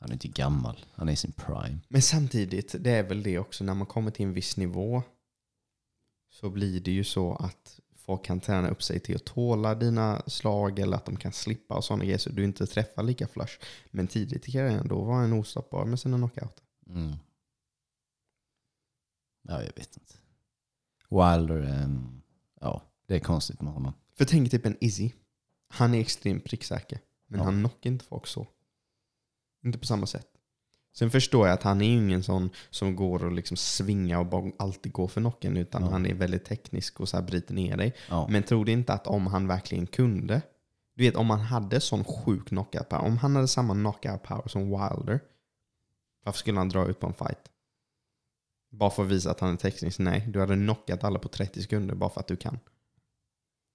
Han 0.00 0.08
är 0.08 0.12
inte 0.12 0.28
gammal, 0.28 0.84
han 0.92 1.08
är 1.08 1.12
i 1.12 1.16
sin 1.16 1.32
prime. 1.32 1.78
Men 1.88 2.02
samtidigt, 2.02 2.74
det 2.80 2.90
är 2.90 3.02
väl 3.02 3.22
det 3.22 3.38
också, 3.38 3.64
när 3.64 3.74
man 3.74 3.86
kommer 3.86 4.10
till 4.10 4.26
en 4.26 4.32
viss 4.32 4.56
nivå 4.56 5.02
så 6.30 6.50
blir 6.50 6.80
det 6.80 6.90
ju 6.90 7.04
så 7.04 7.34
att 7.34 7.80
folk 7.96 8.24
kan 8.24 8.40
träna 8.40 8.68
upp 8.68 8.82
sig 8.82 9.00
till 9.00 9.16
att 9.16 9.24
tåla 9.24 9.74
dina 9.74 10.22
slag 10.26 10.78
eller 10.78 10.96
att 10.96 11.06
de 11.06 11.16
kan 11.16 11.32
slippa 11.32 11.74
och 11.74 11.84
sådana 11.84 12.04
grejer 12.04 12.18
så 12.18 12.30
du 12.30 12.44
inte 12.44 12.66
träffar 12.66 13.02
lika 13.02 13.28
flush. 13.28 13.52
Men 13.90 14.06
tidigt 14.06 14.48
i 14.48 14.52
karriären, 14.52 14.88
då 14.88 15.04
var 15.04 15.14
han 15.14 15.32
ostoppbar 15.32 15.84
med 15.84 16.00
sina 16.00 16.16
knockouter. 16.16 16.64
Mm. 16.86 17.12
Ja, 19.42 19.62
jag 19.62 19.72
vet 19.76 19.96
inte. 19.96 20.14
Wilder, 21.10 21.82
ehm, 21.82 22.22
ja, 22.60 22.82
det 23.06 23.14
är 23.14 23.20
konstigt 23.20 23.60
med 23.60 23.72
honom. 23.72 23.92
För 24.18 24.24
tänk 24.24 24.50
typ 24.50 24.66
en 24.66 24.76
Izzy. 24.80 25.12
Han 25.68 25.94
är 25.94 26.00
extremt 26.00 26.44
pricksäker. 26.44 26.98
Men 27.26 27.38
Ja. 27.40 27.44
han 27.44 27.58
knockar 27.60 27.90
inte 27.90 28.04
folk 28.04 28.26
så. 28.26 28.46
Inte 29.64 29.78
på 29.78 29.86
samma 29.86 30.06
sätt. 30.06 30.26
Sen 30.96 31.10
förstår 31.10 31.46
jag 31.48 31.54
att 31.54 31.62
han 31.62 31.80
är 31.82 31.84
ju 31.86 31.96
ingen 31.96 32.22
sån 32.22 32.50
som 32.70 32.96
går 32.96 33.24
och 33.24 33.32
liksom 33.32 33.56
svingar 33.56 34.18
och 34.18 34.26
bara 34.26 34.52
alltid 34.58 34.92
går 34.92 35.08
för 35.08 35.20
knocken. 35.20 35.56
Utan 35.56 35.82
Ja. 35.84 35.90
han 35.90 36.06
är 36.06 36.14
väldigt 36.14 36.44
teknisk 36.44 37.00
och 37.00 37.08
så 37.08 37.16
här 37.16 37.24
bryter 37.24 37.54
ner 37.54 37.76
dig. 37.76 37.94
Ja, 38.08 38.26
Men 38.30 38.42
tror 38.42 38.64
du 38.64 38.72
inte 38.72 38.92
att 38.92 39.06
om 39.06 39.26
han 39.26 39.46
verkligen 39.46 39.86
kunde. 39.86 40.42
Du 40.96 41.04
vet 41.04 41.16
om 41.16 41.30
han 41.30 41.40
hade 41.40 41.80
sån 41.80 42.04
sjuk 42.04 42.48
knockout 42.48 42.88
power. 42.88 43.04
Om 43.04 43.16
han 43.18 43.34
hade 43.36 43.48
samma 43.48 43.74
knockout 43.74 44.22
power 44.22 44.48
som 44.48 44.62
Wilder. 44.62 45.20
Varför 46.24 46.38
skulle 46.38 46.58
han 46.58 46.68
dra 46.68 46.86
ut 46.88 47.00
på 47.00 47.06
en 47.06 47.14
fight? 47.14 47.50
Bara 48.70 48.90
för 48.90 49.02
att 49.04 49.08
visa 49.10 49.30
att 49.30 49.40
han 49.40 49.52
är 49.52 49.56
teknisk? 49.56 49.98
Nej, 49.98 50.26
du 50.32 50.40
hade 50.40 50.54
knockat 50.54 51.04
alla 51.04 51.18
på 51.18 51.28
30 51.28 51.62
sekunder 51.62 51.94
bara 51.94 52.10
för 52.10 52.20
att 52.20 52.26
du 52.28 52.36
kan. 52.36 52.58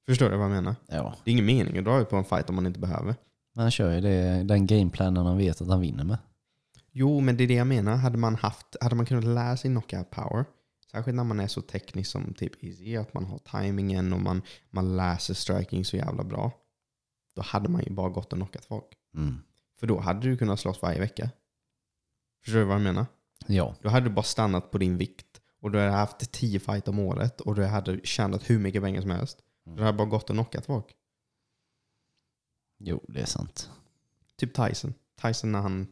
Förstår 0.09 0.29
du 0.29 0.37
vad 0.37 0.45
jag 0.45 0.51
menar? 0.51 0.75
ja. 0.87 1.15
Det 1.23 1.29
är 1.29 1.33
ingen 1.33 1.45
mening 1.45 1.77
att 1.77 1.83
dra 1.83 1.99
ut 2.01 2.09
på 2.09 2.15
en 2.15 2.25
fight 2.25 2.49
om 2.49 2.55
man 2.55 2.65
inte 2.65 2.79
behöver. 2.79 3.15
Men 3.55 3.61
han 3.61 3.71
kör 3.71 3.93
ju 3.93 4.01
det, 4.01 4.43
den 4.43 4.67
gameplanen 4.67 5.25
han 5.25 5.37
vet 5.37 5.61
att 5.61 5.67
han 5.67 5.81
vinner 5.81 6.03
med. 6.03 6.17
Jo, 6.91 7.19
men 7.19 7.37
det 7.37 7.43
är 7.43 7.47
det 7.47 7.53
jag 7.53 7.67
menar. 7.67 7.95
Hade 7.95 8.17
man, 8.17 8.35
haft, 8.35 8.75
hade 8.81 8.95
man 8.95 9.05
kunnat 9.05 9.23
lära 9.23 9.57
sig 9.57 9.71
knockout 9.71 10.09
power, 10.09 10.45
särskilt 10.91 11.15
när 11.15 11.23
man 11.23 11.39
är 11.39 11.47
så 11.47 11.61
teknisk 11.61 12.11
som 12.11 12.33
typ 12.33 12.63
Easy, 12.63 12.95
att 12.95 13.13
man 13.13 13.25
har 13.25 13.37
timingen 13.37 14.13
och 14.13 14.21
man, 14.21 14.41
man 14.69 14.97
läser 14.97 15.33
striking 15.33 15.85
så 15.85 15.97
jävla 15.97 16.23
bra. 16.23 16.51
Då 17.35 17.41
hade 17.41 17.69
man 17.69 17.83
ju 17.83 17.91
bara 17.91 18.09
gått 18.09 18.33
och 18.33 18.39
knockat 18.39 18.65
folk. 18.65 18.85
Mm. 19.15 19.41
För 19.79 19.87
då 19.87 19.99
hade 19.99 20.19
du 20.19 20.37
kunnat 20.37 20.59
slåss 20.59 20.81
varje 20.81 20.99
vecka. 20.99 21.29
Förstår 22.43 22.59
du 22.59 22.65
vad 22.65 22.75
jag 22.75 22.81
menar? 22.81 23.05
Ja, 23.47 23.75
Då 23.81 23.89
hade 23.89 24.09
du 24.09 24.13
bara 24.13 24.23
stannat 24.23 24.71
på 24.71 24.77
din 24.77 24.97
vikt 24.97 25.41
och 25.61 25.71
du 25.71 25.79
hade 25.79 25.91
haft 25.91 26.31
10 26.31 26.59
fight 26.59 26.87
om 26.87 26.99
året 26.99 27.41
och 27.41 27.55
du 27.55 27.65
hade 27.65 27.99
tjänat 28.03 28.49
hur 28.49 28.59
mycket 28.59 28.83
pengar 28.83 29.01
som 29.01 29.11
helst. 29.11 29.37
Du 29.75 29.83
hade 29.83 29.97
bara 29.97 30.07
gått 30.07 30.29
och 30.29 30.35
knockat 30.35 30.65
folk. 30.65 30.85
jo 32.77 33.01
det 33.07 33.21
är 33.21 33.25
sant. 33.25 33.69
Typ 34.35 34.53
Tyson. 34.53 34.93
Tyson 35.21 35.51
när 35.51 35.59
han, 35.59 35.87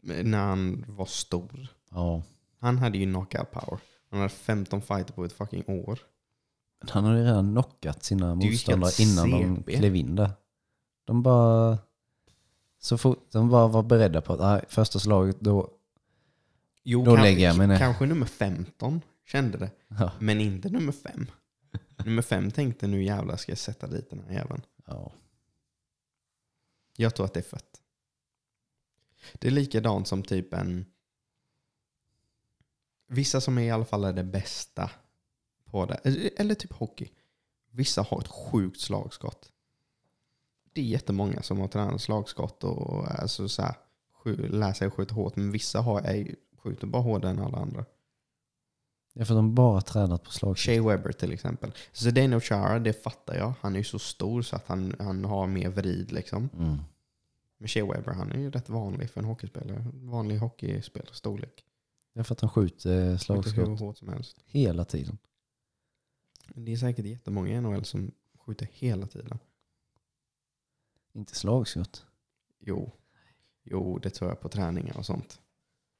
när 0.00 0.38
han 0.38 0.84
var 0.88 1.06
stor. 1.06 1.68
Ja. 1.90 2.22
Han 2.58 2.78
hade 2.78 2.98
ju 2.98 3.04
knockout 3.04 3.50
power. 3.50 3.80
Han 4.10 4.20
hade 4.20 4.28
15 4.28 4.82
fighter 4.82 5.12
på 5.12 5.24
ett 5.24 5.32
fucking 5.32 5.64
år. 5.66 5.98
Men 6.80 6.88
Han 6.88 7.04
har 7.04 7.16
ju 7.16 7.24
redan 7.24 7.52
knockat 7.52 8.04
sina 8.04 8.28
ju 8.28 8.34
motståndare 8.34 8.90
helt 8.98 9.00
innan 9.00 9.30
de 9.30 9.62
klev 9.62 9.96
in 9.96 10.16
där. 10.16 10.30
De 11.04 11.22
bara... 11.22 11.78
Så 12.78 12.98
fort 12.98 13.32
de 13.32 13.50
bara 13.50 13.68
var 13.68 13.82
beredda 13.82 14.20
på 14.20 14.32
att 14.32 14.40
nej, 14.40 14.64
första 14.68 14.98
slaget 14.98 15.40
då... 15.40 15.70
Jo, 16.82 17.04
Då 17.04 17.16
lägger 17.16 17.46
jag 17.46 17.58
mig 17.58 17.66
ner. 17.66 17.78
Kanske 17.78 18.06
nummer 18.06 18.26
15 18.26 19.00
kände 19.26 19.58
det. 19.58 19.70
Ja. 19.88 20.12
Men 20.18 20.40
inte 20.40 20.68
nummer 20.68 20.92
5. 20.92 21.26
nummer 22.04 22.22
5 22.22 22.50
tänkte 22.50 22.86
nu 22.86 23.04
jävlar 23.04 23.36
ska 23.36 23.52
jag 23.52 23.58
sätta 23.58 23.86
dit 23.86 24.10
den 24.10 24.24
här 24.24 24.34
jäveln. 24.34 24.62
ja. 24.86 25.12
Jag 26.96 27.14
tror 27.14 27.26
att 27.26 27.34
det 27.34 27.40
är 27.40 27.44
fett. 27.44 27.80
Det 29.32 29.46
är 29.46 29.52
likadant 29.52 30.08
som 30.08 30.22
typ 30.22 30.54
en... 30.54 30.86
Vissa 33.06 33.40
som 33.40 33.58
är 33.58 33.62
i 33.62 33.70
alla 33.70 33.84
fall 33.84 34.04
är 34.04 34.12
det 34.12 34.24
bästa 34.24 34.90
på 35.64 35.86
det. 35.86 35.94
Eller 36.36 36.54
typ 36.54 36.72
hockey. 36.72 37.08
Vissa 37.70 38.02
har 38.02 38.20
ett 38.20 38.28
sjukt 38.28 38.80
slagskott. 38.80 39.52
Det 40.72 40.80
är 40.80 40.84
jättemånga 40.84 41.42
som 41.42 41.60
har 41.60 41.68
tränat 41.68 42.02
slagskott 42.02 42.64
och 42.64 43.20
alltså 43.20 43.48
så 43.48 43.62
här, 43.62 43.76
lär 44.48 44.72
sig 44.72 44.90
skjuta 44.90 45.14
hårt. 45.14 45.36
Men 45.36 45.50
vissa 45.50 45.80
har, 45.80 46.00
är, 46.00 46.34
skjuter 46.58 46.86
bara 46.86 47.02
hårdare 47.02 47.30
än 47.30 47.38
alla 47.38 47.58
andra. 47.58 47.84
Det 49.12 49.20
är 49.20 49.24
för 49.24 49.34
att 49.34 49.38
de 49.38 49.54
bara 49.54 49.80
tränat 49.80 50.22
på 50.22 50.30
slag. 50.30 50.58
Shea 50.58 50.82
Webber 50.82 51.12
till 51.12 51.32
exempel. 51.32 51.72
Zdeno 51.92 52.40
Chara, 52.40 52.78
det 52.78 53.02
fattar 53.02 53.34
jag. 53.34 53.54
Han 53.60 53.74
är 53.74 53.78
ju 53.78 53.84
så 53.84 53.98
stor 53.98 54.42
så 54.42 54.56
att 54.56 54.66
han, 54.66 54.94
han 54.98 55.24
har 55.24 55.46
mer 55.46 55.68
vrid 55.68 56.12
liksom. 56.12 56.48
Mm. 56.58 56.78
Men 57.58 57.68
Shea 57.68 57.86
Webber, 57.86 58.12
han 58.12 58.32
är 58.32 58.38
ju 58.38 58.50
rätt 58.50 58.68
vanlig 58.68 59.10
för 59.10 59.20
en 59.20 59.26
hockeyspelare. 59.26 59.86
Vanlig 59.94 60.38
hockeyspelarstorlek. 60.38 61.64
Det 62.14 62.20
är 62.20 62.24
för 62.24 62.34
att 62.34 62.38
de 62.38 62.50
skjuter 62.50 63.10
hur 63.10 63.16
slagskott 63.16 63.80
hårt 63.80 63.98
som 63.98 64.08
helst. 64.08 64.40
hela 64.44 64.84
tiden. 64.84 65.18
Men 66.48 66.64
det 66.64 66.72
är 66.72 66.76
säkert 66.76 67.06
jättemånga 67.06 67.48
i 67.48 67.60
NHL 67.60 67.84
som 67.84 68.10
skjuter 68.38 68.68
hela 68.72 69.06
tiden. 69.06 69.38
Inte 71.12 71.34
slagskott. 71.34 72.06
Jo. 72.58 72.90
Jo, 73.64 73.98
det 73.98 74.10
tror 74.10 74.30
jag 74.30 74.40
på 74.40 74.48
träningar 74.48 74.96
och 74.96 75.06
sånt. 75.06 75.40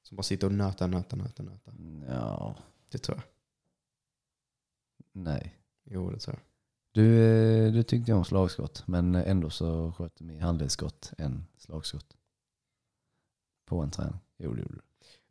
Som 0.03 0.17
bara 0.17 0.23
sitter 0.23 0.47
och 0.47 0.53
nötar, 0.53 0.89
nötar, 0.89 1.17
nötar, 1.17 1.45
nötar. 1.45 1.75
Ja, 2.09 2.57
Det 2.93 2.99
tror 2.99 3.17
jag. 3.17 3.25
nej. 5.13 5.59
Jo, 5.85 6.11
det 6.11 6.19
tror 6.19 6.37
jag. 6.37 6.43
Du, 6.93 7.25
eh, 7.67 7.73
du 7.73 7.83
tyckte 7.83 8.13
om 8.13 8.25
slagskott, 8.25 8.87
men 8.87 9.15
ändå 9.15 9.51
så 9.51 9.93
sköt 9.93 10.17
du 10.17 10.25
mer 10.25 10.41
handledsskott 10.41 11.13
än 11.19 11.47
slagskott. 11.59 12.17
På 13.67 13.79
en 13.81 13.91
träning. 13.91 14.19
Jo, 14.39 14.55
det 14.55 14.61
gjorde 14.61 14.75
du. 14.75 14.81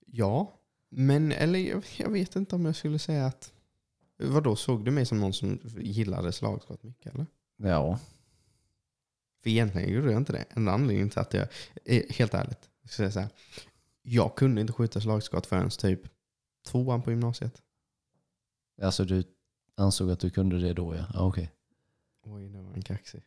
Ja, 0.05 0.59
men 0.89 1.31
eller 1.31 1.59
jag, 1.59 1.83
jag 1.97 2.09
vet 2.09 2.35
inte 2.35 2.55
om 2.55 2.65
jag 2.65 2.75
skulle 2.75 2.99
säga 2.99 3.25
att... 3.25 3.53
Vadå, 4.17 4.55
såg 4.55 4.85
du 4.85 4.91
mig 4.91 5.05
som 5.05 5.19
någon 5.19 5.33
som 5.33 5.59
gillade 5.77 6.31
slagskott 6.31 6.83
mycket 6.83 7.13
eller? 7.13 7.25
Ja, 7.57 7.99
För 9.43 9.49
egentligen 9.49 9.93
gjorde 9.93 10.11
jag 10.11 10.21
inte 10.21 10.33
det. 10.33 10.45
En 10.49 10.67
anledning 10.67 11.09
till 11.09 11.19
att 11.19 11.33
jag, 11.33 11.47
eh, 11.85 12.03
helt 12.09 12.33
ärligt, 12.33 12.69
jag 12.81 12.91
ska 12.91 12.97
säga 12.97 13.11
så 13.11 13.19
här. 13.19 13.29
Jag 14.01 14.35
kunde 14.35 14.61
inte 14.61 14.73
skjuta 14.73 15.01
slagskott 15.01 15.45
förrän 15.45 15.69
typ 15.69 16.01
tvåan 16.71 17.01
på 17.01 17.11
gymnasiet. 17.11 17.61
alltså 18.81 19.05
du 19.05 19.23
ansåg 19.75 20.11
att 20.11 20.19
du 20.19 20.29
kunde 20.29 20.59
det 20.59 20.73
då 20.73 20.95
ja. 20.95 21.05
ja 21.13 21.19
Okej. 21.27 21.51
Oj, 22.23 22.49
det 22.49 22.61
var 22.61 22.73
en 22.73 22.81
kaxig. 22.81 23.21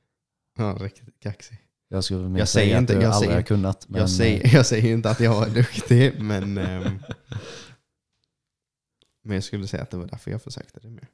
Ja, 0.56 0.76
riktigt 0.80 1.20
kaxig. 1.20 1.58
Jag 1.88 2.04
skulle 2.04 2.22
Jag 2.22 2.30
säga 2.32 2.46
säger 2.46 2.76
att 2.76 2.80
inte- 2.80 2.94
du 2.94 3.00
jag 3.00 3.10
aldrig 3.12 3.28
säger- 3.28 3.40
har 3.40 3.46
kunnat. 3.46 3.88
Men, 3.88 4.00
jag, 4.00 4.10
säger, 4.10 4.54
jag 4.54 4.66
säger 4.66 4.92
inte 4.92 5.10
att 5.10 5.20
jag 5.20 5.34
var 5.34 5.48
duktig, 5.48 6.20
men, 6.20 6.58
ehm, 6.58 6.98
men 9.22 9.34
jag 9.34 9.44
skulle 9.44 9.66
säga 9.66 9.82
att 9.82 9.90
det 9.90 9.96
var 9.96 10.06
därför 10.06 10.30
jag 10.30 10.42
försökte 10.42 10.80
det 10.80 10.90
mer. 10.90 11.08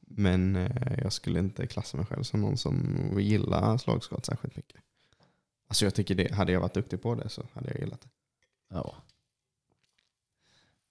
Men 0.00 0.56
eh, 0.56 0.98
jag 1.02 1.12
skulle 1.12 1.38
inte 1.38 1.66
klassa 1.66 1.96
mig 1.96 2.06
själv 2.06 2.22
som 2.22 2.40
någon 2.40 2.56
som 2.58 3.10
gillar 3.20 3.78
slagskott 3.78 4.26
särskilt 4.26 4.56
mycket. 4.56 4.80
Alltså 5.68 5.84
jag 5.86 5.94
tycker 5.94 6.14
det, 6.14 6.32
hade 6.34 6.52
jag 6.52 6.60
varit 6.60 6.74
duktig 6.74 7.02
på 7.02 7.14
det 7.14 7.28
så 7.28 7.46
hade 7.52 7.70
jag 7.70 7.80
gillat 7.80 8.00
det. 8.00 8.08
Ja. 8.70 8.96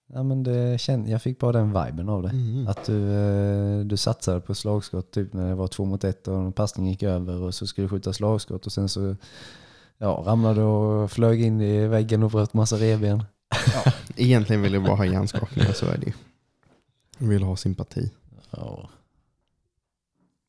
Ja 0.06 0.22
men 0.22 0.42
det 0.42 0.80
känd, 0.80 1.08
jag 1.08 1.22
fick 1.22 1.38
bara 1.38 1.52
den 1.52 1.84
viben 1.84 2.08
av 2.08 2.22
det. 2.22 2.28
Mm. 2.28 2.68
Att 2.68 2.84
du, 2.84 3.12
eh, 3.12 3.80
du 3.80 3.96
satsade 3.96 4.40
på 4.40 4.54
slagskott 4.54 5.10
typ 5.10 5.32
när 5.32 5.48
det 5.48 5.54
var 5.54 5.66
två 5.66 5.84
mot 5.84 6.04
ett 6.04 6.28
och 6.28 6.38
en 6.38 6.52
passning 6.52 6.86
gick 6.86 7.02
över 7.02 7.42
och 7.42 7.54
så 7.54 7.66
skulle 7.66 7.84
du 7.84 7.88
skjuta 7.88 8.12
slagskott 8.12 8.66
och 8.66 8.72
sen 8.72 8.88
så 8.88 9.16
ja, 9.98 10.22
ramlade 10.26 10.60
du 10.60 10.64
och 10.64 11.10
flög 11.10 11.42
in 11.42 11.60
i 11.60 11.86
väggen 11.86 12.22
och 12.22 12.30
bröt 12.30 12.54
massa 12.54 12.76
revben. 12.76 13.24
Egentligen 14.16 14.62
vill 14.62 14.74
jag 14.74 14.84
bara 14.84 14.96
ha 14.96 15.06
hjärnskakningar, 15.06 15.72
så 15.72 15.86
är 15.86 15.98
det 15.98 16.06
ju. 16.06 16.12
Vill 17.18 17.42
ha 17.42 17.56
sympati. 17.56 18.12
Ja. 18.50 18.88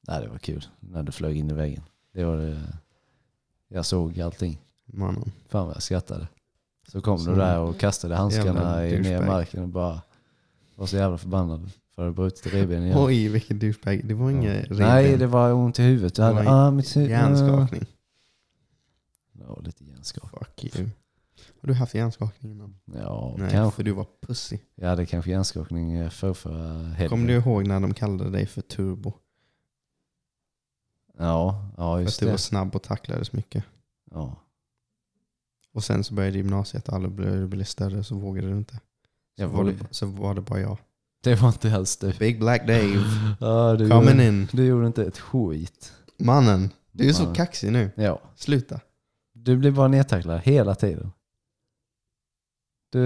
Nej, 0.07 0.21
det 0.21 0.27
var 0.27 0.37
kul 0.37 0.65
när 0.79 1.03
du 1.03 1.11
flög 1.11 1.37
in 1.37 1.51
i 1.51 1.53
väggen. 1.53 1.83
Det 2.13 2.23
var 2.23 2.37
det. 2.37 2.61
Jag 3.67 3.85
såg 3.85 4.21
allting. 4.21 4.61
Mannen. 4.85 5.31
Fan 5.49 5.67
vad 5.67 5.75
jag 5.75 5.83
skrattade. 5.83 6.27
Så 6.87 7.01
kom 7.01 7.17
Så- 7.19 7.29
du 7.29 7.35
där 7.35 7.59
och 7.59 7.79
kastade 7.79 8.15
handskarna 8.15 8.87
i 8.87 8.99
ner 9.01 9.23
i 9.23 9.25
marken 9.25 9.63
och 9.63 9.69
bara 9.69 10.01
var 10.75 10.85
så 10.85 10.95
jävla 10.95 11.17
förbannad 11.17 11.69
för 11.95 12.09
att 12.09 12.15
brutit 12.15 12.53
revben 12.53 12.83
igen. 12.83 12.97
Oj, 13.01 13.27
vilken 13.27 13.59
douchebag. 13.59 14.01
Det 14.07 14.13
var 14.13 14.31
inget 14.31 14.67
Ja. 14.69 14.75
Nej, 14.75 15.17
det 15.17 15.27
var 15.27 15.53
ont 15.53 15.79
i 15.79 15.83
huvudet. 15.83 16.15
Du 16.15 16.21
Det 16.21 16.25
hade, 16.27 16.49
ah, 16.49 16.71
mitt 16.71 16.95
huvud. 16.95 17.09
Hjärnskakning. 17.09 17.85
Ja, 19.47 19.59
lite 19.63 19.83
hjärnskakning. 19.83 20.39
Fuck 20.39 20.75
you. 20.79 20.89
Har 21.61 21.67
du 21.67 21.73
haft 21.73 21.93
hjärnskakning 21.93 22.51
innan? 22.51 22.77
Ja, 22.85 23.35
Nej, 23.37 23.51
kanske. 23.51 23.75
för 23.75 23.83
du 23.83 23.91
var 23.91 24.05
pussy. 24.21 24.57
Jag 24.75 24.89
hade 24.89 25.05
kanske 25.05 25.31
hjärnskakning 25.31 25.91
eh, 25.93 26.09
för 26.09 26.33
förra 26.33 26.83
helgen. 26.83 27.09
Kommer 27.09 27.27
du 27.27 27.33
ihåg 27.33 27.67
när 27.67 27.79
de 27.79 27.93
kallade 27.93 28.29
dig 28.29 28.45
för 28.45 28.61
turbo? 28.61 29.13
Ja, 31.17 31.69
ja 31.77 31.83
För 31.93 31.97
att 31.97 32.01
just 32.03 32.19
du 32.19 32.25
var 32.25 32.33
det. 32.33 32.37
snabb 32.37 32.75
och 32.75 32.83
tacklades 32.83 33.33
mycket. 33.33 33.63
Ja. 34.11 34.35
Och 35.75 35.83
sen 35.83 36.03
så 36.03 36.13
började 36.13 36.37
gymnasiet 36.37 36.89
alla 36.89 37.07
blev, 37.07 37.47
blev 37.49 37.63
större 37.63 38.03
så 38.03 38.15
vågade 38.15 38.47
du 38.47 38.57
inte. 38.57 38.79
Så, 39.39 39.47
var 39.47 39.63
det, 39.63 39.75
så 39.91 40.05
var 40.05 40.35
det 40.35 40.41
bara 40.41 40.59
jag. 40.59 40.77
Det 41.23 41.35
var 41.35 41.47
inte 41.47 41.75
alls 41.75 41.97
du. 41.97 42.13
Big 42.19 42.39
Black 42.39 42.67
Dave, 42.67 43.03
du, 43.77 43.89
coming 43.89 44.09
gjorde, 44.09 44.25
in. 44.25 44.47
du 44.51 44.65
gjorde 44.65 44.87
inte 44.87 45.03
ett 45.05 45.17
skit. 45.17 45.93
Mannen, 46.17 46.69
du 46.91 47.09
är 47.09 47.13
så 47.13 47.33
kaxig 47.33 47.71
nu. 47.71 47.91
Ja. 47.95 48.21
Sluta. 48.35 48.79
Du 49.33 49.57
blev 49.57 49.73
bara 49.73 49.87
nedtacklad 49.87 50.41
hela 50.41 50.75
tiden. 50.75 51.11
Du 52.91 52.99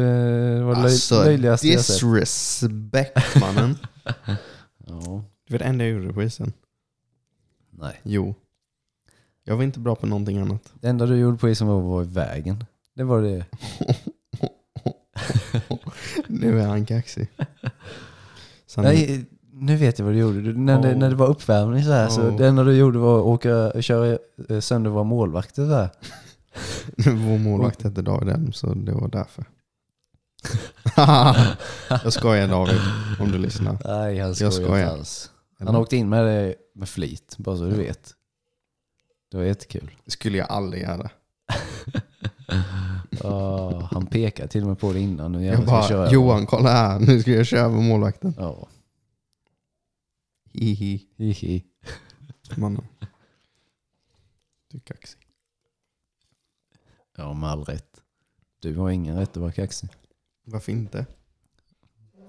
var 0.62 0.76
löj, 0.76 0.84
Alltså, 0.84 1.24
löjligaste 1.24 1.68
disrespect 1.68 3.36
mannen. 3.42 3.78
Ja. 4.88 5.24
Det 5.48 5.54
var 5.54 5.60
det 5.60 5.66
enda 5.66 5.86
jag 5.86 5.94
gjorde 5.94 6.14
på 6.14 6.24
isen. 6.24 6.54
Nej. 7.72 8.02
Jo. 8.04 8.36
Jag 9.44 9.56
var 9.56 9.64
inte 9.64 9.80
bra 9.80 9.96
på 9.96 10.06
någonting 10.08 10.38
annat. 10.38 10.74
Det 10.82 10.88
enda 10.88 11.06
du 11.06 11.16
gjorde 11.18 11.38
på 11.38 11.50
isen 11.50 11.68
var 11.68 11.80
att 11.80 11.86
vara 11.86 12.04
i 12.04 12.08
vägen. 12.08 12.66
Det 12.96 13.04
var 13.04 13.22
det. 13.22 13.46
nu 16.28 16.60
är 16.62 16.68
han 16.68 16.86
kaxig. 16.86 17.28
Sen, 18.68 18.84
Nej, 18.84 19.26
nu 19.54 19.76
vet 19.76 20.00
jag 20.00 20.06
vad 20.06 20.14
du 20.16 20.20
gjorde. 20.20 20.42
Du, 20.42 20.58
när, 20.58 20.82
det, 20.82 20.94
Oh. 20.94 20.98
när 20.98 21.10
det 21.10 21.16
var 21.16 21.28
uppvärmning 21.28 21.84
så 21.84 21.92
här, 21.92 22.10
så 22.10 22.22
Oh. 22.22 22.38
det 22.38 22.48
enda 22.48 22.64
du 22.64 22.74
gjorde 22.78 23.00
var 23.00 23.20
att 23.20 23.26
åka, 23.26 23.82
köra 23.82 24.18
eh, 24.50 24.60
sönder 24.60 24.90
våra 24.92 25.04
målvakter 25.04 25.66
så 25.68 25.74
här. 25.74 25.90
Vår 27.28 27.38
målvakt 27.38 27.82
hette 27.84 28.02
David 28.02 28.30
Elm 28.30 28.52
så 28.52 28.74
det 28.74 28.92
var 28.92 29.08
därför. 29.08 29.46
jag 32.04 32.14
skojar 32.14 32.48
David, 32.48 32.80
om 33.20 33.32
du 33.32 33.38
lyssnar. 33.38 33.78
Nej, 33.86 34.20
han 34.20 34.28
Jag 34.28 34.36
skojar 34.36 34.52
skojar. 34.52 34.80
inte 34.84 34.92
alls. 34.92 35.32
Han 35.60 35.76
åkte 35.76 35.98
in 35.98 36.10
med 36.10 36.26
det 36.26 36.56
med 36.76 36.90
flit, 36.90 37.36
bara 37.38 37.58
så 37.58 37.64
du 37.64 37.76
vet. 37.76 38.14
Det 39.30 39.38
var 39.38 39.44
jättekul. 39.44 39.92
skulle 40.08 40.38
jag 40.38 40.48
aldrig 40.52 40.84
göra. 40.84 41.10
Ja, 43.10 43.80
han 43.92 44.06
pekade 44.06 44.48
till 44.50 44.62
och 44.62 44.68
med 44.68 44.80
på 44.80 44.94
det 44.94 45.00
innan. 45.00 45.32
Nu 45.32 45.46
Jag 45.46 45.56
jag 45.60 45.66
bara, 45.66 45.88
köra. 45.88 46.12
Johan 46.12 46.46
kolla 46.46 46.70
här, 46.70 47.00
nu 47.00 47.22
ska 47.22 47.32
jag 47.32 47.46
köra 47.46 47.62
över 47.66 47.78
målvakten. 47.82 48.34
Ja, 48.38 48.68
Hihi. 50.54 51.08
hihi. 51.18 51.64
Mannen. 52.58 52.84
Du 54.68 54.78
är 54.78 54.82
kaxig. 54.82 55.20
Ja, 57.18 57.34
med 57.34 57.50
all 57.50 57.64
rätt. 57.64 58.02
Du 58.60 58.76
har 58.76 58.90
ingen 58.90 59.18
rätt 59.18 59.30
att 59.30 59.38
vara 59.38 59.52
kaxig. 59.52 59.90
Varför 60.44 60.72
inte? 60.72 61.06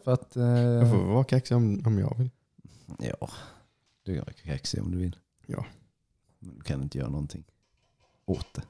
För 0.04 0.12
att... 0.12 0.36
Eh, 0.36 0.44
Jag 0.44 0.90
får 0.90 1.02
vara 1.04 1.24
kaxig 1.24 1.56
om, 1.56 1.82
om 1.86 1.98
jag 1.98 2.16
vill. 2.18 2.30
Ja, 2.98 3.30
du 4.02 4.14
kan 4.14 4.24
vara 4.24 4.32
kaxig 4.56 4.82
om 4.82 4.90
du 4.90 4.98
vill. 4.98 5.16
Ja. 5.46 5.66
Men 6.40 6.54
du 6.54 6.62
kan 6.62 6.82
inte 6.82 6.98
göra 6.98 7.08
någonting 7.08 7.44
åt 8.24 8.54
det. 8.54 8.62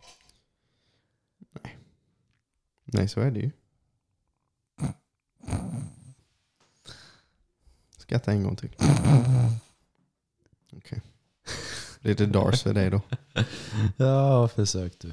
Nej, 2.85 3.09
så 3.09 3.21
är 3.21 3.31
det 3.31 3.41
ju. 3.41 3.51
Skratta 7.99 8.33
en 8.33 8.43
gång 8.43 8.57
till. 8.57 8.77
Okej. 10.73 11.03
Lite 12.01 12.27
dars 12.27 12.63
för 12.63 12.75
dig 12.75 12.91
då. 12.91 13.01
Ja, 13.97 14.49
försök 14.49 14.99
du. 14.99 15.13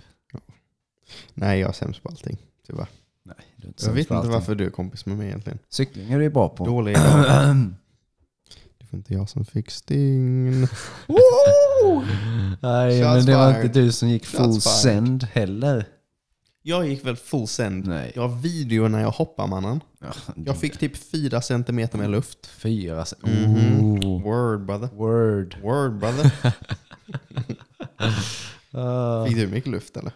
Nej, 1.34 1.60
jag 1.60 1.70
är 1.70 1.74
sämst 1.74 2.04
på 2.04 2.10
allting. 2.10 2.38
Tyvärr. 2.65 2.88
Nej, 3.24 3.36
Jag 3.56 3.93
vet 3.93 4.12
inte 4.12 4.28
varför 4.28 4.56
du 4.56 4.65
är 4.65 4.70
kompis 4.70 5.06
med 5.06 5.17
mig 5.17 5.28
egentligen. 5.28 5.60
Cykling 5.70 6.12
är 6.12 6.17
du 6.17 6.24
ju 6.24 6.30
bra 6.30 6.50
på. 6.50 6.65
Dålig. 6.65 6.96
Det 8.89 8.93
var 8.93 8.97
inte 8.97 9.13
jag 9.13 9.30
som 9.30 9.45
fick 9.45 9.71
sting. 9.71 10.52
Nej, 12.62 13.02
Shots 13.04 13.15
men 13.15 13.26
det 13.26 13.36
var 13.36 13.52
fired. 13.54 13.65
inte 13.65 13.80
du 13.80 13.91
som 13.91 14.10
gick 14.10 14.26
full 14.26 14.54
Shots 14.54 14.63
fired. 14.82 14.93
send 14.95 15.23
heller. 15.23 15.86
Jag 16.62 16.88
gick 16.88 17.06
väl 17.06 17.15
full 17.15 17.47
send. 17.47 17.88
Nej. 17.88 18.12
Jag 18.15 18.28
har 18.28 18.38
video 18.41 18.88
när 18.88 19.02
jag 19.02 19.12
hoppar 19.12 19.47
mannen. 19.47 19.82
Ja, 20.00 20.08
Jag 20.36 20.58
fick 20.58 20.78
typ 20.78 20.97
fyra 20.97 21.41
centimeter 21.41 21.97
med 21.97 22.10
luft. 22.10 22.45
fyra 22.47 23.06
se- 23.06 23.15
Mhm. 23.23 23.56
oh. 24.06 24.21
Word 24.23 24.65
brother. 24.65 24.89
Word. 24.93 25.58
Word 25.63 26.00
brother. 26.00 26.32
Uh, 28.76 29.26
Fick 29.28 29.36
du 29.38 29.47
mycket 29.47 29.71
luft 29.71 29.97
eller? 29.97 30.12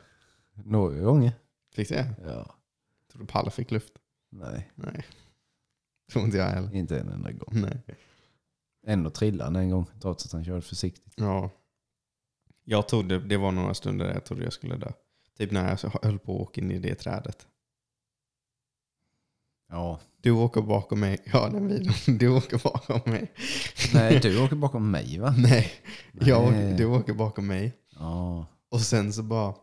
några 0.65 0.99
gånger. 0.99 1.31
Fick 1.75 1.89
du 1.89 1.95
det? 1.95 2.13
Ja. 2.25 2.55
Tror 3.11 3.21
du 3.21 3.25
Palle 3.27 3.51
fick 3.51 3.71
luft? 3.71 3.93
Nej, 4.31 4.71
Nej. 4.75 5.05
Tror 6.11 6.25
inte 6.25 6.37
jag 6.37 6.45
heller. 6.49 6.75
inte 6.75 6.99
en 6.99 7.09
enda 7.09 7.31
gång. 7.31 7.61
Nej. 7.61 7.81
Ändå 8.87 9.09
trillade 9.09 9.43
han 9.43 9.55
en 9.55 9.69
gång 9.69 9.85
trots 10.01 10.25
att 10.25 10.31
han 10.31 10.45
körde 10.45 10.61
försiktigt. 10.61 11.13
Ja. 11.17 11.49
Jag 12.63 12.87
trodde, 12.87 13.19
det 13.19 13.37
var 13.37 13.51
några 13.51 13.73
stunder 13.73 14.05
där 14.05 14.13
jag 14.13 14.25
trodde 14.25 14.43
jag 14.43 14.53
skulle 14.53 14.77
dö. 14.77 14.91
Typ 15.37 15.51
när 15.51 15.69
jag 15.69 15.91
höll 16.03 16.19
på 16.19 16.35
att 16.35 16.41
åka 16.41 16.61
in 16.61 16.71
i 16.71 16.79
det 16.79 16.95
trädet. 16.95 17.47
Ja. 19.69 19.99
Du 20.21 20.31
åker 20.31 20.61
bakom 20.61 20.99
mig. 20.99 21.17
Ja, 21.33 21.49
den 21.49 21.67
videon. 21.67 21.93
Du 22.17 22.27
åker 22.27 22.57
bakom 22.63 23.11
mig. 23.11 23.31
Nej, 23.93 24.19
du 24.19 24.43
åker 24.45 24.55
bakom 24.55 24.91
mig 24.91 25.19
va? 25.19 25.35
Nej, 25.37 25.71
jag 26.11 26.51
Nej. 26.51 26.73
du 26.77 26.85
åker 26.85 27.13
bakom 27.13 27.47
mig. 27.47 27.73
Ja. 27.99 28.45
Och 28.69 28.81
sen 28.81 29.13
så 29.13 29.23
bara 29.23 29.55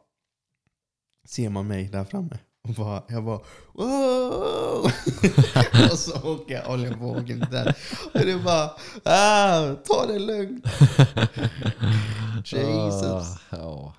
ser 1.24 1.48
man 1.48 1.66
mig 1.66 1.88
där 1.88 2.04
framme. 2.04 2.38
Och 2.62 2.74
bara, 2.74 3.02
jag 3.08 3.24
bara 3.24 3.40
wow! 3.72 4.84
Och 5.92 5.98
så 5.98 6.32
åker 6.34 6.54
jag 6.54 7.30
in 7.30 7.38
där. 7.50 7.76
Och 8.14 8.20
det 8.20 8.38
bara 8.44 8.70
ah, 9.04 9.74
ta 9.74 10.06
det 10.06 10.18
lugnt. 10.18 10.64
Jesus. 12.44 13.02
Ah, 13.12 13.38
Ja. 13.50 13.94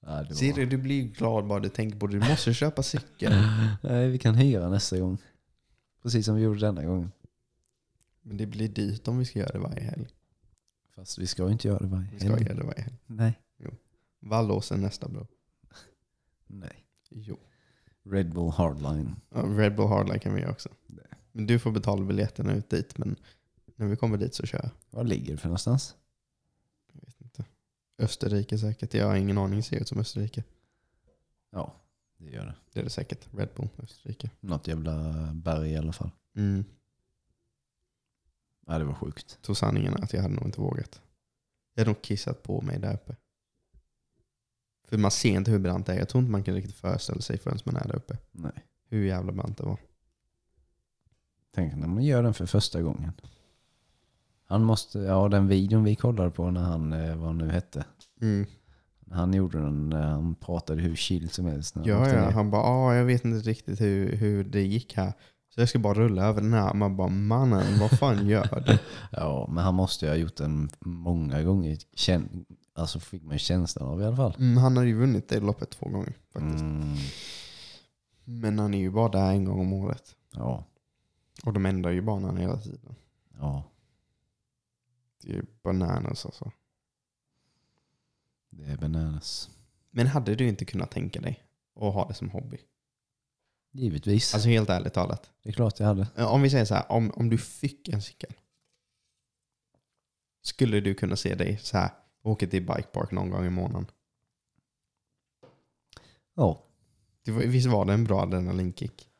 Var- 0.00 0.24
Ser 0.34 0.52
du, 0.52 0.66
du 0.66 0.76
blir 0.76 1.02
glad 1.02 1.46
bara 1.46 1.60
du 1.60 1.68
tänker 1.68 1.98
på 1.98 2.06
det. 2.06 2.18
Du 2.18 2.28
måste 2.28 2.54
köpa 2.54 2.82
cykel. 2.82 3.32
Nej, 3.82 4.08
vi 4.10 4.18
kan 4.18 4.34
hyra 4.34 4.68
nästa 4.68 4.98
gång. 4.98 5.18
Precis 6.02 6.26
som 6.26 6.34
vi 6.36 6.42
gjorde 6.42 6.60
denna 6.60 6.84
gången. 6.84 7.12
Men 8.22 8.36
det 8.36 8.46
blir 8.46 8.68
dyrt 8.68 9.08
om 9.08 9.18
vi 9.18 9.24
ska 9.24 9.38
göra 9.38 9.52
det 9.52 9.58
varje 9.58 9.80
helg. 9.82 10.06
Fast 10.94 11.18
vi 11.18 11.26
ska 11.26 11.42
ju 11.46 11.52
inte 11.52 11.68
göra 11.68 11.78
det 11.78 11.86
varje 11.86 12.08
Vi 12.12 12.20
ska 12.20 12.28
helg. 12.28 12.42
göra 12.44 12.54
det 12.54 12.64
varje 12.64 12.80
helg. 12.82 12.96
Nej. 13.06 13.40
Vallåsen 14.20 14.80
nästa 14.80 15.08
bro. 15.08 15.26
Nej. 16.54 16.84
Jo. 17.10 17.38
Red 18.02 18.34
Bull 18.34 18.50
Hardline. 18.50 19.16
Ja, 19.28 19.42
Red 19.42 19.76
Bull 19.76 19.88
Hardline 19.88 20.20
kan 20.20 20.34
vi 20.34 20.40
göra 20.40 20.50
också. 20.50 20.68
Nej. 20.86 21.06
Men 21.32 21.46
du 21.46 21.58
får 21.58 21.70
betala 21.70 22.04
biljetterna 22.04 22.54
ut 22.54 22.70
dit. 22.70 22.98
Men 22.98 23.16
när 23.76 23.86
vi 23.86 23.96
kommer 23.96 24.16
dit 24.18 24.34
så 24.34 24.46
kör 24.46 24.60
jag. 24.62 24.70
Var 24.90 25.04
ligger 25.04 25.32
det 25.32 25.38
för 25.38 25.48
någonstans? 25.48 25.96
Jag 26.92 27.00
vet 27.00 27.20
inte. 27.20 27.44
Österrike 27.98 28.58
säkert. 28.58 28.94
Jag 28.94 29.06
har 29.06 29.16
ingen 29.16 29.38
aning. 29.38 29.56
Det 29.56 29.62
ser 29.62 29.80
ut 29.80 29.88
som 29.88 29.98
Österrike. 29.98 30.44
Ja, 31.50 31.74
det 32.16 32.30
gör 32.30 32.46
det. 32.46 32.54
Det 32.72 32.80
är 32.80 32.84
det 32.84 32.90
säkert. 32.90 33.28
Red 33.34 33.48
Bull, 33.56 33.68
Österrike. 33.78 34.30
Något 34.40 34.68
jävla 34.68 35.12
berg 35.34 35.70
i 35.70 35.76
alla 35.76 35.92
fall. 35.92 36.10
Mm. 36.36 36.64
Ja, 38.66 38.78
det 38.78 38.84
var 38.84 38.94
sjukt. 38.94 39.38
Tog 39.42 39.56
sanningen 39.56 39.94
att 39.94 40.12
jag 40.12 40.22
hade 40.22 40.34
nog 40.34 40.44
inte 40.44 40.60
vågat. 40.60 41.02
Jag 41.74 41.80
hade 41.80 41.90
nog 41.90 42.02
kissat 42.02 42.42
på 42.42 42.60
mig 42.60 42.78
där 42.78 42.94
uppe. 42.94 43.16
För 44.88 44.98
man 44.98 45.10
ser 45.10 45.36
inte 45.36 45.50
hur 45.50 45.58
brant 45.58 45.86
det 45.86 45.92
är. 45.92 45.98
Jag 45.98 46.08
tror 46.08 46.20
inte 46.22 46.32
man 46.32 46.42
kan 46.42 46.54
riktigt 46.54 46.76
föreställa 46.76 47.20
sig 47.20 47.38
förrän 47.38 47.58
man 47.64 47.76
är 47.76 47.88
där 47.88 47.96
uppe. 47.96 48.16
Nej. 48.32 48.64
Hur 48.88 49.06
jävla 49.06 49.32
brant 49.32 49.58
det 49.58 49.64
var. 49.64 49.78
Tänk 51.54 51.76
när 51.76 51.86
man 51.86 52.02
gör 52.02 52.22
den 52.22 52.34
för 52.34 52.46
första 52.46 52.82
gången. 52.82 53.12
Han 54.46 54.64
måste, 54.64 54.98
ja 54.98 55.28
den 55.28 55.48
videon 55.48 55.84
vi 55.84 55.96
kollade 55.96 56.30
på 56.30 56.50
när 56.50 56.62
han, 56.62 56.92
eh, 56.92 57.16
vad 57.16 57.26
han 57.26 57.38
nu 57.38 57.50
hette. 57.50 57.84
Mm. 58.20 58.46
Han 59.10 59.34
gjorde 59.34 59.58
den 59.58 59.88
när 59.88 60.06
han 60.06 60.34
pratade 60.34 60.82
hur 60.82 60.96
chill 60.96 61.30
som 61.30 61.46
helst. 61.46 61.74
När 61.74 61.88
Ja, 61.88 62.08
ja. 62.08 62.30
Han 62.30 62.50
bara, 62.50 62.62
ah, 62.62 62.94
jag 62.94 63.04
vet 63.04 63.24
inte 63.24 63.48
riktigt 63.48 63.80
hur, 63.80 64.16
hur 64.16 64.44
det 64.44 64.62
gick 64.62 64.96
här. 64.96 65.12
Så 65.54 65.60
jag 65.60 65.68
ska 65.68 65.78
bara 65.78 65.94
rulla 65.94 66.24
över 66.24 66.40
den 66.40 66.52
här. 66.52 66.74
Man 66.74 66.96
bara, 66.96 67.08
mannen, 67.08 67.78
vad 67.80 67.90
fan 67.90 68.28
gör 68.28 68.62
du? 68.66 68.78
Ja, 69.12 69.48
men 69.50 69.64
han 69.64 69.74
måste 69.74 70.06
ju 70.06 70.10
ha 70.10 70.16
gjort 70.16 70.36
den 70.36 70.70
många 70.80 71.42
gånger. 71.42 71.78
Känn, 71.94 72.44
alltså 72.74 73.00
fick 73.00 73.22
man 73.22 73.38
känslan 73.38 73.88
av 73.88 74.00
i 74.00 74.04
alla 74.04 74.16
fall. 74.16 74.34
Mm, 74.38 74.56
han 74.56 74.76
hade 74.76 74.88
ju 74.88 74.94
vunnit 74.98 75.28
det 75.28 75.40
loppet 75.40 75.70
två 75.70 75.88
gånger 75.88 76.12
faktiskt. 76.32 76.60
Mm, 76.60 76.96
Men 78.24 78.58
han 78.58 78.74
är 78.74 78.78
ju 78.78 78.90
bara 78.90 79.08
där 79.08 79.30
en 79.30 79.44
gång 79.44 79.60
om 79.60 79.72
året. 79.72 80.16
ja, 80.32 80.64
Och 81.44 81.52
de 81.52 81.66
ändrar 81.66 81.90
ju 81.90 82.00
banan 82.02 82.36
hela 82.36 82.56
tiden. 82.60 82.94
ja, 83.38 83.62
Det 85.22 85.28
är 85.30 85.34
ju 85.34 85.42
bananas 85.62 86.26
alltså. 86.26 86.52
det 88.50 88.64
är 88.64 88.76
bananas. 88.76 89.50
Men 89.90 90.06
hade 90.06 90.34
du 90.34 90.48
inte 90.48 90.64
kunnat 90.64 90.90
tänka 90.90 91.20
dig 91.20 91.44
att 91.76 91.94
ha 91.94 92.08
det 92.08 92.14
som 92.14 92.30
hobby? 92.30 92.58
Givetvis. 93.72 94.34
Alltså 94.34 94.48
helt 94.48 94.70
ärligt 94.70 94.92
talat. 94.94 95.30
det 95.42 95.48
är 95.48 95.52
klart 95.52 95.80
jag 95.80 95.86
hade. 95.86 96.24
Om 96.24 96.42
vi 96.42 96.50
säger 96.50 96.64
så 96.64 96.74
här, 96.74 96.92
om, 96.92 97.10
om 97.10 97.30
du 97.30 97.38
fick 97.38 97.88
en 97.88 98.02
cykel. 98.02 98.32
Skulle 100.42 100.80
du 100.80 100.94
kunna 100.94 101.16
se 101.16 101.34
dig 101.34 101.58
så 101.58 101.76
här, 101.78 101.90
åka 102.24 102.46
till 102.46 102.62
Bike 102.66 102.82
Park 102.92 103.10
någon 103.10 103.30
gång 103.30 103.46
i 103.46 103.50
månaden? 103.50 103.86
Ja, 106.34 106.62
Det 107.22 107.30
var, 107.30 107.42
visst 107.42 107.66
var 107.68 107.84
det 107.84 107.92
en 107.92 108.04
bra 108.04 108.20
adrenalinkick? 108.22 109.10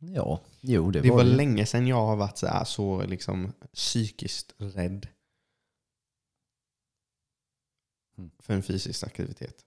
ja, 0.00 0.40
jo 0.60 0.90
det, 0.90 1.00
Det 1.00 1.10
var 1.10 1.16
var 1.16 1.24
det. 1.24 1.30
länge 1.36 1.66
sedan 1.66 1.86
jag 1.86 2.06
har 2.06 2.16
varit 2.16 2.38
så, 2.38 2.46
här, 2.46 2.64
så 2.64 3.02
liksom 3.06 3.52
psykiskt 3.74 4.54
rädd 4.58 5.08
Mm. 8.18 8.30
för 8.38 8.54
en 8.54 8.62
fysisk 8.62 9.04
aktivitet. 9.04 9.64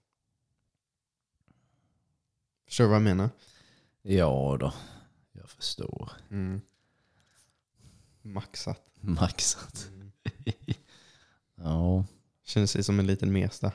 Förstår 2.66 2.84
du 2.84 2.88
vad 2.90 2.96
jag 2.96 3.04
menar? 3.04 3.30
Ja 4.02 4.58
då, 4.60 4.74
jag 5.32 5.50
förstår. 5.50 6.12
Mm. 6.30 6.62
Maxat. 8.22 8.82
Maxat. 9.02 9.90
Ja, 11.64 12.06
Känner 12.44 12.68
sig 12.68 12.84
som 12.84 13.00
en 13.00 13.08
liten 13.08 13.32
mesta. 13.34 13.72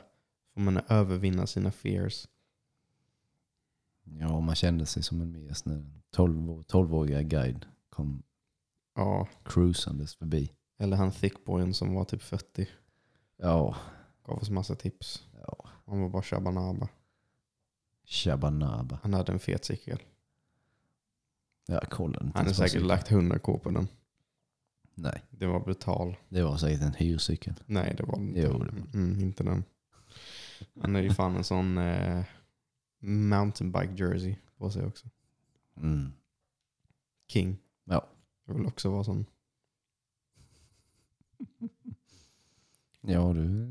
Får 0.53 0.61
man 0.61 0.77
övervinna 0.89 1.47
sina 1.47 1.71
fears. 1.71 2.27
ja, 4.03 4.39
man 4.39 4.55
kände 4.55 4.85
sig 4.85 5.03
som 5.03 5.21
en 5.21 5.31
mes 5.31 5.65
när 5.65 5.73
en 5.75 6.03
12 6.11 6.37
12-åriga 6.49 7.21
guide 7.21 7.65
kom 7.89 8.23
Ja, 8.95 9.27
cruisandes 9.45 10.15
förbi. 10.15 10.51
eller 10.77 10.97
han 10.97 11.11
thickboyen 11.11 11.73
som 11.73 11.93
var 11.93 12.03
typ 12.05 12.21
40. 12.21 12.67
Ja, 13.37 13.75
Gav 14.25 14.37
oss 14.37 14.49
massa 14.49 14.75
tips. 14.75 15.27
ja. 15.33 15.69
Han 15.85 16.01
var 16.01 16.09
bara 16.09 16.23
shabanaba. 16.23 16.89
Shabanaba. 18.05 18.99
Han 19.03 19.13
hade 19.13 19.31
en 19.31 19.39
fet 19.39 19.65
cykel. 19.65 19.99
Jag 21.67 21.89
kollade 21.89 22.25
inte 22.25 22.37
Han 22.37 22.47
på 22.47 22.53
säkert 22.53 22.81
lagt 22.81 23.11
100 23.11 23.39
k 23.39 23.57
på 23.59 23.69
den. 23.71 23.87
Nej, 24.99 25.23
Det 25.29 25.45
var 25.45 25.59
brutal. 25.59 26.15
det 26.29 26.43
var 26.43 26.57
säkert 26.57 26.81
en 26.81 26.93
hyrcykel. 26.93 27.53
Nej, 27.65 27.93
det 27.97 28.03
var 28.03 28.17
inte, 28.19 28.39
Jo, 28.39 28.47
det 28.47 28.57
var- 28.57 28.87
mm, 28.93 29.19
inte 29.19 29.43
den. 29.43 29.63
Han 30.81 30.95
är 30.95 31.01
ju 31.01 31.09
fan 31.13 31.35
en 31.35 31.43
sån 31.43 31.77
eh, 31.77 32.23
mountainbike 32.99 33.93
jersey 34.03 34.35
på 34.57 34.69
sig 34.71 34.85
också. 34.85 35.07
Mm. 35.77 36.11
King. 37.27 37.57
Ja. 37.83 38.07
Jag 38.45 38.53
vill 38.53 38.65
också 38.65 38.89
vara 38.89 39.03
sån. 39.03 39.25
Ja, 43.01 43.33
du, 43.33 43.67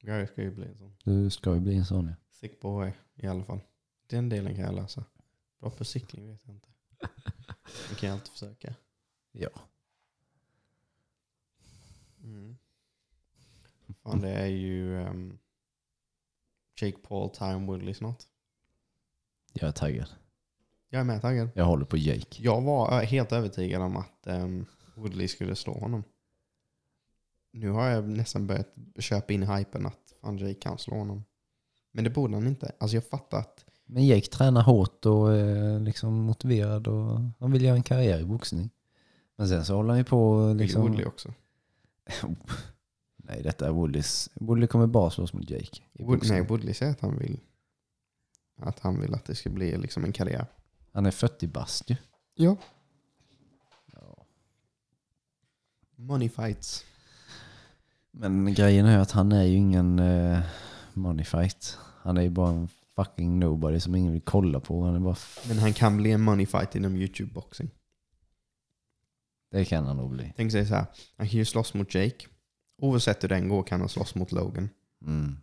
Ja, 0.00 0.14
Jag 0.16 0.28
ska 0.28 0.42
ju 0.42 0.50
bli 0.50 0.66
en 0.66 0.76
sån. 0.78 0.96
du 1.04 1.30
ska 1.30 1.54
ju 1.54 1.60
bli 1.60 1.76
en 1.76 1.84
sån 1.84 2.06
ja. 2.06 2.14
Sick 2.30 2.60
boy 2.60 2.92
i 3.14 3.26
alla 3.26 3.44
fall. 3.44 3.60
Den 4.06 4.28
delen 4.28 4.54
kan 4.54 4.64
jag 4.64 4.74
lösa. 4.74 5.04
Bra 5.60 5.70
på 5.70 5.84
cykling 5.84 6.28
vet 6.28 6.40
jag 6.46 6.54
inte. 6.54 6.68
Det 7.90 7.94
kan 8.00 8.08
jag 8.08 8.14
alltid 8.16 8.32
försöka. 8.32 8.74
Ja. 9.32 9.50
Mm. 12.24 12.56
Fan, 14.02 14.20
det 14.20 14.30
är 14.30 14.46
ju 14.46 15.02
ehm, 15.02 15.38
Jake 16.80 16.98
Paul, 16.98 17.30
Time 17.30 17.66
Woodley 17.66 17.94
snart. 17.94 18.22
Jag 19.52 19.68
är 19.68 19.72
taggad. 19.72 20.08
Jag 20.88 21.00
är 21.00 21.04
med 21.04 21.20
taggad. 21.20 21.48
Jag 21.54 21.64
håller 21.64 21.84
på 21.84 21.96
Jake. 21.96 22.42
Jag 22.42 22.60
var 22.60 23.00
eh, 23.00 23.06
helt 23.06 23.32
övertygad 23.32 23.82
om 23.82 23.96
att 23.96 24.26
um, 24.26 24.66
Woodley 24.94 25.28
skulle 25.28 25.56
slå 25.56 25.72
honom. 25.72 26.04
Nu 27.52 27.70
har 27.70 27.88
jag 27.88 28.08
nästan 28.08 28.46
börjat 28.46 28.74
köpa 28.98 29.32
in 29.32 29.42
hypen 29.42 29.86
att 29.86 30.14
fan 30.20 30.38
Jake 30.38 30.54
kan 30.54 30.78
slå 30.78 30.94
honom. 30.94 31.24
Men 31.92 32.04
det 32.04 32.10
borde 32.10 32.34
han 32.34 32.46
inte. 32.46 32.72
Alltså 32.78 32.96
jag 32.96 33.06
fattar 33.06 33.38
att 33.38 33.64
Men 33.84 34.06
Jake 34.06 34.26
tränar 34.26 34.62
hårt 34.62 35.06
och 35.06 35.32
är 35.32 35.80
liksom 35.80 36.14
motiverad 36.14 36.88
och 36.88 37.20
han 37.40 37.52
vill 37.52 37.62
göra 37.62 37.76
en 37.76 37.82
karriär 37.82 38.20
i 38.20 38.24
boxning. 38.24 38.70
Men 39.36 39.48
sen 39.48 39.64
så 39.64 39.76
håller 39.76 39.88
han 39.88 39.98
ju 39.98 40.04
på 40.04 40.52
liksom... 40.58 40.82
Woodley 40.82 41.04
också. 41.04 41.34
Nej, 43.16 43.42
detta 43.42 43.66
är 43.66 43.70
Woodleys. 43.70 44.30
Woodley 44.34 44.66
kommer 44.66 44.86
bara 44.86 45.10
slåss 45.10 45.32
mot 45.32 45.50
Jake. 45.50 45.82
Wood, 45.98 46.28
nej, 46.28 46.40
Woodley 46.42 46.74
säger 46.74 46.92
att 46.92 47.00
han 47.00 47.18
vill 47.18 47.40
att 48.56 48.80
han 48.80 49.00
vill 49.00 49.14
att 49.14 49.24
det 49.24 49.34
ska 49.34 49.50
bli 49.50 49.76
liksom 49.78 50.04
en 50.04 50.12
karriär. 50.12 50.46
Han 50.92 51.06
är 51.06 51.10
40 51.10 51.46
bast 51.46 51.90
ju. 51.90 51.96
Ja. 52.34 52.56
Ja. 53.92 54.26
Money 55.96 56.28
fights. 56.28 56.84
Men 58.10 58.54
grejen 58.54 58.86
är 58.86 58.98
att 58.98 59.10
han 59.10 59.32
är 59.32 59.42
ju 59.42 59.56
ingen 59.56 59.98
uh, 59.98 60.40
money 60.94 61.24
fight. 61.24 61.78
Han 62.02 62.16
är 62.16 62.22
ju 62.22 62.30
bara 62.30 62.50
en 62.50 62.68
fucking 62.96 63.38
nobody 63.38 63.80
som 63.80 63.94
ingen 63.94 64.12
vill 64.12 64.22
kolla 64.22 64.60
på. 64.60 64.84
Han 64.84 64.94
är 64.94 65.00
bara... 65.00 65.16
Men 65.48 65.58
han 65.58 65.72
kan 65.72 65.96
bli 65.96 66.10
en 66.10 66.20
money 66.20 66.46
fight 66.46 66.74
inom 66.74 66.96
YouTube-boxing. 66.96 67.70
Det 69.52 69.64
kan 69.64 69.86
han 69.86 69.96
nog 69.96 70.10
bli. 70.10 70.32
Tänk 70.36 70.52
sig 70.52 70.66
så 70.66 70.74
här. 70.74 70.86
Han 71.16 71.28
kan 71.28 71.38
ju 71.38 71.44
slåss 71.44 71.74
mot 71.74 71.94
Jake. 71.94 72.26
Oavsett 72.78 73.24
hur 73.24 73.28
den 73.28 73.48
går 73.48 73.62
kan 73.62 73.80
han 73.80 73.88
slåss 73.88 74.14
mot 74.14 74.32
Logan. 74.32 74.68
Mm. 75.06 75.36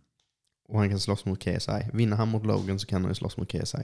Och 0.68 0.78
han 0.78 0.88
kan 0.90 1.00
slåss 1.00 1.24
mot 1.24 1.38
KSI. 1.38 1.90
Vinner 1.92 2.16
han 2.16 2.28
mot 2.28 2.46
Logan 2.46 2.78
så 2.78 2.86
kan 2.86 3.02
han 3.02 3.10
ju 3.10 3.14
slåss 3.14 3.36
mot 3.36 3.48
KSI. 3.52 3.78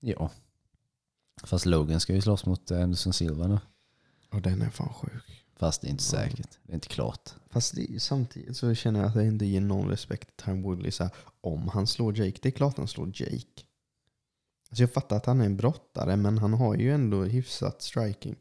Ja. 0.00 0.30
Fast 1.42 1.66
Logan 1.66 2.00
ska 2.00 2.14
ju 2.14 2.20
slåss 2.20 2.46
mot 2.46 2.70
Anderson 2.70 3.12
Silva 3.12 3.46
nu. 3.46 3.58
Och 4.30 4.42
den 4.42 4.62
är 4.62 4.70
fan 4.70 4.92
sjuk. 4.94 5.44
Fast 5.56 5.80
det 5.80 5.88
är 5.88 5.90
inte 5.90 6.04
säkert. 6.04 6.58
Det 6.62 6.72
är 6.72 6.74
inte 6.74 6.88
klart. 6.88 7.30
Fast 7.50 7.74
det, 7.74 8.02
samtidigt 8.02 8.56
så 8.56 8.74
känner 8.74 9.00
jag 9.00 9.08
att 9.08 9.14
det 9.14 9.26
inte 9.26 9.46
ger 9.46 9.60
någon 9.60 9.88
respekt 9.88 10.36
till 10.36 10.44
Time 10.44 10.62
Woodley. 10.62 10.90
Så 10.90 11.02
här, 11.02 11.12
om 11.40 11.68
han 11.68 11.86
slår 11.86 12.18
Jake, 12.18 12.38
det 12.42 12.48
är 12.48 12.52
klart 12.52 12.76
han 12.76 12.88
slår 12.88 13.06
Jake. 13.06 13.62
Alltså 14.70 14.82
jag 14.82 14.92
fattar 14.92 15.16
att 15.16 15.26
han 15.26 15.40
är 15.40 15.46
en 15.46 15.56
brottare, 15.56 16.16
men 16.16 16.38
han 16.38 16.52
har 16.54 16.74
ju 16.74 16.94
ändå 16.94 17.24
hyfsat 17.24 17.82
striking. 17.82 18.36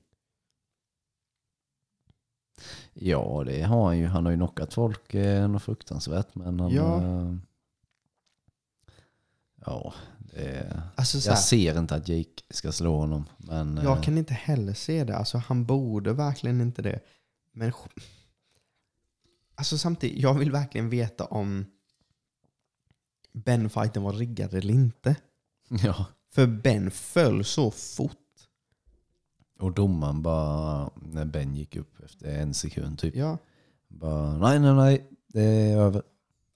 Ja, 2.94 3.44
det 3.46 3.62
har 3.62 3.86
han 3.86 3.98
ju. 3.98 4.06
Han 4.06 4.26
har 4.26 4.32
ju 4.32 4.38
knockat 4.38 4.74
folk 4.74 5.14
eh, 5.14 5.48
något 5.48 5.64
fruktansvärt. 5.64 6.36
Men 6.36 6.60
han... 6.60 6.72
Ja. 6.72 7.04
eh, 7.04 7.36
ja, 9.66 9.94
det. 10.20 10.82
Alltså 10.96 11.22
så 11.22 11.30
Jag 11.30 11.36
här, 11.36 11.42
ser 11.42 11.80
inte 11.80 11.96
att 11.96 12.08
Jake 12.10 12.44
ska 12.50 12.72
slå 12.72 12.98
honom. 12.98 13.26
Men... 13.38 13.78
eh, 13.78 13.84
jag 13.84 14.04
kan 14.04 14.18
inte 14.18 14.34
heller 14.34 14.74
se 14.74 15.04
det. 15.04 15.18
Alltså 15.18 15.38
han 15.38 15.66
borde 15.66 16.14
verkligen 16.14 16.62
inte 16.62 16.82
det. 16.82 17.00
Men 17.52 17.72
alltså 19.56 19.78
samtidigt, 19.78 20.22
jag 20.22 20.34
vill 20.34 20.52
verkligen 20.52 20.90
veta 20.90 21.26
om 21.26 21.66
Ben-fighten 23.34 24.04
var 24.04 24.14
riggad 24.14 24.54
eller 24.54 24.74
inte. 24.74 25.16
Ja. 25.84 26.06
För 26.32 26.48
Ben 26.48 26.92
föll 26.92 27.46
så 27.46 27.72
fort. 27.72 28.25
Och 29.60 29.72
domaren 29.72 30.22
bara, 30.22 30.90
när 30.96 31.26
Ben 31.26 31.56
gick 31.56 31.76
upp 31.76 32.04
efter 32.06 32.40
en 32.40 32.54
sekund 32.54 33.00
typ. 33.00 33.16
Ja. 33.16 33.38
Bara, 33.88 34.38
nej, 34.38 34.60
nej, 34.60 34.74
nej. 34.74 35.10
Det 35.28 35.42
är 35.42 35.78
över. 35.78 36.02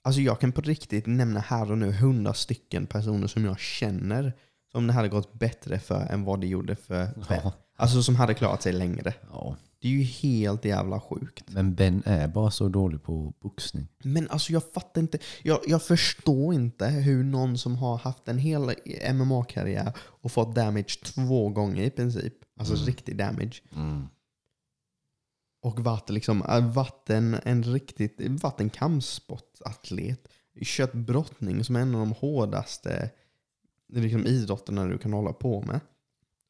Alltså 0.02 0.22
jag 0.22 0.40
kan 0.40 0.52
på 0.52 0.62
riktigt 0.62 1.06
nämna 1.06 1.40
här 1.40 1.72
och 1.72 1.78
nu 1.78 1.92
hundra 1.92 2.34
stycken 2.34 2.88
personer 2.88 3.28
som 3.28 3.46
jag 3.46 3.60
känner 3.60 4.34
som 4.72 4.88
det 4.88 4.94
hade 4.94 5.10
gått 5.10 5.34
bättre 5.34 5.80
för 5.80 6.06
än 6.06 6.24
vad 6.24 6.42
det 6.42 6.48
gjorde 6.48 6.76
för 6.76 7.06
Ben. 7.30 7.40
Ja. 7.44 7.54
Alltså 7.80 8.04
som 8.04 8.16
hade 8.16 8.34
klarat 8.34 8.62
sig 8.62 8.74
längre. 8.74 9.14
ja. 9.32 9.56
Det 9.82 9.88
är 9.88 9.92
ju 9.92 10.04
helt 10.04 10.66
jävla 10.66 11.00
sjukt. 11.02 11.44
Men 11.48 11.76
Ben 11.76 12.04
är 12.06 12.28
bara 12.28 12.52
så 12.52 12.70
dålig 12.70 13.04
på 13.04 13.34
boxning. 13.40 13.88
Men 14.04 14.30
alltså 14.30 14.54
jag 14.54 14.64
fattar 14.74 15.02
inte. 15.02 15.18
Jag, 15.44 15.60
jag 15.68 15.84
förstår 15.84 16.54
inte 16.54 16.88
hur 16.88 17.24
någon 17.24 17.58
som 17.58 17.76
har 17.76 17.98
haft 17.98 18.28
en 18.28 18.38
hel 18.38 18.62
MMA-karriär 19.14 19.94
och 19.98 20.32
fått 20.32 20.56
damage 20.56 21.00
två 21.04 21.50
gånger 21.50 21.84
i 21.84 21.90
princip. 21.90 22.34
Alltså 22.60 22.74
Mm. 22.74 22.86
riktig 22.86 23.18
damage. 23.18 23.62
Mm. 23.76 24.08
Och 25.62 25.80
varit, 25.80 26.10
liksom, 26.10 26.42
äh, 26.42 26.72
varit 26.74 27.10
en, 27.10 27.64
riktigt 27.64 28.16
varit 28.20 28.60
en 28.62 28.70
kampsportatlet. 28.70 30.28
Kört 30.62 30.94
brottning 30.94 31.64
som 31.64 31.76
är 31.76 31.80
en 31.80 31.96
av 31.96 32.00
de 32.00 32.12
hårdaste 32.12 33.10
liksom, 33.94 34.26
idrotterna 34.26 34.86
du 34.86 34.98
kan 34.98 35.14
hålla 35.14 35.34
på 35.34 35.62
med. 35.62 35.80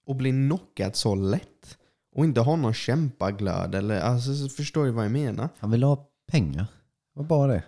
Och 0.09 0.15
bli 0.15 0.31
knockad 0.31 0.95
så 0.95 1.15
lätt. 1.15 1.77
Och 2.15 2.23
inte 2.25 2.41
ha 2.41 2.55
någon 2.55 2.73
kämpaglöd. 2.73 3.75
Eller, 3.75 3.99
alltså, 3.99 4.35
så 4.35 4.49
förstår 4.49 4.85
du 4.85 4.91
vad 4.91 5.05
jag 5.05 5.11
menar? 5.11 5.49
Han 5.59 5.71
ville 5.71 5.85
ha 5.85 6.09
pengar. 6.27 6.65
Det 7.13 7.19
var 7.19 7.23
bara 7.23 7.53
det. 7.53 7.63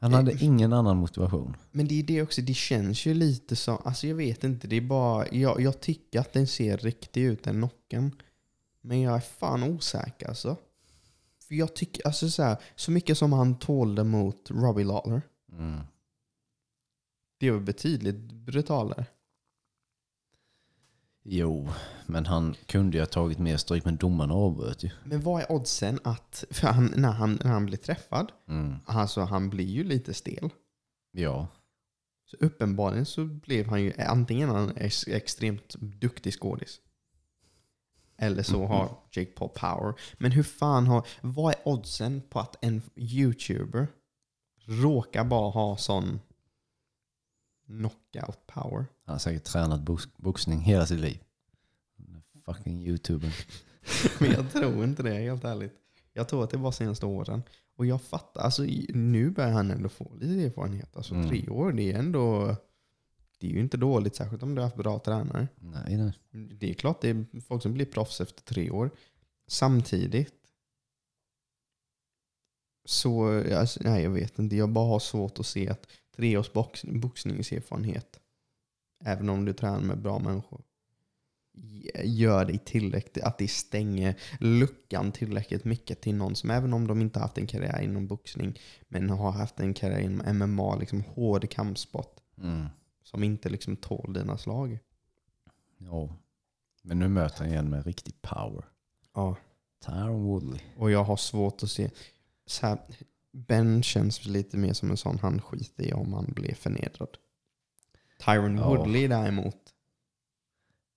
Han 0.00 0.12
hade 0.14 0.44
ingen 0.44 0.72
annan 0.72 0.96
motivation. 0.96 1.56
Men 1.70 1.88
det 1.88 1.98
är 2.00 2.02
det 2.02 2.22
också, 2.22 2.42
det 2.42 2.54
känns 2.54 3.06
ju 3.06 3.14
lite 3.14 3.56
som, 3.56 3.78
alltså 3.84 4.06
jag 4.06 4.14
vet 4.14 4.44
inte, 4.44 4.66
det 4.66 4.76
är 4.76 4.80
bara, 4.80 5.26
jag, 5.32 5.60
jag 5.60 5.80
tycker 5.80 6.20
att 6.20 6.32
den 6.32 6.46
ser 6.46 6.76
riktig 6.76 7.22
ut, 7.22 7.44
den 7.44 7.60
nocken. 7.60 8.12
Men 8.80 9.00
jag 9.00 9.16
är 9.16 9.20
fan 9.20 9.62
osäker 9.62 10.28
alltså. 10.28 10.56
För 11.48 11.54
jag 11.54 11.74
tycker, 11.76 12.06
alltså 12.06 12.30
så 12.30 12.42
här, 12.42 12.56
så 12.76 12.90
mycket 12.90 13.18
som 13.18 13.32
han 13.32 13.58
tålde 13.58 14.04
mot 14.04 14.50
Robbie 14.50 14.84
Lawler, 14.84 15.22
Mm. 15.52 15.80
det 17.38 17.50
var 17.50 17.60
betydligt 17.60 18.16
brutalare. 18.32 19.06
Jo, 21.24 21.68
men 22.06 22.26
han 22.26 22.54
kunde 22.66 22.96
ju 22.96 23.02
ha 23.02 23.06
tagit 23.06 23.38
mer 23.38 23.56
stryk, 23.56 23.84
men 23.84 23.96
domarna 23.96 24.34
avbröt 24.34 24.84
ju. 24.84 24.90
Men 25.04 25.20
vad 25.20 25.42
är 25.42 25.52
oddsen 25.52 25.98
att, 26.04 26.44
för 26.50 26.66
han, 26.68 26.92
när, 26.96 27.12
han, 27.12 27.38
när 27.44 27.50
han 27.50 27.66
blir 27.66 27.76
träffad, 27.78 28.32
Mm. 28.48 28.74
alltså 28.86 29.20
han 29.20 29.50
blir 29.50 29.64
ju 29.66 29.84
lite 29.84 30.14
stel. 30.14 30.50
Ja. 31.12 31.46
Så 32.30 32.36
uppenbarligen 32.40 33.06
så 33.06 33.24
blev 33.24 33.66
han 33.66 33.82
ju 33.82 33.92
antingen 33.98 34.50
en 34.50 34.76
ex- 34.76 35.08
extremt 35.08 35.74
duktig 35.80 36.32
skådis. 36.34 36.80
Eller 38.18 38.42
så 38.42 38.66
har 38.66 38.98
Jake 39.12 39.30
Paul 39.30 39.48
power. 39.48 39.94
Men 40.18 40.32
hur 40.32 40.42
fan 40.42 40.86
har, 40.86 41.06
vad 41.20 41.52
är 41.54 41.68
oddsen 41.68 42.22
på 42.30 42.40
att 42.40 42.64
en 42.64 42.82
YouTuber 42.96 43.86
råkar 44.66 45.24
bara 45.24 45.50
ha 45.50 45.76
sån 45.76 46.20
knockout 47.68 48.46
power? 48.46 48.86
Han 49.04 49.12
har 49.14 49.18
säkert 49.18 49.44
tränat 49.44 49.80
box- 49.80 50.08
boxning 50.16 50.60
hela 50.60 50.86
sitt 50.86 51.00
liv. 51.00 51.20
Fucking 52.44 52.82
youtuber. 52.86 53.34
Men 54.20 54.30
jag 54.32 54.52
tror 54.52 54.84
inte 54.84 55.02
det 55.02 55.14
helt 55.14 55.44
ärligt. 55.44 55.74
Jag 56.12 56.28
tror 56.28 56.44
att 56.44 56.50
det 56.50 56.56
var 56.56 56.72
senaste 56.72 57.06
åren. 57.06 57.42
Och 57.76 57.86
jag 57.86 58.02
fattar, 58.02 58.40
alltså 58.40 58.62
nu 58.88 59.30
börjar 59.30 59.50
han 59.50 59.70
ändå 59.70 59.88
få 59.88 60.14
lite 60.14 60.44
erfarenhet. 60.46 60.96
Alltså 60.96 61.14
Mm. 61.14 61.28
tre 61.28 61.48
år, 61.48 61.72
det 61.72 61.92
är 61.92 61.98
ändå... 61.98 62.56
Det 63.40 63.46
är 63.46 63.50
ju 63.50 63.60
inte 63.60 63.76
dåligt, 63.76 64.16
särskilt 64.16 64.42
om 64.42 64.54
du 64.54 64.60
har 64.60 64.66
haft 64.66 64.76
bra 64.76 64.98
tränare. 64.98 65.48
Nej, 65.58 65.96
nej. 65.96 66.12
Det 66.54 66.70
är 66.70 66.74
klart 66.74 67.00
det 67.00 67.08
är 67.10 67.40
folk 67.40 67.62
som 67.62 67.72
blir 67.74 67.84
proffs 67.86 68.20
efter 68.20 68.42
tre 68.42 68.70
år. 68.70 68.90
Samtidigt 69.48 70.34
så, 72.84 73.42
alltså, 73.54 73.80
nej 73.82 74.02
jag 74.02 74.10
vet 74.10 74.38
inte, 74.38 74.56
jag 74.56 74.68
bara 74.68 74.86
har 74.88 74.98
svårt 74.98 75.38
att 75.38 75.46
se 75.46 75.68
att 75.68 75.86
tre 76.18 76.36
års 76.36 76.52
box, 76.52 76.84
boxningserfarenhet, 76.84 78.20
även 79.04 79.28
om 79.28 79.44
du 79.44 79.52
tränar 79.52 79.80
med 79.80 79.98
bra 80.00 80.18
människor, 80.18 80.62
gör 82.04 82.44
dig 82.44 82.58
tillräckligt, 82.58 83.24
att 83.24 83.38
det 83.38 83.48
stänger 83.48 84.20
luckan 84.40 85.12
tillräckligt 85.12 85.64
mycket 85.64 86.00
till 86.00 86.14
någon 86.14 86.36
som, 86.36 86.50
även 86.50 86.72
om 86.72 86.86
de 86.86 87.00
inte 87.00 87.18
har 87.18 87.26
haft 87.26 87.38
en 87.38 87.46
karriär 87.46 87.80
inom 87.80 88.06
boxning, 88.06 88.58
men 88.88 89.10
har 89.10 89.30
haft 89.32 89.60
en 89.60 89.74
karriär 89.74 89.98
inom 89.98 90.38
MMA, 90.38 90.76
liksom 90.76 91.00
hård 91.02 91.50
kampsport, 91.50 92.20
Mm. 92.36 92.66
som 93.02 93.22
inte 93.22 93.48
liksom 93.48 93.76
tål 93.76 94.12
dina 94.12 94.38
slag. 94.38 94.78
Ja. 95.78 96.16
Men 96.82 96.98
nu 96.98 97.08
möter 97.08 97.38
han 97.38 97.48
igen 97.48 97.70
med 97.70 97.86
riktig 97.86 98.22
power. 98.22 98.64
Ja. 99.14 99.36
Tyron 99.86 100.22
Woodley. 100.24 100.60
Och 100.76 100.90
jag 100.90 101.04
har 101.04 101.16
svårt 101.16 101.62
att 101.62 101.70
se. 101.70 101.90
Så 102.46 102.66
här, 102.66 102.78
ben 103.46 103.82
känns 103.82 104.26
lite 104.26 104.56
mer 104.56 104.72
som 104.72 104.90
en 104.90 104.96
sån 104.96 105.18
han 105.18 105.40
skiter 105.40 105.84
i 105.84 105.92
om 105.92 106.12
han 106.12 106.24
blir 106.34 106.54
förnedrad. 106.54 107.16
Tyron 108.24 108.56
Ja. 108.56 108.68
Woodley 108.68 109.08
däremot. 109.08 109.74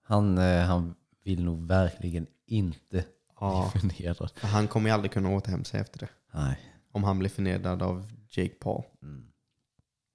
Han, 0.04 0.38
eh, 0.38 0.62
han 0.66 0.96
vill 1.24 1.44
nog 1.44 1.68
verkligen 1.68 2.28
inte 2.46 3.06
Ja, 3.40 3.72
bli 3.74 3.82
förnedrad. 3.82 4.32
för 4.36 4.48
han 4.48 4.68
kommer 4.68 4.90
ju 4.90 4.94
aldrig 4.94 5.12
kunna 5.12 5.30
återhämta 5.30 5.70
sig 5.70 5.80
efter 5.80 6.00
det. 6.00 6.10
Nej. 6.34 6.60
Om 6.92 7.04
han 7.04 7.20
blir 7.20 7.30
förnedrad 7.30 7.82
av 7.84 8.12
Jake 8.30 8.56
Paul. 8.56 8.84
Mm. 9.02 9.26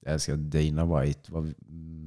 Jag 0.01 0.13
älskar 0.15 0.33
att 0.35 0.39
Dana 0.51 1.01
White 1.01 1.33
var 1.33 1.55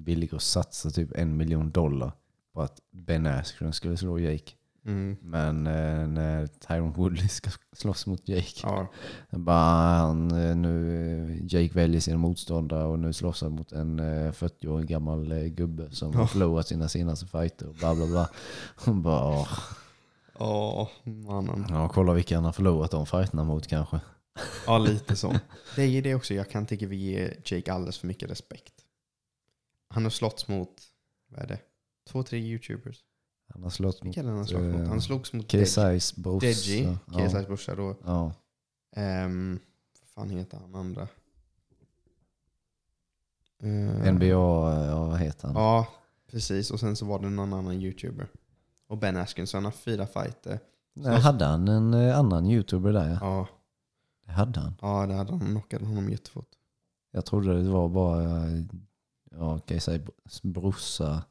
villig 0.05 0.33
att 0.35 0.41
satsa 0.41 0.89
typ 0.89 1.11
en 1.15 1.37
miljon 1.37 1.71
dollar 1.71 2.11
på 2.53 2.61
att 2.61 2.79
Ben 2.91 3.25
Askren 3.25 3.73
skulle 3.73 3.97
slå 3.97 4.19
Jake. 4.19 4.51
Mm. 4.85 5.17
Men 5.21 5.67
eh, 5.67 6.07
när 6.07 6.47
Tyron 6.47 6.93
Woodley 6.93 7.27
ska 7.27 7.49
slåss 7.71 8.07
mot 8.07 8.27
Jake. 8.27 8.59
Ja. 8.63 8.87
Bara 9.29 9.97
han, 9.97 10.31
eh, 10.31 10.55
nu, 10.55 10.93
eh, 11.29 11.45
Jake 11.53 11.73
väljer 11.75 12.01
sina 12.01 12.17
motståndare 12.17 12.83
och 12.83 12.99
nu 12.99 13.13
slåss 13.13 13.41
han 13.41 13.51
mot 13.51 13.71
en 13.71 13.99
eh, 13.99 14.31
40 14.31 14.67
år 14.67 14.81
gammal 14.81 15.31
eh, 15.31 15.43
gubbe 15.43 15.91
som 15.91 16.13
har 16.15 16.21
Ja. 16.21 16.27
förlorat 16.27 16.67
sina 16.67 16.89
senaste 16.89 17.25
fighter 17.27 17.67
och 17.67 17.75
bla 17.75 17.95
bla 17.95 18.05
bla. 18.07 18.29
Hon 18.85 19.01
bara, 19.01 19.25
åh. 19.29 19.47
Ja, 20.39 20.89
mannen. 21.03 21.65
ja 21.69 21.89
kolla 21.89 22.13
vilka 22.13 22.35
han 22.35 22.45
har 22.45 22.51
förlorat 22.51 22.91
de 22.91 23.05
fighterna 23.05 23.43
mot 23.43 23.67
kanske. 23.67 23.99
Ja, 24.65 24.77
lite 24.77 25.15
så. 25.15 25.35
Det 25.75 25.81
är 25.83 26.01
det 26.01 26.15
också. 26.15 26.33
Jag 26.33 26.49
kan 26.49 26.65
tycka 26.65 26.87
vi 26.87 26.95
ger 26.95 27.33
Jake 27.45 27.73
alldeles 27.73 27.97
för 27.97 28.07
mycket 28.07 28.29
respekt. 28.31 28.73
Han 29.89 30.03
har 30.03 30.09
slått 30.09 30.47
mot, 30.47 30.69
vad 31.29 31.43
är 31.43 31.47
det? 31.47 31.59
Två, 32.09 32.23
tre 32.23 32.39
YouTubers. 32.39 32.97
Han 33.49 33.63
har 33.63 33.69
slått 33.69 34.03
mot 34.03 34.15
han 34.15 34.45
slagit 34.47 34.75
mot? 34.75 34.87
Han 34.87 35.01
slogs 35.01 35.33
mot 35.33 35.53
KSI's 35.53 36.19
brorsa. 36.21 36.47
Deji. 36.47 36.97
KSI's 37.07 37.45
brorsa 37.45 37.75
då. 37.75 37.95
Ja. 38.05 38.33
Um, 39.25 39.59
vad 39.99 40.09
fan 40.09 40.29
heter 40.29 40.57
han 40.57 40.75
andra? 40.75 41.07
Eh, 43.63 44.13
NBA, 44.13 44.25
ja, 44.25 45.05
vad 45.07 45.19
heter 45.19 45.47
han? 45.47 45.55
Ja, 45.55 45.87
precis. 46.31 46.71
Och 46.71 46.79
sen 46.79 46.95
så 46.95 47.05
var 47.05 47.19
det 47.19 47.29
någon 47.29 47.53
annan 47.53 47.73
YouTuber. 47.73 48.27
Och 48.87 48.97
Ben 48.97 49.17
Askren, 49.17 49.47
så 49.47 49.57
han 49.57 49.65
har 49.65 49.71
fyra 49.71 50.07
fighter. 50.07 50.59
Nej, 50.93 51.19
hade 51.19 51.45
han 51.45 51.67
en 51.67 51.93
eh, 51.93 52.19
annan 52.19 52.45
youtuber 52.45 52.93
där? 52.93 53.17
Ja. 53.21 53.47
Det 54.25 54.31
hade 54.31 54.59
han. 54.59 54.75
ja 54.81 55.05
det 55.05 55.13
hade 55.13 55.31
han. 55.31 55.39
knockade 55.39 55.85
honom 55.85 56.09
jättefort. 56.09 56.49
Jag 57.11 57.25
trodde 57.25 57.63
det 57.63 57.69
var 57.69 57.89
bara 57.89 58.47
eh, 58.47 58.63
ja, 59.31 59.57
KSI's 59.57 60.09
brorsa 60.41 61.23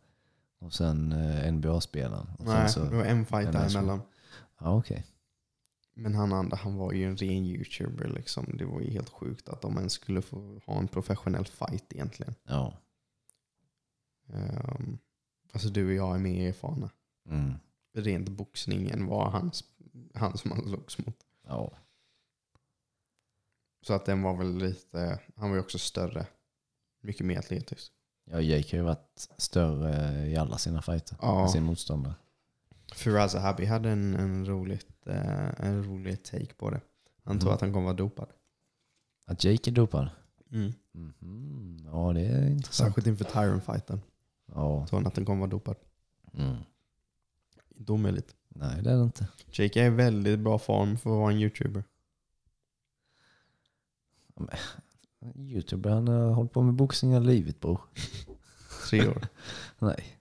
och 0.59 0.73
sen 0.75 1.13
eh, 1.13 1.53
NBA-spelaren. 1.53 2.27
Och 2.39 2.47
sen 2.47 2.55
Nej, 2.55 2.69
så- 2.69 2.85
det 2.85 2.97
var 2.97 3.05
en 3.05 3.27
fight 3.27 3.53
däremellan. 3.53 4.01
Ja, 4.59 4.77
okej. 4.77 5.07
Men 5.95 6.15
han 6.15 6.33
andra, 6.33 6.57
han 6.57 6.77
var 6.77 6.93
ju 6.93 7.05
en 7.05 7.17
ren 7.17 7.47
YouTuber 7.47 8.09
liksom. 8.09 8.57
Det 8.57 8.65
var 8.65 8.81
ju 8.81 8.91
helt 8.91 9.09
sjukt 9.09 9.49
att 9.49 9.63
de 9.63 9.77
ens 9.77 9.93
skulle 9.93 10.23
få 10.23 10.61
ha 10.67 10.79
en 10.79 10.89
professionell 10.89 11.45
fight 11.47 11.93
egentligen. 11.93 12.35
Ja. 12.45 12.75
Um, 14.27 14.99
alltså 15.53 15.69
du 15.69 15.87
och 15.87 15.93
jag 15.93 16.15
är 16.15 16.19
mer 16.19 16.49
erfarna. 16.49 16.91
Mm. 17.29 17.55
Rent 17.95 18.29
boxningen 18.29 19.07
var 19.07 19.31
hans, 19.31 19.65
han 20.15 20.39
som 20.39 20.51
han 20.51 20.63
slogs 20.69 20.99
mot. 20.99 21.17
Ja. 21.47 21.73
Så 23.83 23.95
att 23.95 24.05
den 24.07 24.23
var 24.23 24.37
väl 24.37 24.59
lite, 24.59 25.21
han 25.37 25.49
var 25.51 25.57
ju 25.57 25.63
också 25.63 25.79
större. 25.79 26.27
Mycket 27.01 27.27
mer 27.27 27.39
atletisk. 27.39 27.93
Ja, 28.31 28.41
Jake 28.41 28.76
har 28.76 28.79
ju 28.79 28.83
varit 28.85 29.29
större 29.37 30.26
i 30.26 30.37
alla 30.37 30.59
sina 30.59 30.83
fighter. 30.83 31.16
Ja. 31.22 31.43
Än 31.43 31.49
sin 31.49 31.64
motståndare. 31.64 32.14
Firaz 32.95 33.33
Zahabi 33.33 33.64
hade 33.64 33.91
en, 33.91 34.14
en, 34.16 34.47
roligt, 34.47 35.07
eh, 35.07 35.61
en 35.66 35.85
rolig 35.85 36.22
take 36.24 36.55
på 36.55 36.70
det. 36.70 36.81
Han 37.24 37.39
tror 37.39 37.49
Mm. 37.49 37.55
att 37.55 37.61
han 37.61 37.72
kommer 37.72 37.85
vara 37.85 37.97
dopad. 37.97 38.29
Att 39.26 39.45
Jake 39.45 39.70
är 39.70 39.74
dopad? 39.74 40.11
Mm. 40.53 40.72
Mhm. 40.93 41.83
Ja, 41.93 42.12
det 42.12 42.20
är 42.20 42.47
intressant. 42.51 42.74
Särskilt 42.89 43.07
inför 43.07 43.24
Tyron-fighten. 43.24 44.01
Ja. 44.47 44.87
Tror 44.89 44.99
han 44.99 45.07
att 45.07 45.16
han 45.16 45.24
kommer 45.26 45.41
vara 45.41 45.51
dopad. 45.51 45.76
Mm. 46.35 46.57
Inte 47.76 47.93
omöjligt. 47.93 48.35
Nej, 48.49 48.83
det 48.83 48.91
är 48.91 48.97
det 48.97 49.03
inte. 49.03 49.29
Jake 49.53 49.83
är 49.83 49.87
i 49.87 49.91
väldigt 49.91 50.39
bra 50.39 50.59
form 50.59 50.99
för 50.99 51.11
att 51.11 51.16
vara 51.16 51.33
en 51.33 51.39
YouTuber. 51.39 51.85
Youtuber, 55.37 55.91
han 55.91 56.09
har 56.09 56.31
hållit 56.31 56.53
på 56.53 56.62
med 56.62 56.75
boxning 56.75 57.12
hela 57.12 57.27
livet 57.27 57.61
bror. 57.61 57.81
Tre 58.91 59.09
år. 59.09 59.29
Nej. 59.79 60.19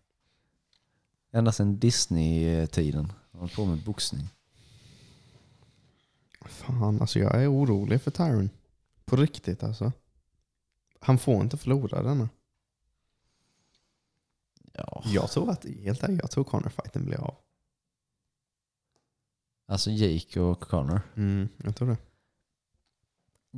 Ända 1.32 1.52
sedan 1.52 1.80
Disney-tiden 1.80 3.14
har 3.32 3.40
han 3.40 3.50
på 3.50 3.66
med 3.66 3.84
boxning. 3.84 4.30
Fan, 6.46 7.02
alltså 7.02 7.20
jag 7.20 7.44
är 7.44 7.52
orolig 7.52 8.02
för 8.02 8.12
Tyron. 8.12 8.50
På 9.06 9.16
riktigt 9.16 9.64
alltså. 9.64 9.92
Han 11.00 11.18
får 11.18 11.42
inte 11.42 11.58
förlora 11.58 12.04
denna. 12.04 12.30
Ja. 14.74 15.04
Jag 15.06 15.32
tror 15.32 15.50
att, 15.50 15.66
helt 15.66 16.04
ärligt, 16.04 16.22
jag 16.22 16.32
tror 16.32 16.44
Conor-fighten 16.44 17.06
blir 17.06 17.22
av. 17.22 17.36
Alltså 19.66 19.92
Jake 19.92 20.40
och 20.40 20.60
Connor. 20.60 21.02
Mm, 21.16 21.50
jag 21.64 21.76
tror 21.76 21.88
det. 21.88 21.98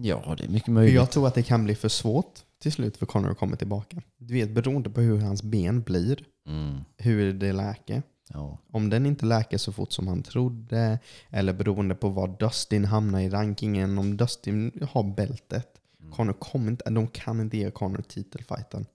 Ja, 0.01 0.35
det 0.37 0.43
är 0.43 0.49
mycket 0.49 0.65
För 0.65 0.71
möjligt. 0.71 0.95
jag 0.95 1.11
tror 1.11 1.27
att 1.27 1.35
det 1.35 1.43
kan 1.43 1.63
bli 1.63 1.75
för 1.75 1.89
svårt 1.89 2.39
till 2.61 2.71
slut 2.71 2.97
för 2.97 3.05
Conor 3.05 3.31
att 3.31 3.37
komma 3.37 3.55
tillbaka. 3.55 4.01
Du 4.17 4.33
vet, 4.33 4.51
beroende 4.51 4.89
på 4.89 5.01
hur 5.01 5.17
hans 5.19 5.43
ben 5.43 5.81
blir, 5.81 6.25
Mm. 6.47 6.77
hur 6.97 7.33
det 7.33 7.53
läker. 7.53 8.03
Ja. 8.33 8.57
Om 8.71 8.89
den 8.89 9.05
inte 9.05 9.25
läker 9.25 9.57
så 9.57 9.71
fort 9.71 9.91
som 9.91 10.07
han 10.07 10.23
trodde, 10.23 10.99
eller 11.29 11.53
beroende 11.53 11.95
på 11.95 12.09
var 12.09 12.27
Dustin 12.39 12.85
hamnar 12.85 13.19
i 13.21 13.29
rankingen. 13.29 13.97
Om 13.97 14.17
Dustin 14.17 14.87
har 14.91 15.03
bältet, 15.03 15.67
Mm. 16.01 16.11
Conor 16.11 16.33
kommer 16.33 16.71
inte, 16.71 16.89
de 16.89 17.07
kan 17.07 17.39
inte 17.41 17.57
ge 17.57 17.71
Conor 17.71 18.01
titelfighten. 18.07 18.85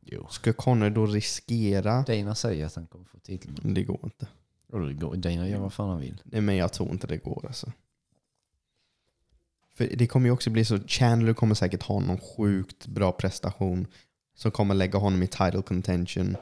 Jo. 0.00 0.26
Ska 0.30 0.52
Conor 0.52 0.90
då 0.90 1.06
riskera? 1.06 2.02
Dana 2.02 2.34
säger 2.34 2.66
att 2.66 2.74
han 2.74 2.86
kommer 2.86 3.04
få 3.04 3.18
titeln. 3.18 3.74
Det 3.74 3.82
går 3.84 4.00
inte. 4.02 4.26
Det 4.72 4.92
går. 4.94 5.16
Dana 5.16 5.48
gör 5.48 5.58
vad 5.58 5.72
fan 5.72 5.88
han 5.88 6.00
vill. 6.00 6.22
Nej, 6.24 6.40
men 6.40 6.56
jag 6.56 6.72
tror 6.72 6.90
inte 6.90 7.06
det 7.06 7.16
går 7.16 7.44
alltså. 7.46 7.72
För 9.76 9.96
det 9.96 10.06
kommer 10.06 10.26
ju 10.26 10.32
också 10.32 10.50
bli 10.50 10.64
så, 10.64 10.78
Chandler 10.86 11.34
kommer 11.34 11.54
säkert 11.54 11.82
ha 11.82 12.00
någon 12.00 12.20
sjukt 12.20 12.86
bra 12.86 13.12
prestation 13.12 13.86
som 14.36 14.50
kommer 14.50 14.74
lägga 14.74 14.98
honom 14.98 15.22
i 15.22 15.26
title 15.26 15.62
contention. 15.62 16.36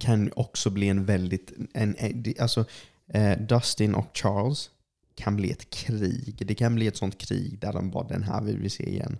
Kan 0.00 0.30
också 0.36 0.70
bli 0.70 0.88
en 0.88 1.04
väldigt, 1.04 1.52
en, 1.74 1.96
alltså 2.38 2.64
eh, 3.08 3.38
Dustin 3.38 3.94
och 3.94 4.16
Charles 4.16 4.70
kan 5.14 5.36
bli 5.36 5.50
ett 5.50 5.70
krig. 5.70 6.34
Det 6.46 6.54
kan 6.54 6.74
bli 6.74 6.86
ett 6.86 6.96
sånt 6.96 7.18
krig 7.18 7.58
där 7.58 7.72
de 7.72 7.90
bara, 7.90 8.08
den 8.08 8.22
här 8.22 8.42
vill 8.42 8.58
vi 8.58 8.70
se 8.70 8.88
igen. 8.90 9.18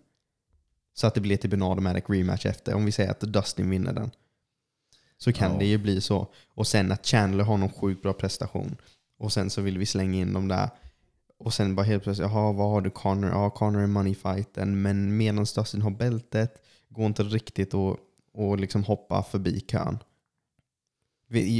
Så 0.95 1.07
att 1.07 1.15
det 1.15 1.21
blir 1.21 1.37
typ 1.37 1.53
en 1.53 1.63
automatic 1.63 2.05
rematch 2.09 2.47
efter. 2.47 2.75
Om 2.75 2.85
vi 2.85 2.93
säger 2.93 3.11
att 3.11 3.21
Dustin 3.21 3.71
vinner 3.71 3.93
den. 3.93 4.11
Så 5.19 5.33
kan 5.33 5.53
Ja. 5.53 5.59
det 5.59 5.67
ju 5.67 5.79
bli 5.79 6.01
så. 6.01 6.29
Och 6.55 6.67
sen 6.67 6.93
att 6.93 7.07
Chandler 7.07 7.45
har 7.45 7.57
någon 7.57 7.71
sjukt 7.73 8.03
bra 8.03 8.13
prestation. 8.13 8.77
Och 9.19 9.33
sen 9.33 9.51
så 9.51 9.61
vill 9.63 9.79
vi 9.79 9.87
slänga 9.87 10.19
in 10.19 10.33
dem 10.33 10.49
där. 10.49 10.69
Och 11.39 11.55
sen 11.55 11.75
bara 11.75 11.87
helt 11.87 12.03
plötsligt, 12.03 12.31
jaha 12.31 12.53
vad 12.53 12.71
har 12.71 12.81
du 12.81 12.91
Connor? 12.91 13.31
Ja, 13.31 13.51
Connor 13.51 13.83
är 13.83 13.87
money 13.87 14.15
fighten. 14.15 14.83
Men 14.83 15.17
medan 15.17 15.45
Dustin 15.55 15.83
har 15.83 15.91
bältet 15.91 16.63
går 16.89 17.07
inte 17.07 17.23
riktigt 17.23 17.75
att 17.75 17.99
och 18.37 18.61
liksom 18.61 18.85
hoppa 18.85 19.23
förbi 19.23 19.61
kön. 19.61 19.99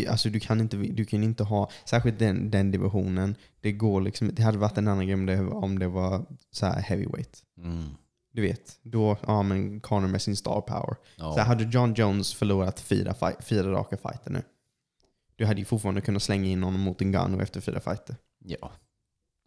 Alltså 0.09 0.29
du 0.29 0.41
kan 0.41 0.61
inte, 0.61 0.77
du 0.77 1.05
kan 1.05 1.23
inte 1.23 1.45
ha, 1.45 1.71
särskilt 1.85 2.19
den, 2.19 2.51
den 2.51 2.71
divisionen, 2.71 3.35
det 3.61 3.73
går 3.73 4.01
liksom, 4.01 4.31
det 4.35 4.43
hade 4.43 4.59
varit 4.59 4.79
en 4.79 4.89
annan 4.89 5.07
grej 5.07 5.15
om 5.15 5.27
det, 5.27 5.41
om 5.41 5.79
det 5.79 5.89
var 5.89 6.27
så 6.51 6.67
här 6.67 6.81
heavyweight. 6.81 7.43
Mm. 7.59 7.85
Du 8.33 8.43
vet, 8.43 8.79
då, 8.83 9.17
ja 9.27 9.43
men 9.43 9.81
Connor 9.81 10.09
med 10.09 10.23
sin 10.23 10.37
star 10.37 10.61
power. 10.61 10.97
Ja. 11.17 11.33
Så 11.33 11.41
hade 11.41 11.65
John 11.65 11.95
Jones 11.95 12.35
förlorat 12.35 12.81
fyra, 12.81 13.15
fyra 13.41 13.73
raka 13.73 13.97
fighter 13.97 14.31
nu, 14.31 14.43
du 15.37 15.47
hade 15.47 15.61
ju 15.61 15.65
fortfarande 15.65 16.01
kunnat 16.01 16.23
slänga 16.23 16.47
in 16.47 16.63
honom 16.63 16.81
mot 16.81 17.03
en 17.03 17.13
Gano 17.13 17.43
efter 17.43 17.61
fyra 17.61 17.81
fighter. 17.81 18.17
ja. 18.39 18.73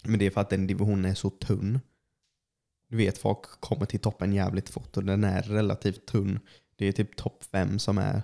Men 0.03 0.19
det 0.19 0.25
är 0.25 0.31
för 0.31 0.41
att 0.41 0.49
den 0.49 0.67
divisionen 0.67 1.05
är 1.05 1.15
så 1.15 1.29
tunn. 1.29 1.79
Du 2.87 2.97
vet, 2.97 3.17
folk 3.17 3.41
kommer 3.41 3.85
till 3.85 3.99
toppen 3.99 4.33
jävligt 4.33 4.69
fort 4.69 4.97
och 4.97 5.03
den 5.03 5.23
är 5.23 5.41
relativt 5.41 6.05
tunn. 6.05 6.39
Det 6.75 6.85
är 6.85 6.91
typ 6.91 7.15
topp 7.15 7.43
fem 7.43 7.79
som 7.79 7.97
är. 7.97 8.21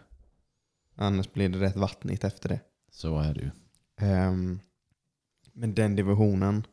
Annars 0.96 1.34
blir 1.34 1.50
det 1.50 1.60
rätt 1.60 1.76
vattnigt 1.76 2.24
efter 2.24 2.50
det. 2.50 2.60
Så 2.92 3.20
är 3.20 3.34
det 3.34 3.42
ju. 3.42 3.52
Ehm, 3.98 4.60
men 5.54 5.74
den 5.74 5.96
divisionen, 5.96 6.68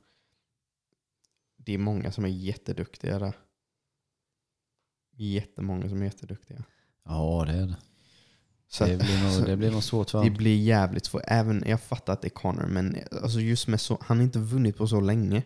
det 1.57 1.75
är 1.75 1.79
många 1.79 2.13
som 2.13 2.25
är 2.25 2.29
jätteduktiga 2.29 3.19
där. 3.19 3.37
Jättemånga 5.11 5.89
som 5.89 6.01
är 6.01 6.05
jätteduktiga. 6.05 6.65
Ja, 7.05 7.45
det 7.47 7.53
är 7.53 7.67
det. 7.67 7.77
Så 8.73 8.85
Det 8.85 8.93
att- 8.95 8.99
blir 9.01 9.23
nog, 9.23 9.33
så 9.33 9.45
det 9.45 9.57
blir 9.57 9.71
nog 9.71 9.83
svårt 9.83 10.11
för 10.11 10.19
det 10.19 10.25
honom. 10.25 10.37
blir 10.37 10.57
jävligt 10.57 11.05
svårt. 11.05 11.23
Även, 11.27 11.63
jag 11.67 11.81
fattar 11.81 12.13
att 12.13 12.21
det 12.23 12.29
är 12.29 12.31
Connor, 12.31 12.67
men 12.67 12.97
alltså 13.23 13.41
just 13.41 13.69
med 13.69 13.81
så, 13.81 13.99
han 14.01 14.17
har 14.17 14.25
inte 14.25 14.39
vunnit 14.39 14.77
på 14.77 14.87
så 14.87 15.01
länge. 15.01 15.43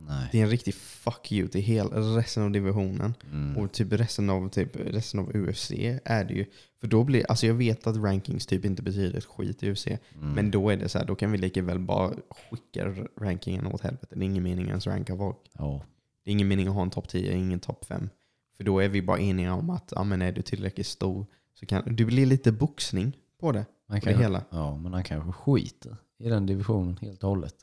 Nej. 0.00 0.28
Det 0.32 0.38
är 0.38 0.42
en 0.42 0.50
riktig 0.50 0.74
fuck 0.74 1.32
you 1.32 1.48
till 1.48 1.60
hela 1.60 1.96
resten 2.00 2.42
av 2.42 2.50
divisionen. 2.50 3.14
Mm. 3.32 3.56
Och 3.56 3.72
typ 3.72 3.92
resten 3.92 4.30
av, 4.30 4.48
typ 4.48 4.76
resten 4.76 5.20
av 5.20 5.36
UFC 5.36 5.70
är 6.04 6.24
det 6.24 6.34
ju. 6.34 6.46
För 6.80 6.88
då 6.88 7.04
blir, 7.04 7.30
alltså 7.30 7.46
jag 7.46 7.54
vet 7.54 7.86
att 7.86 7.96
rankings 7.96 8.46
typ 8.46 8.64
inte 8.64 8.82
betyder 8.82 9.18
ett 9.18 9.24
skit 9.24 9.62
i 9.62 9.70
UFC. 9.70 9.86
Mm. 9.86 9.98
Men 10.32 10.50
då 10.50 10.70
är 10.70 10.76
det 10.76 10.88
så 10.88 10.98
här, 10.98 11.06
då 11.06 11.14
kan 11.14 11.32
vi 11.32 11.38
lika 11.38 11.62
väl 11.62 11.78
bara 11.78 12.12
skicka 12.50 12.94
rankingen 13.20 13.66
åt 13.66 13.80
helvete. 13.80 14.06
Det 14.10 14.20
är 14.20 14.24
ingen 14.26 14.42
mening 14.42 14.68
ens 14.68 14.86
ranka 14.86 15.16
folk. 15.16 15.36
Ja. 15.52 15.84
Det 16.24 16.30
är 16.30 16.32
ingen 16.32 16.48
mening 16.48 16.68
att 16.68 16.74
ha 16.74 16.82
en 16.82 16.90
topp 16.90 17.08
10, 17.08 17.32
ingen 17.32 17.60
topp 17.60 17.84
5. 17.84 18.08
För 18.56 18.64
då 18.64 18.78
är 18.80 18.88
vi 18.88 19.02
bara 19.02 19.18
eniga 19.18 19.54
om 19.54 19.70
att 19.70 19.92
ja, 19.96 20.04
men 20.04 20.22
är 20.22 20.32
du 20.32 20.42
tillräckligt 20.42 20.86
stor 20.86 21.26
så 21.60 21.66
kan 21.66 21.96
det 21.96 22.04
blir 22.04 22.26
lite 22.26 22.52
boxning 22.52 23.16
på 23.38 23.52
det. 23.52 23.66
Man 23.86 24.00
På 24.00 24.06
det 24.06 24.16
hela. 24.16 24.44
Ja, 24.50 24.76
men 24.76 24.92
han 24.92 25.04
kanske 25.04 25.32
skiter 25.32 25.96
i 26.18 26.28
den 26.28 26.46
divisionen 26.46 26.96
helt 27.02 27.22
och 27.24 27.28
hållet. 27.30 27.54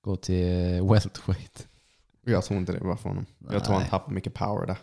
Går 0.00 0.16
till 0.16 0.74
eh, 0.74 0.92
welterweight. 0.92 1.68
Jag 2.24 2.44
tror 2.44 2.60
inte 2.60 2.72
det 2.72 2.84
var 2.84 2.96
för 2.96 3.08
honom. 3.08 3.26
Jag 3.38 3.64
tror 3.64 3.72
han 3.74 3.82
Nej. 3.82 3.90
tappar 3.90 4.12
mycket 4.12 4.34
power 4.34 4.66
där. 4.66 4.78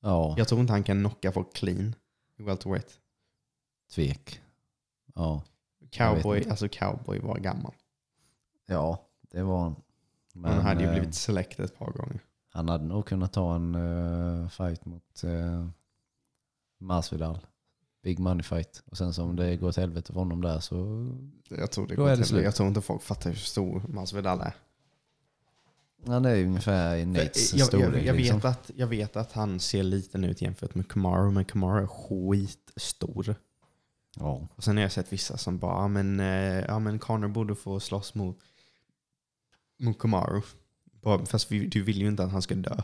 Ja, 0.00 0.34
Jag 0.38 0.48
tror 0.48 0.60
inte 0.60 0.72
han 0.72 0.82
kan 0.82 1.00
knocka 1.00 1.32
folk 1.32 1.52
clean 1.54 1.94
i 2.38 2.42
welterweight. 2.42 2.98
tvek. 3.94 4.40
Ja. 5.14 5.42
Cowboy, 5.90 6.44
alltså 6.50 6.68
cowboy 6.68 7.18
var 7.20 7.38
gammal. 7.38 7.74
ja, 8.66 9.06
det 9.30 9.42
var 9.42 9.62
han. 9.62 9.76
Men 10.34 10.52
han 10.52 10.60
hade 10.62 10.80
ju 10.80 10.86
eh, 10.86 10.92
blivit 10.92 11.14
select 11.14 11.60
ett 11.60 11.78
par 11.78 11.90
gånger. 11.92 12.20
han 12.48 12.68
hade 12.68 12.84
nog 12.84 13.06
kunnat 13.06 13.32
ta 13.32 13.54
en 13.54 13.74
eh, 13.74 14.48
fight 14.48 14.84
mot 14.84 15.24
uh, 15.24 15.68
Masvidal. 16.78 17.38
Big 18.02 18.18
money 18.18 18.42
fight. 18.42 18.82
Och 18.86 18.96
sen 18.98 19.14
så 19.14 19.22
om 19.22 19.36
det 19.36 19.56
går 19.56 19.68
åt 19.68 19.76
helvete 19.76 20.12
för 20.12 20.20
honom 20.20 20.40
där 20.42 20.60
så... 20.60 21.08
Jag 21.48 21.70
tror, 21.70 21.86
det 21.86 21.94
Då 21.96 22.02
går 22.02 22.08
är 22.08 22.10
det 22.10 22.16
till- 22.16 22.26
slut. 22.26 22.44
jag 22.44 22.54
tror 22.54 22.68
inte 22.68 22.80
folk 22.80 23.02
fattar 23.02 23.30
hur 23.30 23.36
stor 23.36 23.82
Masvidal 23.88 24.40
är. 24.40 24.52
Han 26.06 26.24
är 26.24 26.44
ungefär 26.44 26.96
i 26.96 27.06
Nates 27.06 27.54
jag, 27.54 27.66
storlek. 27.66 27.88
jag, 27.96 28.04
jag, 28.04 28.16
liksom. 28.16 28.36
vet 28.36 28.44
att, 28.44 28.70
jag 28.76 28.86
vet 28.86 29.16
att 29.16 29.32
han 29.32 29.60
ser 29.60 29.82
liten 29.82 30.24
ut 30.24 30.42
jämfört 30.42 30.74
med 30.74 30.88
Kamaru, 30.88 31.30
men 31.30 31.44
Kamaru 31.44 31.82
är 31.82 31.86
skitstor. 31.86 33.34
Ja. 34.16 34.48
Och 34.56 34.64
sen 34.64 34.76
har 34.76 34.82
jag 34.82 34.92
sett 34.92 35.12
vissa 35.12 35.36
som 35.36 35.58
bara, 35.58 35.82
ja 35.82 35.88
men, 35.88 36.20
eh, 36.20 36.64
ja, 36.68 36.78
men 36.78 36.98
Conor 36.98 37.28
borde 37.28 37.54
få 37.54 37.80
slåss 37.80 38.14
mot, 38.14 38.38
mot 39.78 39.98
Kamaru. 39.98 40.42
Bara, 41.02 41.26
fast 41.26 41.52
vi, 41.52 41.66
du 41.66 41.82
vill 41.82 41.98
ju 42.00 42.08
inte 42.08 42.24
att 42.24 42.32
han 42.32 42.42
ska 42.42 42.54
dö. 42.54 42.76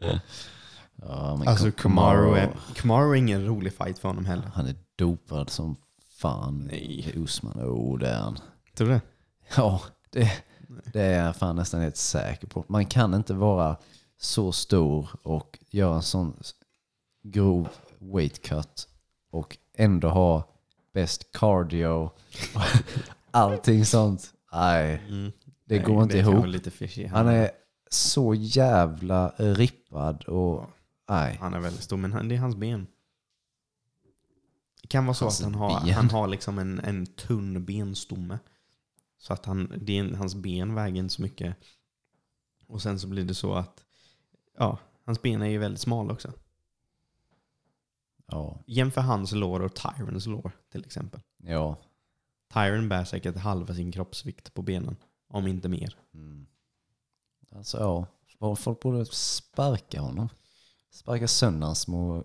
ja 1.08 1.36
men 1.36 1.48
Alltså 1.48 1.66
Kam- 1.66 1.72
Kamaru 1.72 2.34
är, 2.34 2.50
Kamaru 2.74 3.10
är 3.10 3.14
ingen 3.14 3.46
rolig 3.46 3.72
fight 3.72 3.98
för 3.98 4.08
honom 4.08 4.24
heller. 4.24 4.50
Han 4.54 4.66
är 4.66 4.74
dopad 4.96 5.50
som 5.50 5.76
fan. 6.18 6.68
Nej. 6.70 7.12
Usman, 7.16 7.52
oh 7.64 7.98
det 7.98 8.08
är 8.08 8.20
han. 8.20 8.38
Tror 8.74 8.88
du 8.88 8.94
det? 8.94 9.00
Ja, 9.56 9.80
det, 10.10 10.32
det 10.92 11.00
är 11.02 11.24
jag 11.26 11.36
fan 11.36 11.56
nästan 11.56 11.80
helt 11.80 11.96
säker 11.96 12.46
på. 12.46 12.64
Man 12.68 12.86
kan 12.86 13.14
inte 13.14 13.34
vara 13.34 13.76
så 14.20 14.52
stor 14.52 15.08
och 15.22 15.58
göra 15.70 15.94
en 15.94 16.02
sån 16.02 16.36
grov 17.22 17.68
weight 17.98 18.42
cut 18.42 18.88
och 19.30 19.56
ändå 19.76 20.08
ha 20.08 20.44
bäst 20.94 21.32
cardio. 21.32 22.10
Allting 23.30 23.84
sånt. 23.84 24.32
Nej, 24.52 25.02
det 25.64 25.76
Nej, 25.76 25.84
går 25.84 26.02
inte 26.02 26.18
ihop. 26.18 26.46
Lite 26.46 26.70
fishy. 26.70 27.06
Han 27.06 27.28
är 27.28 27.50
så 27.90 28.34
jävla 28.34 29.28
rippad 29.36 30.24
och 30.24 30.70
nej. 31.08 31.36
Han 31.40 31.54
är 31.54 31.60
väldigt 31.60 31.82
stor, 31.82 31.96
men 31.96 32.12
han, 32.12 32.28
det 32.28 32.34
är 32.34 32.38
hans 32.38 32.56
ben. 32.56 32.86
Det 34.82 34.88
kan 34.88 35.06
vara 35.06 35.14
så 35.14 35.24
Hans 35.24 35.40
att 35.40 35.44
han 35.44 35.54
har, 35.54 35.84
ben. 35.84 35.94
han 35.94 36.10
har 36.10 36.28
liksom 36.28 36.58
en, 36.58 36.80
en 36.80 37.06
tunn 37.06 37.64
benstomme. 37.64 38.38
Så 39.18 39.32
att 39.32 39.46
han, 39.46 39.72
det 39.76 39.98
är, 39.98 40.14
hans 40.14 40.34
ben 40.34 40.74
väger 40.74 40.96
inte 40.98 41.14
så 41.14 41.22
mycket. 41.22 41.56
Och 42.66 42.82
sen 42.82 43.00
så 43.00 43.06
blir 43.08 43.24
det 43.24 43.34
så 43.34 43.54
att 43.54 43.84
ja, 44.58 44.78
hans 45.04 45.22
ben 45.22 45.42
är 45.42 45.46
ju 45.46 45.58
väldigt 45.58 45.80
smala 45.80 46.12
också. 46.12 46.32
Ja, 48.26 48.62
Jämför 48.66 49.00
hans 49.00 49.32
lår 49.32 49.60
och 49.60 49.74
Tyrons 49.74 50.26
lår 50.26 50.52
till 50.72 50.84
exempel. 50.84 51.20
ja. 51.36 51.76
Tyron 52.54 52.88
bär 52.88 53.04
säkert 53.04 53.36
halva 53.36 53.74
sin 53.74 53.92
kroppsvikt 53.92 54.54
på 54.54 54.62
benen. 54.62 54.96
Om 55.28 55.46
inte 55.46 55.68
mer. 55.68 55.96
Mm. 56.14 56.46
Alltså 57.52 57.78
ja, 57.78 58.06
Folk- 58.38 58.58
folk 58.60 58.80
borde 58.80 59.06
sparka 59.06 60.00
honom. 60.00 60.28
Sparka 60.92 61.28
sönder 61.28 61.66
hans 61.66 61.80
små... 61.80 62.24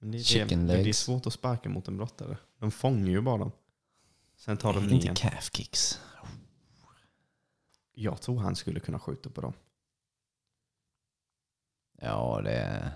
Det, 0.00 0.18
Chicken 0.18 0.66
det, 0.66 0.72
det 0.72 0.80
är 0.80 0.84
legs. 0.84 0.98
svårt 0.98 1.26
att 1.26 1.32
sparka 1.32 1.68
mot 1.68 1.88
en 1.88 1.96
brottare. 1.96 2.38
De 2.58 2.70
fångar 2.70 3.08
ju 3.08 3.20
bara 3.20 3.38
dem. 3.38 3.52
Sen 4.36 4.56
tar 4.56 4.72
de 4.74 4.80
Nej, 4.80 4.88
ner. 4.88 4.94
inte 5.10 5.20
calf 5.22 5.50
kicks. 5.52 6.00
Jag 7.94 8.20
tror 8.20 8.38
han 8.38 8.56
skulle 8.56 8.80
kunna 8.80 8.98
skjuta 8.98 9.30
på 9.30 9.40
dem. 9.40 9.52
Ja, 12.00 12.40
det 12.44 12.52
är... 12.52 12.90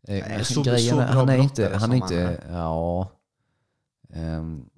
Nej, 0.00 0.44
så- 0.44 0.62
grejen 0.62 0.94
så 0.96 1.00
är, 1.00 1.06
han 1.06 1.28
är 1.28 1.36
inte... 1.38 1.62
Han 1.64 1.72
är 1.74 1.78
som 1.78 1.90
han 1.90 1.94
inte... 2.02 2.44
Ja. 2.48 3.08
Ehm, 4.08 4.70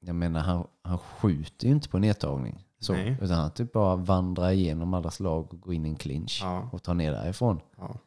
jag 0.00 0.14
menar, 0.16 0.40
han, 0.40 0.66
han 0.82 0.98
skjuter 0.98 1.66
ju 1.66 1.72
inte 1.74 1.88
på 1.88 1.98
nedtagning. 1.98 2.64
Så, 2.78 2.92
Nej. 2.92 3.16
utan 3.20 3.38
han 3.38 3.50
typ 3.50 3.72
bara 3.72 3.96
vandrar 3.96 4.50
igenom 4.50 4.94
alla 4.94 5.10
slag 5.10 5.54
och 5.54 5.60
går 5.60 5.74
in 5.74 5.86
i 5.86 5.88
en 5.88 5.96
clinch 5.96 6.40
Ja. 6.42 6.68
och 6.72 6.82
tar 6.82 6.94
ner 6.94 7.12
därifrån. 7.12 7.60
Ja. 7.76 7.98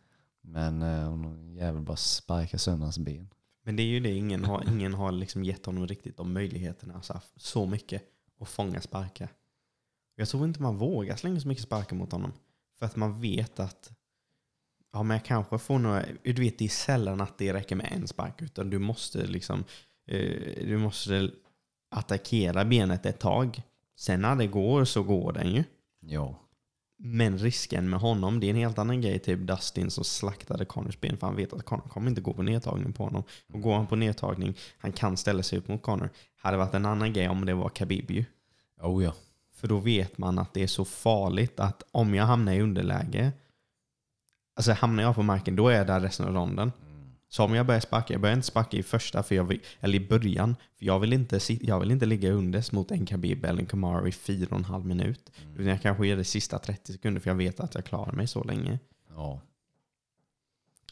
Men 0.48 0.82
eh, 0.82 1.10
någon 1.18 1.56
jävel 1.56 1.82
bara 1.82 1.98
sparkar 1.98 2.58
sönder 2.58 2.84
hans 2.84 2.98
ben. 2.98 3.30
Men 3.64 3.76
det 3.76 3.84
är 3.84 3.88
ju 3.88 4.00
det, 4.00 4.14
ingen 4.14 4.45
har, 4.45 4.64
ingen 4.70 4.93
har 4.93 5.12
liksom 5.12 5.43
gett 5.43 5.66
honom 5.66 5.88
riktigt 5.88 6.18
de 6.18 6.34
möjligheterna 6.34 6.93
alltså, 6.93 7.22
så 7.36 7.66
mycket 7.66 8.04
att 8.39 8.50
fånga 8.50 8.82
sparkar. 8.82 9.30
Jag 10.16 10.30
tror 10.30 10.45
inte 10.45 10.62
man 10.62 10.78
vågar 10.78 11.16
slänga 11.16 11.39
så 11.39 11.48
mycket 11.48 11.64
sparkar 11.64 11.95
mot 11.95 12.12
honom. 12.12 12.34
För 12.80 12.86
att 12.86 12.95
man 12.95 13.22
vet 13.22 13.60
att 13.60 13.91
ja, 14.93 15.04
men 15.04 15.18
jag 15.18 15.26
kanske 15.26 15.58
får 15.58 15.80
några, 15.80 16.06
du 16.24 16.34
vet 16.34 16.60
det 16.60 16.66
är 16.66 16.70
sällan 16.70 17.22
att 17.22 17.38
det 17.38 17.54
räcker 17.54 17.76
med 17.76 17.91
en 17.91 18.08
spark 18.08 18.41
utan 18.41 18.70
du 18.70 18.80
måste 18.80 19.26
liksom 19.26 19.64
eh, 20.08 20.66
du 20.66 20.78
måste 20.78 21.32
attackera 21.91 22.66
benet 22.66 23.06
ett 23.06 23.20
tag. 23.20 23.62
Sen 23.95 24.22
när 24.22 24.36
det 24.36 24.48
går 24.48 24.86
så 24.86 25.04
går 25.04 25.34
den 25.34 25.52
ju. 25.54 25.64
Ja. 26.00 26.47
Men 27.00 27.38
risken 27.38 27.89
med 27.89 28.00
honom, 28.00 28.39
det 28.39 28.48
är 28.48 28.50
en 28.50 28.56
helt 28.56 28.78
annan 28.78 29.02
grej. 29.02 29.20
Typ 29.20 29.39
Dustin 29.39 29.91
som 29.91 30.04
slaktade 30.04 30.66
Connors 30.66 31.00
ben 31.00 31.18
för 31.18 31.28
han 31.28 31.36
vet 31.36 31.54
att 31.54 31.66
Connor 31.66 31.88
kommer 31.89 32.10
inte 32.10 32.22
gå 32.22 32.34
på 32.34 32.43
nedtagning 32.43 32.93
på 32.93 33.04
honom. 33.04 33.24
Och 33.54 33.62
går 33.62 33.76
han 33.76 33.88
på 33.88 33.95
nedtagning, 33.95 34.56
han 34.78 34.91
kan 34.91 35.18
ställa 35.18 35.43
sig 35.43 35.60
upp 35.60 35.68
mot 35.68 35.82
Connor. 35.82 36.10
Hade 36.36 36.58
varit 36.58 36.74
en 36.74 36.86
annan 36.86 37.14
grej 37.14 37.30
om 37.30 37.45
det 37.45 37.54
var 37.54 37.70
Khabib 37.70 38.12
ju. 38.12 38.26
Oh 38.82 39.04
ja. 39.04 39.14
För 39.56 39.68
då 39.68 39.78
vet 39.78 40.18
man 40.18 40.39
att 40.39 40.54
det 40.54 40.64
är 40.64 40.68
så 40.68 40.86
farligt 40.86 41.60
att 41.60 41.84
om 41.91 42.16
jag 42.16 42.26
hamnar 42.26 42.54
i 42.54 42.62
underläge, 42.62 43.32
alltså 44.56 44.72
hamnar 44.72 45.04
jag 45.04 45.16
på 45.16 45.24
marken, 45.24 45.56
då 45.56 45.68
är 45.68 45.78
jag 45.78 45.88
där 45.88 46.00
resten 46.00 46.28
av 46.28 46.34
ronden. 46.34 46.72
Så 47.30 47.43
om 47.43 47.55
jag 47.55 47.65
börjar 47.65 47.82
sparka, 47.82 48.13
jag 48.13 48.21
börjar 48.21 48.36
inte 48.36 48.47
sparka 48.47 48.78
i 48.78 48.84
första, 48.84 49.23
för 49.23 49.36
jag 49.36 49.43
vill, 49.43 49.61
eller 49.80 49.95
i 49.95 50.07
början, 50.07 50.55
för 50.80 50.86
jag 50.86 50.99
vill 50.99 51.13
inte, 51.13 51.39
jag 51.61 51.80
vill 51.80 51.91
inte 51.91 52.05
ligga 52.05 52.32
unders 52.32 52.71
mot 52.71 52.91
en 52.91 53.05
Khabib 53.05 53.45
eller 53.45 53.59
en 53.59 53.65
Kamaru 53.65 54.07
i 54.07 54.11
fyra 54.11 54.47
och 54.51 54.57
en 54.57 54.65
halv 54.65 54.86
minut. 54.86 55.32
Utan 55.53 55.65
jag 55.65 55.82
kanske 55.82 56.07
ger 56.07 56.17
det 56.17 56.23
sista 56.23 56.59
30 56.59 56.93
sekunder, 56.93 57.21
för 57.21 57.30
jag 57.30 57.36
vet 57.36 57.59
att 57.59 57.75
jag 57.75 57.86
klarar 57.86 58.13
mig 58.13 58.28
så 58.28 58.43
länge. 58.43 58.80
Ja. 59.09 59.41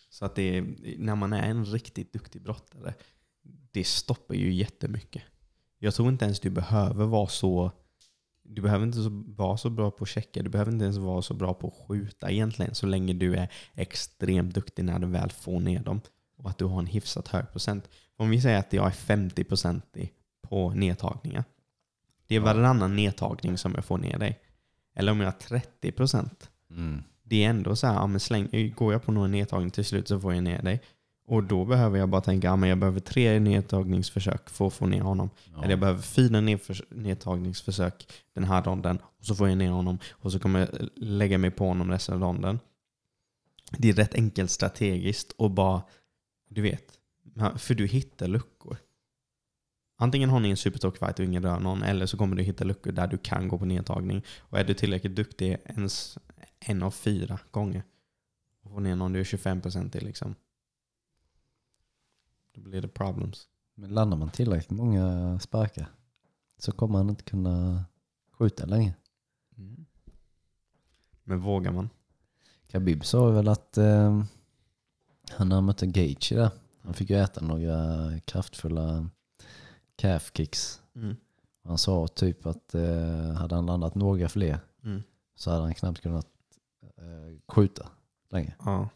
Så 0.10 0.26
att 0.26 0.36
det 0.36 0.58
är, 0.58 0.76
när 0.98 1.16
man 1.16 1.34
är 1.34 1.50
en 1.50 1.66
riktigt 1.66 2.14
duktig 2.14 2.42
brottare, 2.42 2.94
det 3.72 3.84
stoppar 3.84 4.36
ju 4.36 4.54
jättemycket. 4.54 5.24
Jag 5.80 5.94
tror 5.94 6.10
inte 6.10 6.26
ens 6.26 6.40
du 6.40 6.50
behöver 6.50 7.06
vara 7.06 7.28
så 7.28 7.72
du 8.48 8.62
behöver 8.62 8.86
inte 8.86 8.98
vara 9.36 9.58
så 9.58 9.70
bra 9.70 9.92
på 9.92 10.04
att 10.04 10.10
checka, 10.10 10.44
du 10.44 10.50
behöver 10.50 10.72
inte 10.72 10.84
ens 10.84 10.98
vara 10.98 11.22
så 11.22 11.34
bra 11.34 11.54
på 11.54 11.68
att 11.68 11.88
skjuta 11.88 12.32
egentligen, 12.32 12.76
så 12.76 12.86
länge 12.86 13.14
du 13.14 13.36
är 13.36 13.52
extremt 13.74 14.54
duktig 14.54 14.86
när 14.86 15.00
du 15.00 15.08
väl 15.08 15.32
får 15.32 15.60
ner 15.60 15.80
dem. 15.80 16.02
Och 16.38 16.50
att 16.50 16.58
du 16.58 16.66
har 16.66 16.80
en 16.80 16.86
hyfsat 16.86 17.28
hög 17.28 17.52
procent. 17.52 17.90
Om 18.18 18.30
vi 18.30 18.42
säger 18.42 18.60
att 18.60 18.74
jag 18.74 18.86
är 18.88 18.92
50% 18.92 19.98
i- 19.98 20.12
på 20.42 20.70
nedtagningar. 20.70 21.44
Det 22.28 22.36
är 22.36 22.40
varannan 22.40 22.96
nedtagning 22.96 23.58
som 23.58 23.74
jag 23.76 23.86
får 23.86 23.98
ner 23.98 24.18
dig. 24.20 24.40
Eller 24.96 25.12
om 25.12 25.20
jag 25.20 25.28
har 25.28 25.32
30%. 25.40 26.50
Mm. 26.70 27.04
Det 27.24 27.44
är 27.44 27.50
ändå 27.50 27.76
så 27.76 27.88
här, 27.88 27.94
ja, 27.94 28.08
men 28.08 28.20
släng, 28.20 28.74
går 28.76 28.94
jag 28.94 29.04
på 29.04 29.12
någon 29.12 29.32
nedtagning 29.32 29.72
till 29.72 29.86
slut 29.86 30.08
så 30.08 30.20
får 30.20 30.34
jag 30.34 30.44
ner 30.44 30.62
dig. 30.62 30.82
Och 31.28 31.44
då 31.44 31.66
behöver 31.66 32.00
jag 32.00 32.10
bara 32.10 32.22
tänka 32.22 32.52
att 32.52 32.68
jag 32.68 32.78
behöver 32.78 33.00
tre 33.00 33.40
nedtagningsförsök 33.40 34.50
för 34.50 34.68
att 34.68 34.74
få 34.74 34.86
ner 34.88 35.02
honom. 35.02 35.30
Ja. 35.54 35.58
Eller 35.60 35.70
jag 35.70 35.80
behöver 35.80 36.02
fyra 36.02 36.42
nedtagningsförsök 36.90 38.08
den 38.34 38.44
här 38.44 38.64
ronden. 38.64 38.98
Och 39.20 39.26
så 39.26 39.36
får 39.36 39.50
jag 39.50 39.58
ner 39.58 39.70
honom. 39.72 40.00
Och 40.12 40.32
så 40.32 40.40
kommer 40.40 40.60
jag 40.60 40.70
lägga 40.96 41.38
mig 41.38 41.52
på 41.52 41.68
honom 41.68 41.92
resten 41.92 42.16
av 42.16 42.22
ronden. 42.22 42.60
Det 43.78 43.90
är 43.90 43.94
rätt 43.94 44.16
enkelt 44.16 44.52
strategiskt 44.52 45.32
och 45.32 45.52
bara, 45.52 45.82
du 46.56 46.62
vet. 46.62 47.00
För 47.58 47.76
du 47.76 47.88
hittar 47.88 48.28
luckor. 48.28 48.78
Antingen 49.98 50.30
har 50.30 50.40
ni 50.40 50.50
en 50.50 50.58
supertalkfight 50.58 51.20
och 51.20 51.26
ingen 51.26 51.44
rör 51.44 51.60
någon. 51.60 51.84
Eller 51.84 52.06
så 52.06 52.18
kommer 52.18 52.36
du 52.36 52.44
hitta 52.44 52.64
luckor 52.64 52.92
där 52.92 53.08
du 53.08 53.18
kan 53.18 53.48
gå 53.48 53.58
på 53.58 53.66
nedtagning. 53.66 54.24
Och 54.40 54.60
är 54.60 54.64
du 54.64 54.74
tillräckligt 54.74 55.16
duktig 55.16 55.58
ens 55.66 56.18
en 56.60 56.84
av 56.84 56.92
fyra 56.92 57.40
gånger. 57.52 57.84
Och 58.62 58.72
få 58.72 58.80
ner 58.80 58.96
någon 58.96 59.14
du 59.14 59.20
är 59.20 59.24
25% 59.24 59.90
till 59.90 60.06
liksom. 60.06 60.36
Då 62.54 62.62
blir 62.62 62.82
det 62.82 62.88
problems. 62.88 63.48
Men 63.76 63.90
landar 63.90 64.18
man 64.18 64.30
tillräckligt 64.30 64.78
många 64.78 65.40
sparkar 65.40 65.88
så 66.58 66.72
kommer 66.72 66.98
han 66.98 67.10
inte 67.10 67.24
kunna 67.24 67.86
skjuta 68.32 68.66
länge. 68.66 68.96
Men 71.24 71.40
vågar 71.40 71.72
man? 71.72 71.90
Khabib 72.68 73.06
sa 73.06 73.30
väl 73.30 73.48
att 73.48 73.78
eh, 73.78 74.24
han 75.30 75.50
när 75.50 75.56
han 75.56 75.66
mötte 75.66 75.86
Gage 75.88 76.32
där, 76.36 76.50
han 76.84 76.94
fick 76.94 77.10
ju 77.10 77.16
äta 77.16 77.42
några 77.42 78.10
kraftfulla 78.26 79.10
calf 79.96 80.32
kicks. 80.34 80.82
Mm. 80.96 81.16
Han 81.64 81.78
sa 81.78 82.08
typ 82.08 82.46
att 82.46 82.76
eh, 82.76 83.32
hade 83.34 83.56
han 83.56 83.66
landat 83.66 83.96
några 83.96 84.30
fler 84.30 84.60
Mm. 84.84 85.04
så 85.36 85.52
hade 85.52 85.64
han 85.64 85.74
knappt 85.74 86.02
kunnat 86.02 86.28
eh, 86.98 87.38
skjuta 87.48 87.88
länge. 88.30 88.56
Ja. 88.66 88.90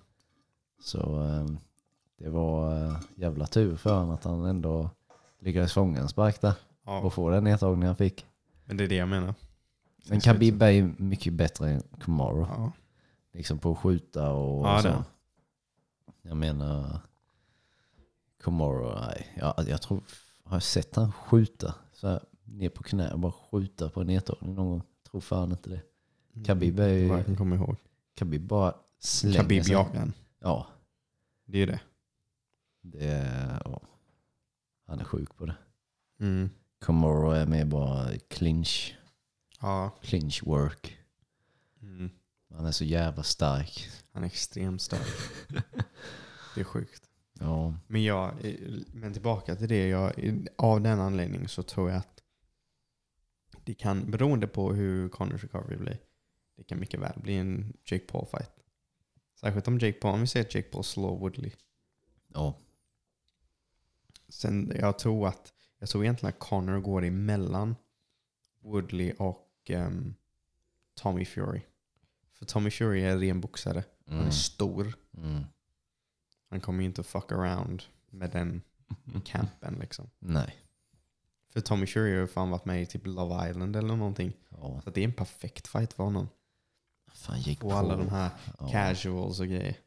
Så 0.81 1.23
eh, 1.23 1.45
det 2.17 2.29
var 2.29 2.85
eh, 2.85 2.97
jävla 3.15 3.47
tur 3.47 3.75
för 3.75 3.93
honom 3.93 4.09
att 4.09 4.23
han 4.23 4.45
ändå 4.45 4.89
lyckades 5.39 5.73
fånga 5.73 5.99
en 5.99 6.09
spark 6.09 6.41
där 6.41 6.53
ja. 6.85 6.99
och 6.99 7.13
få 7.13 7.29
den 7.29 7.43
nedtagningen 7.43 7.87
han 7.87 7.95
fick. 7.95 8.25
Men 8.65 8.77
det 8.77 8.83
är 8.83 8.87
det 8.87 8.95
jag 8.95 9.07
menar. 9.07 9.33
Men 10.09 10.19
Khabib 10.21 10.61
är 10.61 10.69
ju 10.69 10.93
mycket 10.97 11.33
bättre 11.33 11.69
än 11.69 11.83
Kamaru. 12.01 12.39
Ja. 12.49 12.71
Liksom 13.33 13.59
på 13.59 13.71
att 13.71 13.77
skjuta 13.77 14.31
och 14.31 14.67
Ja, 14.67 14.81
så. 14.81 14.87
det. 14.87 15.03
Jag 16.21 16.37
menar, 16.37 16.99
Kamaru, 18.43 18.99
nej. 19.07 19.33
Jag, 19.37 19.53
jag 19.67 19.81
tror, 19.81 20.03
har 20.43 20.55
jag 20.55 20.63
sett 20.63 20.95
han 20.95 21.11
skjuta 21.11 21.75
så 21.93 22.07
här, 22.07 22.23
ner 22.43 22.69
på 22.69 22.83
knä 22.83 23.13
och 23.13 23.19
bara 23.19 23.31
skjuta 23.31 23.89
på 23.89 24.01
en 24.01 24.07
nedtagning 24.07 24.55
någon 24.55 24.67
gång? 24.69 24.81
Tror 25.11 25.21
fan 25.21 25.51
inte 25.51 25.69
det. 25.69 25.81
Khabib 26.45 26.79
är 26.79 26.87
ju- 26.87 27.07
Vad 27.09 27.19
jag 27.19 27.25
kan 27.25 27.35
komma 27.35 27.55
ihåg. 27.55 27.75
Khabib 28.15 28.41
bara 28.47 28.73
slänger 28.99 29.37
Khabib 29.37 29.63
sig. 29.63 29.73
jagar 29.73 30.01
en. 30.01 30.13
Ja, 30.39 30.67
Det 31.45 31.57
är 31.57 31.67
det. 31.67 31.79
det 32.81 33.05
är, 33.05 33.61
ja. 33.65 33.81
Han 34.87 34.99
är 34.99 35.03
sjuk 35.03 35.37
på 35.37 35.45
det. 35.45 35.55
Mm. 36.19 36.49
Kamaru 36.79 37.35
är 37.35 37.45
mer 37.45 37.65
bara 37.65 38.09
clinch, 38.27 38.95
Ja. 39.61 39.91
clinch 40.01 40.43
work. 40.45 40.97
Mm. 41.81 42.09
Han 42.49 42.65
är 42.65 42.71
så 42.71 42.83
jävla 42.83 43.23
stark. 43.23 43.89
Han 44.11 44.23
är 44.23 44.27
extremt 44.27 44.81
stark. 44.81 45.07
det 46.55 46.61
är 46.61 46.63
sjukt. 46.63 47.09
Ja, 47.39 47.75
Men, 47.87 48.03
jag, 48.03 48.33
men 48.93 49.13
tillbaka 49.13 49.55
till 49.55 49.67
det. 49.69 49.87
Jag, 49.87 50.13
av 50.55 50.81
den 50.81 50.99
anledningen 50.99 51.47
så 51.47 51.63
tror 51.63 51.89
jag 51.89 51.97
att 51.97 52.23
det 53.63 53.73
kan, 53.73 54.11
beroende 54.11 54.47
på 54.47 54.73
hur 54.73 55.09
Connors 55.09 55.43
recovery 55.43 55.77
blir, 55.77 55.99
det 56.57 56.63
kan 56.63 56.79
mycket 56.79 56.99
väl 56.99 57.19
bli 57.21 57.35
en 57.35 57.73
Jake 57.85 58.05
Paul 58.05 58.25
fight. 58.25 58.51
Särskilt 59.39 59.67
om 59.67 59.79
Jake 59.79 59.99
Paul, 59.99 60.13
om 60.13 60.21
vi 60.21 60.27
säger 60.27 60.45
att 60.45 60.55
Jake 60.55 60.69
Paul 60.69 60.83
slår 60.83 61.17
Woodley. 61.17 61.51
ja, 62.33 62.59
Sen 64.29 64.71
jag 64.79 64.99
tror 64.99 65.27
att, 65.27 65.53
jag 65.79 65.89
tror 65.89 66.03
egentligen 66.03 66.33
att 66.33 66.39
Connor 66.39 66.79
går 66.79 67.03
emellan 67.05 67.75
Woodley 68.61 69.13
och 69.13 69.49
ehm, 69.67 70.15
Tommy 70.95 71.25
Fury. 71.25 71.61
För 72.39 72.45
Tommy 72.45 72.71
Fury 72.71 73.01
är 73.01 73.17
ren 73.17 73.41
boxare. 73.41 73.83
Han 74.05 74.15
mm, 74.15 74.27
är 74.27 74.31
stor. 74.31 74.93
mm. 75.17 75.43
Han 76.49 76.61
kommer 76.61 76.79
ju 76.79 76.85
inte 76.85 77.03
fuck 77.03 77.31
around 77.31 77.83
med 78.09 78.31
den 78.31 78.61
campen 79.25 79.77
liksom. 79.79 80.09
Nej. 80.19 80.55
För 81.49 81.61
Tommy 81.61 81.85
Fury 81.87 82.11
har 82.13 82.19
ju 82.21 82.27
fan 82.27 82.49
varit 82.49 82.65
med 82.65 82.81
i 82.81 82.85
typ 82.85 83.05
Love 83.05 83.49
Island 83.49 83.75
eller 83.75 83.95
någonting. 83.95 84.33
Ja, 84.49 84.81
Så 84.83 84.89
det 84.89 85.01
är 85.01 85.05
en 85.05 85.13
perfekt 85.13 85.67
fight 85.67 85.93
för 85.93 86.03
honom. 86.03 86.27
fan 87.13 87.39
gick 87.41 87.63
Och 87.63 87.69
på. 87.71 87.75
alla 87.77 87.95
de 87.95 88.09
här 88.09 88.29
ja, 88.59 88.69
casuals 88.71 89.39
och 89.39 89.47
grejer. 89.47 89.77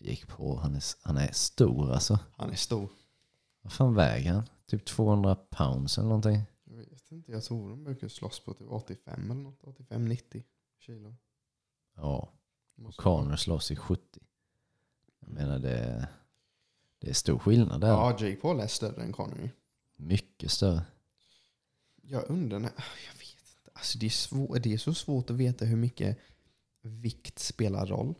gick 0.00 0.28
på. 0.28 0.56
Han 0.56 0.74
är, 0.74 0.82
han 1.02 1.16
är 1.16 1.32
stor 1.32 1.92
alltså. 1.92 2.18
Han 2.36 2.50
är 2.50 2.54
stor. 2.56 2.88
Vad 3.62 3.72
fan 3.72 3.94
väger 3.94 4.32
han? 4.32 4.42
Typ 4.66 4.84
200 4.84 5.34
pounds 5.50 5.98
eller 5.98 6.08
någonting. 6.08 6.42
Jag 6.64 6.76
vet 6.76 7.10
inte, 7.12 7.32
jag 7.32 7.44
tror 7.44 7.68
de 7.70 7.84
brukar 7.84 8.08
slåss 8.08 8.44
på 8.44 8.54
typ 8.54 8.70
85 8.70 9.30
eller 9.30 9.40
något. 9.42 9.62
85-90 9.62 10.42
kilo. 10.78 11.14
Ja, 11.96 12.32
och 12.84 12.96
Connor 12.96 13.36
slåss 13.36 13.70
i 13.70 13.76
70. 13.76 14.02
Jag 15.20 15.28
menar 15.30 15.58
det, 15.58 16.08
det 16.98 17.10
är 17.10 17.14
stor 17.14 17.38
skillnad 17.38 17.80
där. 17.80 17.88
Ja, 17.88 18.10
Jake 18.10 18.36
Paul 18.36 18.60
är 18.60 18.66
större 18.66 19.02
än 19.02 19.12
Connor. 19.12 19.50
Mycket 19.96 20.50
större. 20.50 20.82
Jag 22.02 22.30
undrar, 22.30 22.58
när, 22.58 22.70
jag 22.76 23.18
vet 23.18 23.22
inte. 23.22 23.70
Alltså 23.72 23.98
det, 23.98 24.06
är 24.06 24.10
svår, 24.10 24.58
det 24.58 24.72
är 24.74 24.78
så 24.78 24.94
svårt 24.94 25.30
att 25.30 25.36
veta 25.36 25.64
hur 25.64 25.76
mycket 25.76 26.18
vikt 26.82 27.38
spelar 27.38 27.86
roll. 27.86 28.14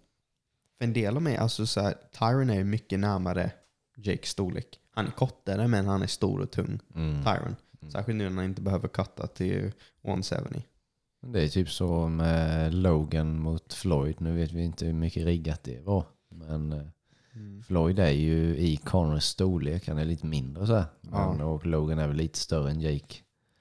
För 0.78 0.84
en 0.84 0.92
del 0.92 1.16
av 1.16 1.22
mig, 1.22 1.36
alltså 1.36 1.66
så 1.66 1.80
här, 1.80 1.94
Tyron 2.18 2.50
är 2.50 2.64
mycket 2.64 3.00
närmare 3.00 3.50
Jakes 3.96 4.28
storlek. 4.30 4.80
Han 4.90 5.06
är 5.06 5.10
kortare 5.10 5.68
men 5.68 5.86
han 5.86 6.02
är 6.02 6.06
stor 6.06 6.40
och 6.40 6.50
tung, 6.50 6.80
Mm. 6.94 7.24
Tyron. 7.24 7.56
Mm. 7.80 7.92
Särskilt 7.92 8.18
nu 8.18 8.28
när 8.30 8.36
han 8.36 8.44
inte 8.44 8.62
behöver 8.62 8.88
cutta 8.88 9.26
till 9.26 9.72
170. 10.02 10.62
Det 11.26 11.42
är 11.42 11.48
typ 11.48 11.70
så 11.70 12.08
med 12.08 12.74
Logan 12.74 13.40
mot 13.40 13.72
Floyd. 13.72 14.20
Nu 14.20 14.36
vet 14.36 14.52
vi 14.52 14.64
inte 14.64 14.86
hur 14.86 14.92
mycket 14.92 15.24
riggat 15.24 15.62
det 15.62 15.80
var. 15.80 16.06
Men 16.28 16.72
eh, 16.72 16.86
Floyd 17.66 17.98
är 17.98 18.10
ju 18.10 18.56
i 18.56 18.76
Connors 18.76 19.22
storlek. 19.24 19.88
Han 19.88 19.98
är 19.98 20.04
lite 20.04 20.26
mindre 20.26 20.66
så 20.66 20.74
här. 20.74 20.84
Men, 21.00 21.40
Och 21.40 21.66
Logan 21.66 21.98
är 21.98 22.08
väl 22.08 22.16
lite 22.16 22.38
större 22.38 22.70
än 22.70 22.80
Jake. 22.80 23.14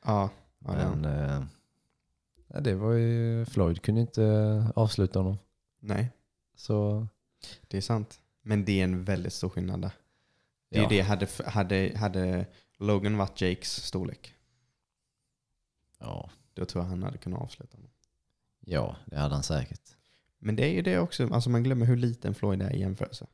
Ja, 0.05 0.29
ja. 0.59 0.71
Men 0.73 1.05
eh, 1.05 1.43
ja, 2.47 2.59
det 2.59 2.75
var 2.75 2.91
ju, 2.91 3.45
Floyd 3.45 3.81
kunde 3.81 4.01
inte 4.01 4.67
avsluta 4.75 5.19
honom. 5.19 5.37
Nej, 5.79 6.11
Så 6.55 7.07
det 7.67 7.77
är 7.77 7.81
sant. 7.81 8.19
Men 8.41 8.65
det 8.65 8.79
är 8.79 8.83
en 8.83 9.03
väldigt 9.03 9.33
stor 9.33 9.49
skillnad 9.49 9.81
där. 9.81 9.91
Det 10.69 10.79
är 10.79 10.89
det, 10.89 11.01
hade, 11.01 11.27
hade, 11.45 11.93
hade 11.97 12.45
Logan 12.77 13.17
varit 13.17 13.41
Jakes 13.41 13.85
storlek, 13.85 14.33
Ja, 15.99 16.29
då 16.53 16.65
tror 16.65 16.83
jag 16.83 16.89
han 16.89 17.03
hade 17.03 17.17
kunnat 17.17 17.41
avsluta 17.41 17.77
honom. 17.77 17.91
ja, 18.65 18.95
det 19.05 19.17
hade 19.17 19.33
han 19.33 19.43
säkert. 19.43 19.95
Men 20.39 20.55
det 20.55 20.65
är 20.65 20.73
ju 20.73 20.81
det 20.81 20.99
också, 20.99 21.33
alltså 21.33 21.49
man 21.49 21.63
glömmer 21.63 21.85
hur 21.85 21.97
liten 21.97 22.35
Floyd 22.35 22.61
är 22.61 22.73
i 22.75 22.79
jämförelse. 22.79 23.27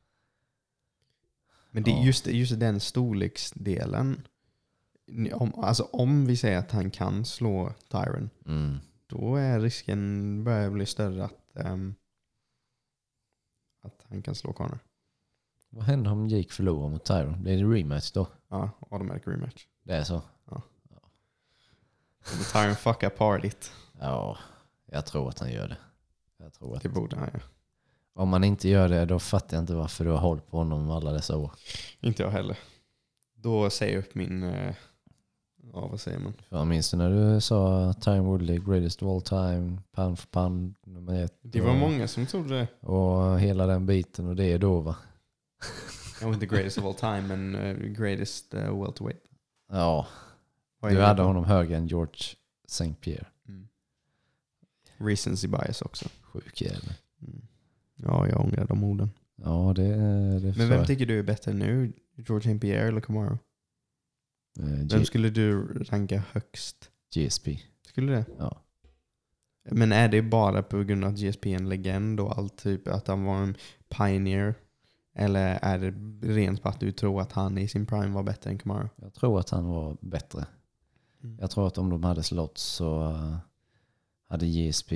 Men 1.72 1.84
det 1.84 1.92
Ja. 1.92 2.04
just, 2.06 2.28
just 2.28 2.60
den 2.60 2.80
storleksdelen. 2.80 4.28
Om, 5.34 5.54
alltså 5.56 5.84
om 5.84 6.26
vi 6.26 6.38
säger 6.38 6.58
att 6.58 6.72
han 6.72 6.92
kan 6.92 7.26
slå 7.26 7.74
Tyron, 7.90 8.30
Mm. 8.46 8.78
då 9.08 9.36
är 9.36 9.60
risken 9.60 10.44
börjar 10.44 10.70
bli 10.70 10.86
större 10.86 11.26
att, 11.26 11.56
ehm, 11.56 11.96
att 13.82 14.06
han 14.10 14.22
kan 14.22 14.36
slå 14.36 14.54
Connor. 14.54 14.80
Vad 15.70 15.84
händer 15.84 16.12
om 16.12 16.28
Jake 16.28 16.50
förlorar 16.54 16.90
mot 16.90 17.06
Tyron? 17.06 17.44
Blir 17.44 17.58
det 17.58 17.76
rematch 17.80 18.12
då? 18.12 18.28
Ja, 18.48 18.70
automatic 18.90 19.28
rematch. 19.28 19.66
Det 19.84 19.94
är 19.94 20.04
så? 20.04 20.22
Kommer 22.24 22.44
Tyron 22.64 22.76
fucka 22.76 23.10
partyt? 23.10 23.72
Ja, 24.00 24.38
jag 24.92 25.06
tror 25.06 25.30
att 25.30 25.40
han 25.40 25.52
gör 25.52 25.68
det. 25.68 25.78
Jag 26.38 26.54
tror 26.54 26.76
att 26.76 26.84
Det 26.84 26.90
borde 26.90 27.16
han 27.16 27.28
göra. 27.34 27.42
om 28.14 28.30
man 28.30 28.44
inte 28.44 28.70
gör 28.70 28.90
det, 28.90 29.06
då 29.06 29.20
fattar 29.20 29.58
jag 29.58 29.64
inte 29.64 29.74
varför 29.76 30.06
du 30.06 30.12
har 30.12 30.18
hållit 30.18 30.48
på 30.48 30.58
honom 30.58 30.92
alla 30.92 31.12
dessa 31.12 31.38
år. 31.38 31.52
Inte 32.00 32.24
jag 32.24 32.30
heller. 32.32 32.58
Då 33.36 33.70
säger 33.70 33.94
jag 33.94 34.00
upp 34.04 34.16
min, 34.16 34.44
eh, 34.44 34.76
ja 35.74 35.88
vad 35.88 36.00
säger 36.00 36.20
man? 36.20 36.34
Jag 36.50 36.68
minns 36.68 36.92
du 36.92 36.98
när 36.98 37.10
du 37.34 37.42
sa 37.42 37.94
Tyron 37.94 38.26
Woodley, 38.26 38.58
greatest 38.60 39.04
of 39.04 39.08
all 39.10 39.22
time, 39.22 39.78
pound 39.92 40.20
for 40.20 40.28
pound, 40.28 40.76
nummer 40.86 41.24
ett. 41.24 41.40
Det 41.42 41.62
var 41.62 41.70
och, 41.70 41.76
många 41.76 42.08
som 42.08 42.26
trodde 42.26 42.58
det. 42.60 42.88
Och 42.88 43.40
hela 43.40 43.66
den 43.66 43.86
biten 43.86 44.28
och 44.28 44.36
det 44.36 44.46
är 44.46 44.60
då 44.60 44.80
va? 44.80 44.96
Jag 46.22 46.28
var 46.28 46.34
inte 46.34 46.46
greatest 46.46 46.78
of 46.78 46.86
all 46.86 46.94
time, 46.96 47.22
men 47.22 47.56
eh, 47.56 47.74
greatest 47.78 48.54
uh, 48.54 48.84
welterweight. 48.84 49.24
Ja, 49.72 49.78
Vad 49.78 50.08
är 50.08 50.29
du 50.82 51.02
hade 51.02 51.22
honom 51.22 51.44
högre 51.46 51.78
än 51.78 51.88
George 51.88 52.22
St. 52.68 52.94
Pierre. 53.02 53.28
Mm. 53.48 53.68
Recency 54.98 55.48
bias 55.48 55.82
också. 55.82 56.10
Sjuk 56.22 56.62
jävel. 56.62 56.94
Mm. 57.22 57.42
Ja, 57.96 58.28
jag 58.28 58.42
ångrar 58.42 58.66
de 58.66 58.84
orden. 58.84 59.10
Ja, 59.36 59.74
det, 59.76 59.96
det 60.40 60.58
Men 60.58 60.70
vem 60.70 60.86
tycker 60.86 61.06
du 61.06 61.20
är 61.20 61.24
bättre 61.24 61.54
nu? 61.54 61.94
George 62.16 62.52
St. 62.52 62.60
Pierre 62.60 62.88
eller 62.88 63.02
Camaro? 63.02 63.38
Eh, 64.60 64.88
Vem 64.92 65.06
skulle 65.06 65.30
du 65.30 65.62
ranka 65.84 66.24
högst? 66.32 66.90
GSP. 67.16 67.60
Skulle 67.88 68.12
det? 68.12 68.26
Ja. 68.38 68.62
Men 69.72 69.92
är 69.92 70.08
det 70.08 70.22
bara 70.22 70.64
på 70.64 70.84
grund 70.84 71.04
av 71.04 71.10
att 71.14 71.20
GSP 71.20 71.54
är 71.54 71.56
en 71.56 71.70
legend 71.70 72.20
och 72.20 72.38
allt 72.38 72.58
typ 72.58 72.88
att 72.88 73.08
han 73.08 73.24
var 73.24 73.36
en 73.36 73.56
pioneer? 73.90 74.56
Eller 75.16 75.60
är 75.62 75.80
det 75.80 75.92
rent 76.34 76.62
på 76.62 76.70
att 76.70 76.80
du 76.80 76.92
tror 76.92 77.22
att 77.22 77.32
han 77.32 77.58
i 77.58 77.68
sin 77.68 77.86
prime 77.86 78.08
var 78.08 78.24
bättre 78.24 78.50
än 78.50 78.58
Kamaru? 78.58 78.88
Jag 78.96 79.14
tror 79.14 79.40
att 79.40 79.50
han 79.50 79.66
var 79.66 79.98
bättre. 80.02 80.46
Mm. 81.24 81.38
Jag 81.40 81.52
tror 81.52 81.68
att 81.68 81.78
om 81.78 81.90
de 81.90 82.04
hade 82.04 82.24
slått 82.24 82.58
så 82.58 83.10
eh, 83.10 83.38
hade 84.28 84.48
JSP 84.48 84.92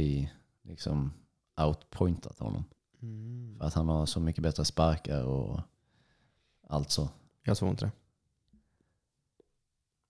liksom 0.63 1.13
outpointat 1.61 2.39
honom. 2.39 2.65
Mm. 3.01 3.55
För 3.57 3.65
att 3.65 3.73
han 3.73 3.89
har 3.89 4.05
så 4.05 4.19
mycket 4.19 4.43
bättre 4.43 4.65
sparkar 4.65 5.23
och 5.23 5.61
allt 6.67 6.91
så. 6.91 7.09
Jag 7.43 7.57
tror 7.57 7.71
inte 7.71 7.85
det. 7.85 7.91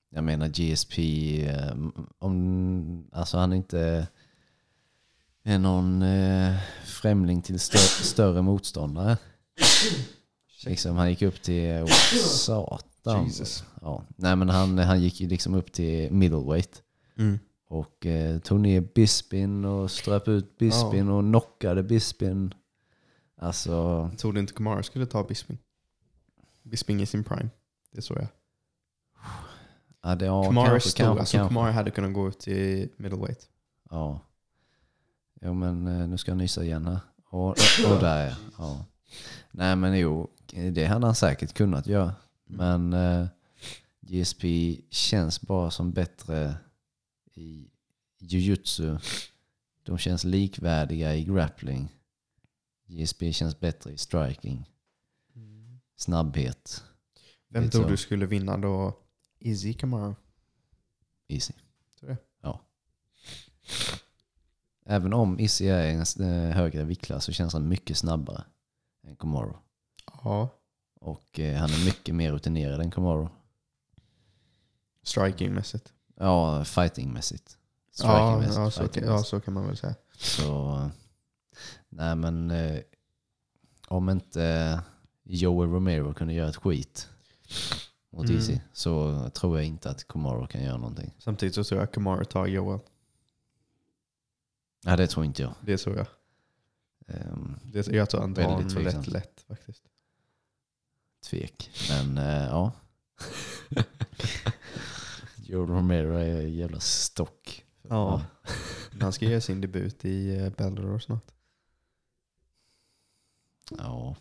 Jag 0.10 0.24
menar 0.24 0.48
GSP, 0.48 0.98
eh, 1.48 1.76
om, 2.20 3.08
alltså 3.12 3.38
han 3.38 3.54
inte 3.54 4.08
är 5.44 5.60
någon 5.60 6.02
eh, 6.02 6.56
främling 6.86 7.42
till 7.42 7.60
stö 7.60 7.78
större 7.78 8.42
motståndare. 8.42 9.18
Liksom, 10.66 10.98
han 10.98 11.10
gick 11.10 11.22
upp 11.22 11.42
till, 11.42 11.72
oh, 11.72 11.88
satan. 13.04 13.26
Jesus. 13.26 13.64
Ja. 13.82 14.04
Nej 14.16 14.36
men 14.36 14.50
han, 14.50 14.78
han 14.78 15.02
gick 15.02 15.22
ju 15.22 15.28
liksom 15.28 15.56
upp 15.56 15.72
till 15.72 16.12
middleweight. 16.12 16.84
Mm. 17.18 17.40
Och 17.68 18.06
eh, 18.06 18.40
tog 18.40 18.60
ner 18.60 18.82
Bispin 18.82 19.66
och 19.66 19.92
ströp 19.92 20.28
ut 20.28 20.58
Bispin 20.58 21.10
och 21.10 21.24
knockade 21.24 21.84
Bispin. 21.84 22.54
Alltså, 23.38 23.72
Jag 24.12 24.20
trodde 24.20 24.40
inte 24.40 24.54
Kamaru 24.54 24.84
skulle 24.84 25.06
ta 25.06 25.24
Bisping. 25.24 25.58
Bisping 26.64 27.02
i 27.02 27.06
sin 27.06 27.24
prime. 27.24 27.50
Det 27.92 28.02
såg 28.02 28.18
jag. 28.18 28.28
ja, 30.04 30.16
det, 30.16 30.26
ja, 30.26 30.44
Kamaru 30.44 30.66
är 30.66 30.70
kanske, 30.70 30.90
stor. 30.90 31.04
kanske, 31.04 31.20
Alltså 31.20 31.38
kanske. 31.38 31.54
Kamaru 31.54 31.72
hade 31.72 31.92
kunnat 31.92 32.14
gå 32.14 32.28
upp 32.28 32.40
till 32.40 32.90
middleweight. 32.98 33.50
Ja. 33.90 34.20
Jo 35.42 35.54
men 35.54 35.88
eh, 35.88 36.08
nu 36.08 36.18
ska 36.18 36.32
jag 36.32 36.38
nysa 36.38 36.64
igen 36.64 36.86
här. 36.86 37.00
Och, 37.30 37.50
och 37.92 38.00
där 38.00 38.28
ja. 38.28 38.36
ja. 38.58 38.86
Nej 39.52 39.76
men 39.76 40.00
jo, 40.00 40.30
det 40.72 40.86
hade 40.86 41.06
han 41.06 41.16
säkert 41.16 41.54
kunnat 41.54 41.88
göra. 41.88 42.14
Men 42.46 42.94
eh, 42.94 43.28
GSP 44.00 44.44
känns 44.90 45.42
bara 45.42 45.72
som 45.72 45.92
bättre 45.92 46.56
i 47.34 47.70
jujutsu. 48.20 48.98
De 49.84 49.98
känns 49.98 50.24
likvärdiga 50.24 51.16
i 51.16 51.24
grappling. 51.24 51.96
GSP 52.88 53.34
känns 53.34 53.60
bättre 53.60 53.92
i 53.92 53.98
striking. 53.98 54.70
Snabbhet. 55.96 56.84
Vem 57.48 57.70
tror 57.70 57.90
du 57.90 57.98
skulle 57.98 58.26
vinna 58.26 58.58
då? 58.58 59.00
Izzy 59.40 59.74
Kamaru? 59.74 60.16
Easy. 61.28 61.54
Tror 62.00 62.10
det? 62.10 62.18
Ja. 62.42 62.62
Även 64.86 65.14
om 65.14 65.40
Izzy 65.40 65.68
är 65.68 65.88
en 65.88 66.26
eh, 66.28 66.56
högre 66.56 66.84
viktklass 66.84 67.26
så 67.26 67.32
känns 67.32 67.54
han 67.54 67.68
mycket 67.68 67.98
snabbare 67.98 68.44
än 69.04 69.16
Komoro. 69.16 69.58
Ja. 70.24 70.50
Och 71.04 71.40
eh, 71.40 71.56
han 71.58 71.70
är 71.70 71.86
mycket 71.86 72.16
mer 72.16 72.32
rutinerad 72.32 72.82
än 72.82 72.92
Komoro. 72.92 73.30
Strikingmässigt. 75.04 75.94
Ja, 76.16 76.64
fightingmässigt. 76.64 77.58
Ja, 77.88 77.94
Strikingmässigt. 77.94 78.56
ja, 78.58 78.72
så, 78.72 78.82
fightingmässigt. 78.82 79.08
ja, 79.08 79.24
så 79.24 79.40
kan 79.40 79.54
man 79.54 79.68
väl 79.68 79.78
säga. 79.78 79.96
Så, 80.18 80.90
nej 81.90 82.16
men 82.16 82.52
eh, 82.52 82.80
om 83.88 84.10
inte 84.10 84.80
Joel 85.24 85.70
Romero 85.70 86.14
kunde 86.14 86.34
göra 86.34 86.50
ett 86.50 86.56
skit 86.56 87.10
mot 88.10 88.26
Mm. 88.26 88.38
Izzy 88.38 88.60
så 88.74 89.30
tror 89.30 89.58
jag 89.58 89.66
inte 89.68 89.90
att 89.90 90.04
Komoro 90.08 90.48
kan 90.48 90.64
göra 90.64 90.78
någonting. 90.78 91.14
Samtidigt 91.20 91.56
så 91.56 91.64
tror 91.64 91.80
jag 91.82 91.92
Kamaru 91.92 92.26
tar 92.26 92.48
Joel. 92.48 92.80
Nej, 94.86 94.98
det 94.98 95.08
tror 95.08 95.26
inte 95.26 95.42
jag. 95.42 95.54
Det 95.62 95.78
tror 95.78 95.98
jag. 95.98 96.08
Ehm, 97.08 97.60
Det, 97.64 97.88
jag 97.88 98.10
tror 98.10 98.22
han 98.22 98.34
tar 98.36 98.44
honom 98.44 98.62
rätt 98.64 98.70
tveksamt. 98.74 99.08
lätt 99.08 99.42
faktiskt. 99.48 99.84
Tvek. 101.24 101.70
Men 101.90 102.18
eh, 102.18 102.44
ja. 102.44 102.72
Joel 105.36 105.70
Romero 105.70 106.14
är 106.14 106.42
en 106.42 106.54
jävla 106.54 106.80
stock. 106.80 107.66
Ja. 107.82 108.22
Han 109.02 109.14
ska 109.14 109.26
göra 109.26 109.42
sin 109.42 109.62
debut 109.62 110.06
i 110.06 110.38
uh, 110.38 110.50
Bellator 110.50 111.00
snart. 111.00 111.32
Ja. 113.78 114.16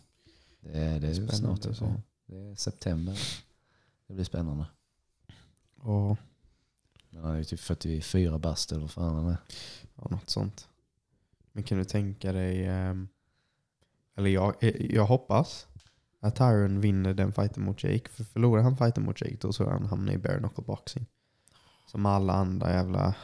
Det 0.59 0.77
är, 0.79 0.99
det 0.99 1.07
är 1.07 1.13
Spännande 1.13 1.75
snart. 1.75 1.79
Ja. 1.81 2.01
Det 2.25 2.37
är 2.37 2.55
september. 2.55 3.19
Det 4.07 4.13
blir 4.13 4.25
spännande. 4.25 4.65
Men 7.13 7.23
han 7.23 7.33
är 7.33 7.37
ju 7.37 7.43
typ 7.43 7.59
44 7.59 8.37
bast 8.39 8.71
eller 8.71 8.81
vad 8.81 8.91
fan 8.91 9.15
han 9.15 9.27
är. 9.27 9.37
ja, 9.95 10.07
något 10.09 10.29
sånt. 10.29 10.67
Men 11.51 11.63
kan 11.63 11.77
du 11.77 11.83
tänka 11.83 12.31
dig, 12.31 12.65
ehm, 12.67 13.07
eller 14.15 14.29
jag, 14.29 14.63
eh, 14.63 14.95
jag 14.95 15.05
hoppas 15.05 15.67
att 16.23 16.35
Tyron 16.35 16.81
vinner 16.81 17.13
den 17.13 17.33
fighten 17.33 17.63
mot 17.63 17.83
Jake. 17.83 18.09
För 18.09 18.23
förlorar 18.23 18.61
han 18.63 18.77
fighten 18.77 19.03
mot 19.05 19.21
Jake 19.21 19.37
då 19.41 19.51
jag 19.59 19.65
han 19.65 19.85
hamnar 19.85 20.13
i 20.13 20.17
bare 20.17 20.39
knuckle 20.39 20.63
boxing. 20.63 21.05
Som 21.87 22.05
alla 22.05 22.33
andra 22.33 22.71
jävla 22.73 23.15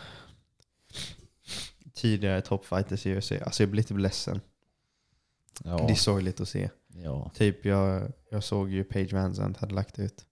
tidigare 1.93 2.41
toppfighters 2.41 3.05
i 3.05 3.17
UFC. 3.17 3.31
Alltså 3.31 3.63
jag 3.63 3.69
blir 3.69 3.81
lite 3.81 3.93
ledsen. 3.93 4.41
Ja. 5.63 5.77
Det 5.77 5.93
är 5.93 5.95
sorgligt 5.95 6.39
att 6.41 6.49
se. 6.49 6.69
ja. 6.87 7.31
Typ 7.35 7.65
jag, 7.65 8.11
jag 8.29 8.43
såg 8.43 8.69
ju 8.69 8.83
Paige 8.83 9.13
Van 9.13 9.55
hade 9.59 9.73
lagt 9.75 9.99
ut 9.99 10.25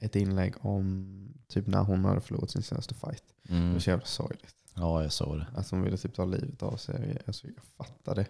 ett 0.00 0.16
inlägg 0.16 0.54
om 0.60 1.14
typ 1.48 1.66
när 1.66 1.82
hon 1.82 2.04
hade 2.04 2.20
förlorat 2.20 2.50
sin 2.50 2.62
senaste 2.62 2.94
fight. 2.94 3.24
Det 3.42 3.52
Mm. 3.54 3.72
var 3.72 3.80
så 3.80 3.90
jävla 3.90 4.06
sorgligt. 4.06 4.54
ja, 4.74 5.02
jag 5.02 5.12
såg 5.12 5.38
det. 5.38 5.46
Att 5.54 5.70
hon 5.70 5.82
ville 5.82 5.96
typ 5.96 6.14
ta 6.14 6.24
livet 6.24 6.62
av 6.62 6.76
sig. 6.76 7.18
Alltså, 7.26 7.46
jag 7.46 7.64
fattar 7.76 8.14
det. 8.14 8.26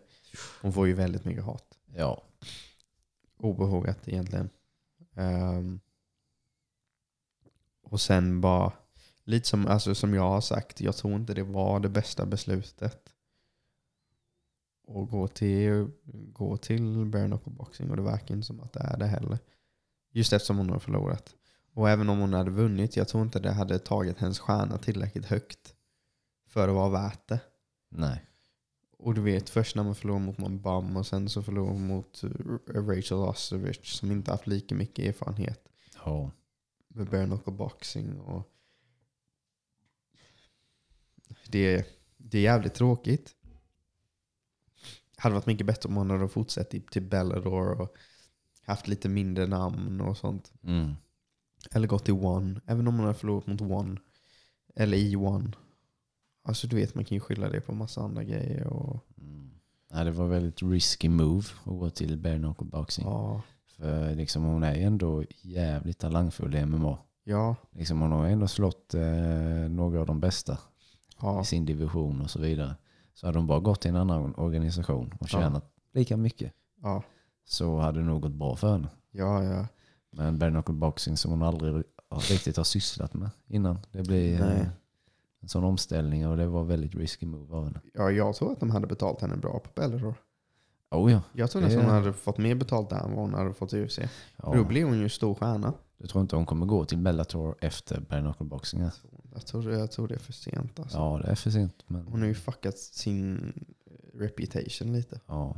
Hon 0.62 0.72
får 0.72 0.86
ju 0.86 0.94
väldigt 0.94 1.24
mycket 1.24 1.44
hat. 1.44 1.78
Ja. 1.96 2.22
Obehagat 3.39 4.09
egentligen. 4.09 4.51
Um, 5.14 5.80
och 7.82 8.01
sen 8.01 8.41
bara, 8.41 8.72
lite 9.24 9.49
som, 9.49 9.66
alltså, 9.66 9.95
som 9.95 10.14
jag 10.14 10.28
har 10.28 10.41
sagt, 10.41 10.80
jag 10.80 10.97
tror 10.97 11.14
inte 11.14 11.34
det 11.34 11.43
var 11.43 11.80
det 11.80 11.89
bästa 11.89 12.26
beslutet. 12.26 13.14
Att 14.89 15.11
gå 15.11 15.28
till, 15.28 15.91
gå 16.32 16.57
till 16.57 17.05
bare 17.05 17.26
knuckle 17.26 17.53
boxing 17.53 17.91
och 17.91 17.97
det 17.97 18.03
verkar 18.03 18.34
inte 18.34 18.47
som 18.47 18.61
att 18.61 18.72
det 18.72 18.80
är 18.80 18.97
det 18.97 19.07
heller. 19.07 19.39
Just 20.12 20.32
eftersom 20.32 20.59
hon 20.59 20.70
har 20.70 20.78
förlorat. 20.78 21.34
Och 21.72 21.91
även 21.91 22.09
om 22.09 22.18
hon 22.18 22.32
hade 22.32 22.51
vunnit, 22.51 22.97
jag 22.97 23.09
tror 23.09 23.22
inte 23.22 23.41
det 23.41 23.53
hade 23.53 23.78
tagit 23.78 24.18
hennes 24.18 24.39
stjärna 24.39 24.78
tillräckligt 24.78 25.26
högt 25.26 25.74
för 26.47 26.68
att 26.68 26.74
vara 26.74 26.89
värt 26.89 27.28
det. 27.28 27.41
Nej. 27.89 28.27
Och 29.01 29.14
du 29.14 29.20
vet, 29.20 29.51
först 29.51 29.76
när 29.76 29.82
man 29.82 29.94
förlorar 29.94 30.18
mot 30.20 30.38
någon 30.38 30.61
bum 30.62 30.96
och 30.96 31.07
sen 31.07 31.28
så 31.28 31.42
förlorar 31.42 31.72
man 31.72 31.86
mot 31.86 32.22
eh, 32.24 32.30
Rachel 32.74 33.18
Ostovich 33.18 33.84
som 33.99 34.11
inte 34.11 34.30
haft 34.30 34.46
lika 34.46 34.74
mycket 34.74 35.05
erfarenhet 35.05 35.68
Ja. 36.05 36.30
med 36.88 37.07
bare 37.11 37.26
knuckle 37.26 37.53
boxing. 37.53 38.20
Och 38.20 38.51
det, 41.49 41.74
är- 41.74 41.84
det 42.16 42.38
är 42.38 42.42
jävligt 42.42 42.74
tråkigt. 42.74 43.34
hade 45.16 45.34
varit 45.34 45.46
mycket 45.46 45.66
bättre 45.66 45.88
om 45.88 45.96
hon 45.96 46.11
hade 46.11 46.28
fortsatt 46.28 46.74
i- 46.74 46.80
till 46.80 47.03
Bellador 47.03 47.80
och 47.80 47.96
haft 48.62 48.88
lite 48.88 49.09
mindre 49.09 49.46
namn 49.46 50.01
och 50.01 50.16
sånt. 50.16 50.53
Mm. 50.62 50.94
Eller 51.70 51.88
gått 51.88 52.05
till 52.05 52.14
One. 52.14 52.61
Även 52.66 52.88
om 52.88 52.94
hon 52.96 53.07
hade 53.07 53.18
förlorat 53.18 53.46
mot 53.46 53.61
One. 53.61 54.01
Eller 54.74 54.99
i 54.99 55.16
One. 55.16 55.53
Alltså 56.49 56.66
du 56.66 56.76
vet, 56.76 56.94
man 56.94 57.05
kan 57.05 57.14
ju 57.16 57.20
skylla 57.20 57.49
det 57.49 57.61
på 57.61 57.72
massa 57.74 58.01
andra 58.03 58.24
grejer. 58.24 58.66
Och, 58.66 59.05
Mm. 59.20 59.51
Ja, 59.90 60.05
det 60.05 60.11
var 60.11 60.26
väldigt 60.26 60.62
risky 60.62 61.09
move 61.09 61.44
att 61.64 61.78
gå 61.78 61.90
till 61.90 62.18
bare 62.18 62.38
knuckle 62.38 62.66
boxing. 62.66 63.05
ja, 63.07 63.42
För 63.76 64.14
liksom, 64.14 64.42
hon 64.44 64.62
är 64.62 64.74
ju 64.74 64.82
ändå 64.82 65.24
jävligt 65.42 65.99
talangfull 65.99 66.55
i 66.55 66.66
MMA. 66.66 66.99
ja, 67.24 67.57
Liksom, 67.70 68.01
hon 68.01 68.12
har 68.12 68.26
ändå 68.26 68.49
slått 68.49 68.94
eh, 68.94 69.03
några 69.70 70.01
av 70.01 70.07
de 70.07 70.20
bästa 70.20 70.59
ja. 71.20 71.40
i 71.42 71.44
sin 71.44 71.64
division 71.66 72.20
och 72.20 72.30
så 72.30 72.40
vidare. 72.40 72.76
Så 73.14 73.26
hade 73.26 73.38
hon 73.38 73.46
bara 73.46 73.61
gått 73.61 73.80
till 73.80 73.90
en 73.90 73.96
annan 73.96 74.34
organisation 74.34 75.14
och 75.20 75.26
Ja. 75.32 75.40
tjänat 75.40 75.72
lika 75.92 76.16
mycket 76.16 76.53
ja. 76.82 77.03
så 77.44 77.78
hade 77.78 77.99
det 78.01 78.05
nog 78.07 78.22
gått 78.22 78.32
bra 78.32 78.57
för 78.57 78.72
henne. 78.72 78.88
Ja, 79.11 79.44
ja. 79.44 79.66
Men 80.11 80.38
bare 80.38 80.51
knuckle 80.51 80.74
boxing 80.74 81.16
som 81.16 81.30
hon 81.30 81.42
aldrig 81.42 81.84
riktigt 82.30 82.57
har 82.57 82.64
sysslat 82.64 83.14
med 83.14 83.30
innan. 83.46 83.78
Det 83.92 84.03
blir 84.03 84.38
Nej. 84.40 84.68
Eh, 85.39 85.43
en 85.43 85.49
sån 85.49 85.64
omställning 85.64 86.26
och 86.28 86.36
det 86.36 86.47
var 86.47 86.64
väldigt 86.64 86.95
risky 86.95 87.26
move 87.26 87.57
av 87.57 87.64
henne. 87.64 87.80
ja, 87.95 88.11
jag 88.11 88.34
tror 88.36 88.53
att 88.53 88.61
de 88.61 88.70
hade 88.70 88.86
betalt 88.86 89.20
henne 89.20 89.36
bra 89.36 89.59
på 89.59 89.70
Bellator. 89.74 90.14
Oh 90.91 91.12
ja. 91.12 91.22
Jag 91.32 91.51
tror 91.51 91.62
nästan 91.62 91.84
hon 91.84 91.95
hade 91.95 92.12
fått 92.12 92.39
mer 92.39 92.55
betalt 92.55 92.91
där 92.91 93.01
än 93.05 93.11
vad 93.11 93.20
hon 93.20 93.34
hade 93.34 93.55
fått 93.55 93.72
i 93.72 93.84
UFC. 93.84 93.99
ja. 94.36 94.55
Då 94.55 94.64
blir 94.64 94.84
hon 94.84 94.99
ju 94.99 95.09
stor 95.09 95.34
stjärna. 95.34 95.72
Du 95.99 96.07
tror 96.07 96.22
inte 96.22 96.36
hon 96.36 96.47
kommer 96.47 96.66
gå 96.66 96.84
till 96.84 96.99
Bellator 96.99 97.57
efter 97.61 98.01
bare 98.01 98.20
knuckle 98.20 98.47
boxing? 98.47 98.80
Ja, 98.80 98.91
Jag 99.34 99.47
tror, 99.47 99.72
jag 99.72 99.91
tror 99.91 100.09
det 100.09 100.14
är 100.14 100.18
för 100.18 100.32
sent. 100.32 100.78
Alltså. 100.80 100.99
ja 100.99 101.20
det 101.24 101.28
är 101.30 101.34
för 101.34 101.51
sent. 101.51 101.84
Men, 101.86 102.07
Hon 102.07 102.20
har 102.20 102.28
ju 102.28 102.34
fuckat 102.34 102.78
sin 102.78 103.53
reputation 104.14 104.93
lite. 104.93 105.20
ja. 105.26 105.57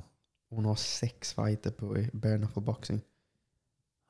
Hon 0.50 0.64
har 0.64 0.74
sex 0.74 1.32
fighter 1.34 1.70
på 1.70 1.86
bare 2.12 2.38
knuckle 2.38 2.62
boxing. 2.62 3.00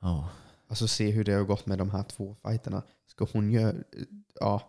Ja. 0.01 0.29
Alltså 0.67 0.87
se 0.87 1.11
hur 1.11 1.23
det 1.23 1.33
har 1.33 1.43
gått 1.43 1.65
med 1.65 1.77
de 1.77 1.89
här 1.89 2.03
två 2.03 2.35
fighterna. 2.45 2.83
Ska 3.07 3.27
hon 3.33 3.51
göra 3.51 3.73
ja, 4.39 4.61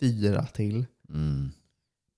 fyra 0.00 0.46
till? 0.46 0.86
Mm. 1.08 1.50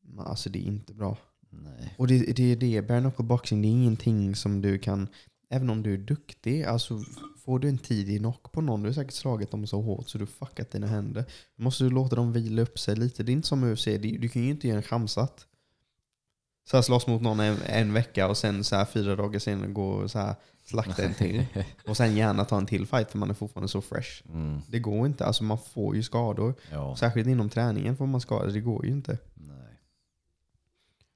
Men 0.03 0.27
Alltså 0.27 0.51
det 0.51 0.59
är 0.59 0.63
inte 0.63 0.95
bra. 0.95 1.17
Nej. 1.51 1.95
Och 1.99 2.07
det, 2.07 2.19
det 2.19 2.53
är 2.53 2.57
det, 2.57 2.83
bare 2.83 3.01
knuckle 3.01 3.25
boxing, 3.25 3.63
det 3.63 3.69
är 3.69 3.71
ingenting 3.71 4.37
som 4.37 4.61
du 4.63 4.79
kan, 4.79 5.09
även 5.51 5.71
om 5.71 5.83
du 5.83 5.95
är 5.95 5.99
duktig, 5.99 6.65
alltså 6.65 7.05
får 7.45 7.59
du 7.59 7.69
en 7.69 7.79
tidig 7.79 8.19
knock 8.19 8.53
på 8.53 8.61
någon, 8.61 8.83
du 8.83 8.89
har 8.89 8.95
säkert 8.95 9.15
slagit 9.15 9.51
dem 9.51 9.67
så 9.67 9.81
hårt 9.81 10.09
så 10.09 10.19
du 10.19 10.27
fuckat 10.27 10.71
dina 10.71 10.87
händer. 10.87 11.25
Då 11.57 11.63
måste 11.63 11.85
du 11.85 11.91
låta 11.91 12.17
dem 12.17 12.33
vila 12.33 12.63
upp 12.63 12.79
sig 12.79 12.97
lite. 12.97 13.23
Det 13.23 13.33
är 13.33 13.35
inte 13.35 13.49
som 13.49 13.65
UFC, 13.65 13.85
du 13.85 14.29
kan 14.29 14.43
ju 14.43 14.51
inte 14.51 14.69
göra 14.69 14.79
en 14.79 14.83
chamsat. 14.83 15.47
Så 16.71 16.77
här 16.77 16.83
slåss 16.83 17.07
mot 17.07 17.23
någon 17.23 17.41
en, 17.41 17.63
en 17.67 17.93
vecka 17.93 18.29
och 18.29 18.37
sen 18.37 18.65
så 18.65 18.77
här 18.77 18.85
fyra 18.85 19.17
dagar 19.17 19.39
senare 19.39 19.71
gå 19.71 19.89
och 19.89 20.11
så 20.11 20.19
här 20.19 20.35
slakta 20.65 21.03
en 21.03 21.15
till. 21.15 21.47
Och 21.87 21.97
sen 21.97 22.17
gärna 22.17 22.45
ta 22.45 22.59
en 22.59 22.67
till 22.67 22.87
fight 22.87 23.11
för 23.11 23.19
man 23.19 23.31
är 23.31 23.35
fortfarande 23.35 23.69
så 23.69 23.81
fresh. 23.81 24.23
Mm. 24.33 24.61
Det 24.69 24.79
går 24.79 25.07
inte, 25.07 25.25
alltså 25.25 25.45
man 25.45 25.59
får 25.59 25.97
ju 25.97 26.03
skador. 26.03 26.55
Ja. 26.71 26.97
Särskilt 26.97 27.29
inom 27.29 27.49
träningen 27.49 27.97
får 27.97 28.07
man 28.07 28.21
skador, 28.21 28.53
det 28.53 28.61
går 28.61 28.87
ju 28.87 28.93
inte. 28.93 29.19
Nej. 29.35 29.81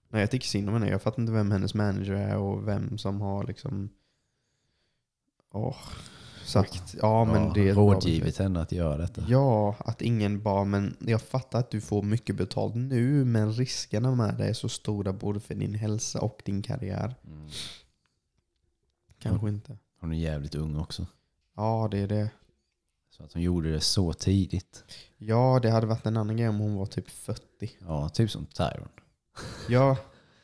Nej, 0.09 0.21
jag 0.21 0.31
tycker 0.31 0.47
synd 0.47 0.69
om 0.69 0.75
henne. 0.75 0.91
Jag 0.91 1.03
fattar 1.03 1.23
inte 1.23 1.33
vem 1.33 1.51
hennes 1.51 1.75
manager 1.75 2.13
är 2.13 2.37
och 2.37 2.69
vem 2.69 2.99
som 2.99 3.21
har 3.21 3.45
liksom... 3.45 3.89
Åh, 5.53 5.77
sagt. 6.45 6.95
Ja, 7.01 7.25
men 7.25 7.53
det 7.53 7.61
är 7.61 7.69
ett 7.69 7.75
bra 7.75 7.95
rådgivit 7.95 8.39
henne 8.39 8.61
att 8.61 8.73
göra 8.73 8.97
detta. 8.97 9.25
Ja, 9.29 9.77
att 9.79 10.03
ingen 10.03 10.43
bara, 10.43 10.65
men 10.65 10.97
jag 11.01 11.23
fattar 11.23 11.59
att 11.59 11.71
du 11.71 11.81
får 11.81 12.03
mycket 12.03 12.37
betalt 12.37 12.75
nu, 12.75 13.25
men 13.25 13.53
riskerna 13.53 14.15
med 14.15 14.35
det 14.39 14.49
är 14.49 14.53
så 14.53 14.69
stora 14.69 15.13
både 15.13 15.41
för 15.41 15.55
din 15.55 15.75
hälsa 15.75 16.21
och 16.21 16.43
din 16.45 16.63
karriär. 16.63 17.15
Mm. 17.27 17.49
Kanske 19.19 19.49
inte. 19.49 19.79
Hon 20.01 20.13
är 20.13 20.17
jävligt 20.17 20.55
ung 20.55 20.77
också. 20.77 21.07
Ja, 21.57 21.89
det 21.91 21.99
är 21.99 22.09
det. 22.09 22.31
Så 23.11 23.25
att 23.25 23.33
hon 23.33 23.43
gjorde 23.43 23.73
det 23.73 23.81
så 23.81 24.13
tidigt. 24.13 24.85
Ja, 25.17 25.59
det 25.63 25.71
hade 25.71 25.87
varit 25.87 26.07
en 26.07 26.17
annan 26.17 26.37
grej 26.37 26.49
om 26.49 26.59
hon 26.59 26.77
var 26.77 26.87
typ 26.87 27.11
40. 27.11 27.43
Ja, 27.79 28.09
typ 28.09 28.31
som 28.31 28.47
Tyron. 28.47 28.89
Ja, 29.69 29.97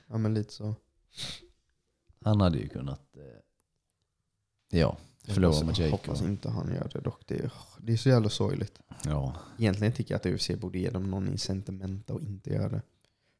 ja 0.07 0.19
men 0.19 0.35
lite 0.35 0.53
så. 0.53 0.75
Han 2.25 2.41
hade 2.41 2.59
ju 2.59 2.69
kunnat 2.69 3.17
eh, 3.17 4.79
ja, 4.79 4.97
förlora 5.35 5.53
Hoppas- 5.53 5.67
med 5.67 5.79
Jake. 5.79 5.91
Hoppas 5.91 6.23
inte 6.23 6.51
han 6.51 6.75
gör 6.75 6.91
det 6.93 7.01
dock. 7.01 7.23
Det 7.27 7.35
är, 7.35 7.53
det 7.81 7.93
är 7.93 7.97
så 7.97 8.09
jävla 8.09 8.29
sorgligt. 8.29 8.79
Ja, 9.05 9.35
Egentligen 9.59 9.93
tycker 9.93 10.15
jag 10.15 10.19
att 10.19 10.27
UFC 10.41 10.51
borde 10.51 10.79
ge 10.79 10.91
dem 10.91 11.11
någon 11.11 11.29
incitament 11.29 12.11
och 12.11 12.21
inte 12.21 12.51
göra 12.51 12.69
det. 12.69 12.83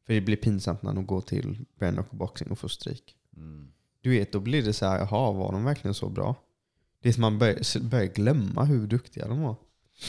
För 0.05 0.13
det 0.13 0.21
blir 0.21 0.35
pinsamt 0.35 0.81
när 0.83 0.93
de 0.93 1.05
går 1.05 1.21
till 1.21 1.65
knuckle 1.79 2.03
boxing 2.11 2.51
och 2.51 2.59
får 2.59 2.67
stryk. 2.67 3.15
mm. 3.35 3.71
Du 4.01 4.09
vet, 4.09 4.31
då 4.31 4.39
blir 4.39 4.63
det 4.63 4.73
så 4.73 4.85
här, 4.85 4.97
jaha, 4.99 5.31
var 5.31 5.51
de 5.51 5.63
verkligen 5.63 5.93
så 5.93 6.09
bra? 6.09 6.35
Det 7.01 7.09
är 7.09 7.13
som 7.13 7.21
man 7.21 7.39
börjar, 7.39 7.79
börjar 7.89 8.05
glömma 8.05 8.63
hur 8.63 8.87
duktiga 8.87 9.27
de 9.27 9.41
var. 9.41 9.55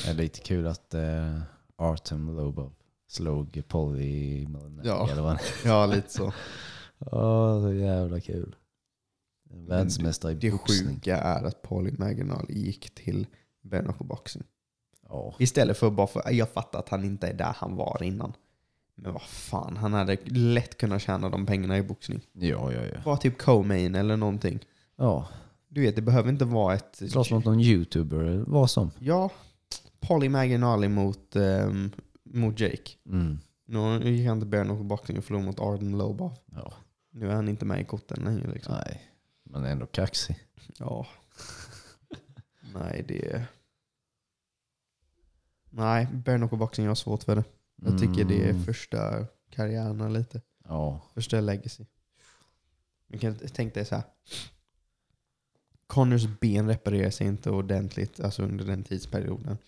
det 0.05 0.11
är 0.11 0.15
lite 0.15 0.41
kul 0.41 0.67
att 0.67 0.95
eh, 0.95 1.41
Artem 1.77 2.37
Lobov 2.37 2.73
slog 3.09 3.63
Polly 3.69 4.47
Malignaggi, 4.49 4.89
Ja. 4.89 5.11
eller 5.11 5.23
vad 5.23 5.39
Ja, 5.65 5.87
lite 5.87 6.13
så. 6.13 6.33
Åh, 6.99 7.63
så 7.63 7.73
jävla 7.73 8.21
kul. 8.21 8.57
Världsmästare 9.51 10.33
i 10.33 10.35
Det 10.35 10.51
boxning. 10.51 10.89
sjuka 10.95 11.17
är 11.17 11.45
att 11.45 11.63
Paulie 11.63 11.95
Maginal 11.99 12.47
gick 12.49 12.95
till 12.95 13.27
bare 13.63 13.83
knuckle 13.83 14.07
boxing. 14.07 14.43
Ja. 15.09 15.35
Istället 15.39 15.79
för 15.79 15.91
bara 15.91 16.07
för, 16.07 16.31
jag 16.33 16.49
fattar 16.49 16.79
att 16.79 16.89
han 16.89 17.05
inte 17.05 17.27
är 17.29 17.35
där 17.35 17.53
han 17.57 17.77
var 17.77 18.03
innan. 18.03 18.33
Men 18.95 19.13
vad 19.13 19.23
fan, 19.23 19.77
han 19.77 19.93
hade 19.93 20.17
lätt 20.25 20.77
kunnat 20.79 21.03
tjäna 21.03 21.29
de 21.29 21.47
pengarna 21.47 21.79
i 21.79 21.83
boxning. 21.83 22.21
Ja, 22.33 22.73
ja, 22.73 22.81
ja. 22.95 23.01
Var 23.05 23.17
typ 23.17 23.39
co-main 23.39 23.95
eller 23.95 24.17
någonting. 24.17 24.59
Ja, 24.97 25.29
Du 25.69 25.81
vet, 25.81 25.97
det 25.97 26.03
behöver 26.03 26.29
inte 26.29 26.45
vara 26.45 26.75
ett... 26.75 27.03
slåss 27.11 27.31
mot 27.31 27.45
någon 27.45 27.61
youtuber 27.61 28.45
vad 28.47 28.71
som. 28.71 28.91
Ja, 28.99 29.31
Polly 30.01 30.29
Maginali 30.29 30.89
mot, 30.89 31.37
ehm, 31.37 31.91
mot 32.25 32.61
Jake. 32.61 32.91
Mm. 33.09 33.39
Nu 33.67 34.11
gick 34.11 34.29
han 34.29 34.41
till 34.41 34.51
knuckle 34.51 34.85
boxing 34.85 35.19
och 35.19 35.25
förlorade 35.25 35.47
mot 35.47 35.61
Arden 35.61 35.99
Lobov. 35.99 36.33
Ja, 36.55 36.73
Nu 37.13 37.31
är 37.31 37.35
han 37.35 37.49
inte 37.49 37.65
med 37.65 37.81
i 37.81 37.85
korten 37.85 38.25
längre 38.25 38.53
liksom. 38.53 38.75
nej. 38.75 39.03
Men 39.51 39.65
ändå 39.65 39.87
kaxig. 39.87 40.37
Ja. 40.79 41.07
Nej, 42.75 43.05
det 43.09 43.27
är... 43.33 43.47
Nej, 45.71 46.09
jag 46.27 46.39
har 46.89 46.95
svårt 46.95 47.23
för 47.23 47.37
det. 47.37 47.45
Jag 47.77 47.99
tycker 47.99 48.25
det 48.25 48.51
Mm. 48.51 48.65
förstör 48.65 49.27
karriärerna 49.51 50.09
lite. 50.09 50.41
Ja, 50.65 51.01
Förstör 51.15 51.41
legacy. 51.41 51.85
Jag 53.07 53.21
kan 53.21 53.39
tänk 53.53 53.75
dig 53.75 53.85
så 53.85 53.95
här. 53.95 54.05
Connors 55.87 56.27
ben 56.41 56.69
reparerar 56.69 57.11
sig 57.11 57.27
inte 57.27 57.51
ordentligt 57.51 58.21
alltså 58.21 58.43
under 58.43 58.65
den 58.65 58.85
tidsperioden. 58.85 59.59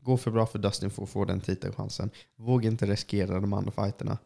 Går 0.00 0.16
för 0.16 0.30
bra 0.30 0.46
för 0.46 0.58
Dustin 0.58 0.90
för 0.90 1.02
att 1.02 1.10
få 1.10 1.24
den 1.24 1.40
titelchansen. 1.40 2.10
Vågar 2.36 2.70
inte 2.70 2.86
riskera 2.86 3.40
de 3.40 3.52
andra 3.52 3.70
fighterna. 3.70 4.18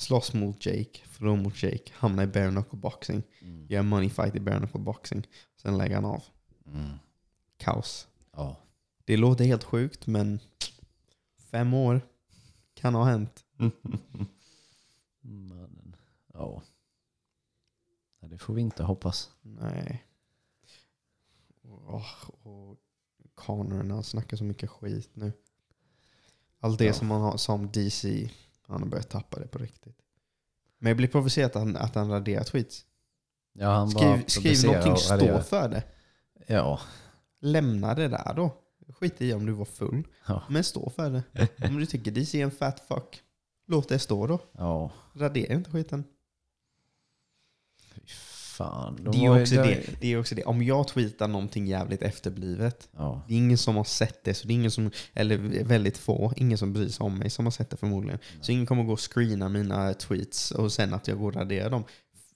Slåss 0.00 0.34
mot 0.34 0.66
Jake, 0.66 1.00
förlor 1.06 1.36
mot 1.36 1.62
Jake, 1.62 1.92
hamnar 1.92 2.22
i 2.22 2.26
bare 2.26 2.50
knuckle 2.50 2.78
boxing. 2.78 3.22
mm. 3.42 3.66
Gör 3.68 3.82
money 3.82 4.08
fight 4.10 4.34
i 4.34 4.40
bare 4.40 4.58
knuckle 4.58 4.80
boxing. 4.80 5.26
Sen 5.56 5.78
lägger 5.78 5.94
han 5.94 6.04
av. 6.04 6.22
Mm. 6.66 6.90
Kaos. 7.56 8.08
ja. 8.32 8.56
Det 9.04 9.16
låter 9.16 9.44
helt 9.44 9.64
sjukt 9.64 10.06
men 10.06 10.40
fem 11.50 11.74
år 11.74 12.00
kan 12.74 12.94
ha 12.94 13.04
hänt. 13.04 13.44
Mannen. 15.20 15.96
Ja. 16.34 16.62
Det 18.20 18.38
får 18.38 18.54
vi 18.54 18.60
inte 18.60 18.82
hoppas. 18.82 19.30
Nej. 19.42 20.04
Och, 21.62 22.02
och 22.46 22.76
Connor 23.34 23.82
när 23.82 23.94
han 23.94 24.04
snackar 24.04 24.36
så 24.36 24.44
mycket 24.44 24.70
skit 24.70 25.10
nu. 25.16 25.32
Allt 26.60 26.78
det 26.78 26.84
Ja. 26.84 26.92
som 26.92 27.10
han 27.10 27.20
har 27.20 27.36
som 27.36 27.70
DC, 27.72 28.30
han 28.70 28.82
har 28.82 28.88
börjat 28.88 29.10
tappa 29.10 29.38
det 29.38 29.46
på 29.46 29.58
riktigt. 29.58 29.96
Men 30.78 30.90
jag 30.90 30.96
blir 30.96 31.08
provocerad 31.08 31.50
att 31.50 31.54
han, 31.54 31.76
att 31.76 31.94
han 31.94 32.10
raderar 32.10 32.44
tweets. 32.44 32.84
Ja, 33.52 33.70
han 33.70 33.90
Skriv, 33.90 34.24
skriv 34.26 34.64
någonting, 34.66 34.96
stå 34.96 35.42
för 35.42 35.68
det. 35.68 35.82
Ja. 36.46 36.80
Lämna 37.40 37.94
det 37.94 38.08
där 38.08 38.34
då. 38.36 38.56
Skit 38.88 39.22
i 39.22 39.32
om 39.32 39.46
du 39.46 39.52
var 39.52 39.64
full. 39.64 40.06
Ja. 40.26 40.42
Men 40.48 40.64
stå 40.64 40.90
för 40.90 41.10
det. 41.10 41.48
Om 41.68 41.78
du 41.78 41.86
tycker 41.86 42.10
DC 42.10 42.40
är 42.40 42.44
en 42.44 42.50
fat 42.50 42.80
fuck, 42.80 43.22
låt 43.66 43.88
det 43.88 43.98
stå 43.98 44.26
då. 44.26 44.40
Ja. 44.52 44.90
Radera 45.14 45.54
inte 45.54 45.70
skiten. 45.70 46.04
Fan. 48.64 48.96
De 49.04 49.10
Det 49.10 49.24
är, 49.26 49.40
också 49.42 49.54
de- 49.54 49.62
det, 49.62 50.00
det 50.00 50.12
är 50.12 50.18
också 50.20 50.34
det. 50.34 50.44
Om 50.44 50.62
jag 50.62 50.88
tweetar 50.88 51.28
någonting 51.28 51.66
jävligt 51.66 52.02
efterblivet, 52.02 52.88
Ja. 52.96 53.22
det 53.28 53.34
är 53.34 53.38
ingen 53.38 53.58
som 53.58 53.76
har 53.76 53.84
sett 53.84 54.24
det, 54.24 54.34
så 54.34 54.46
det 54.46 54.52
är 54.52 54.54
ingen 54.54 54.70
som, 54.70 54.90
eller 55.14 55.36
väldigt 55.64 55.98
få, 55.98 56.32
ingen 56.36 56.58
som 56.58 56.72
bryr 56.72 56.88
sig 56.88 57.04
om 57.04 57.18
mig 57.18 57.30
som 57.30 57.46
har 57.46 57.50
sett 57.50 57.70
det 57.70 57.76
förmodligen. 57.76 58.18
Så 58.40 58.52
ingen 58.52 58.66
kommer 58.66 58.82
gå 58.84 58.92
och 58.92 59.12
screena 59.14 59.48
mina 59.48 59.94
tweets 59.94 60.50
och 60.50 60.72
sen 60.72 60.94
att 60.94 61.08
jag 61.08 61.18
går 61.18 61.28
och 61.28 61.34
raderar 61.36 61.70
dem. 61.70 61.84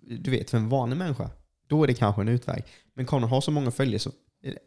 Du 0.01 0.31
vet, 0.31 0.51
för 0.51 0.59
en 0.59 0.69
vanlig 0.69 0.97
människa, 0.97 1.31
då 1.67 1.83
är 1.83 1.87
det 1.87 1.95
kanske 1.95 2.23
en 2.23 2.29
utväg. 2.29 2.65
Men 2.95 3.07
Connor 3.07 3.29
har 3.29 3.41
så 3.41 3.51
många 3.51 3.71
följare 3.71 3.99
så 3.99 4.11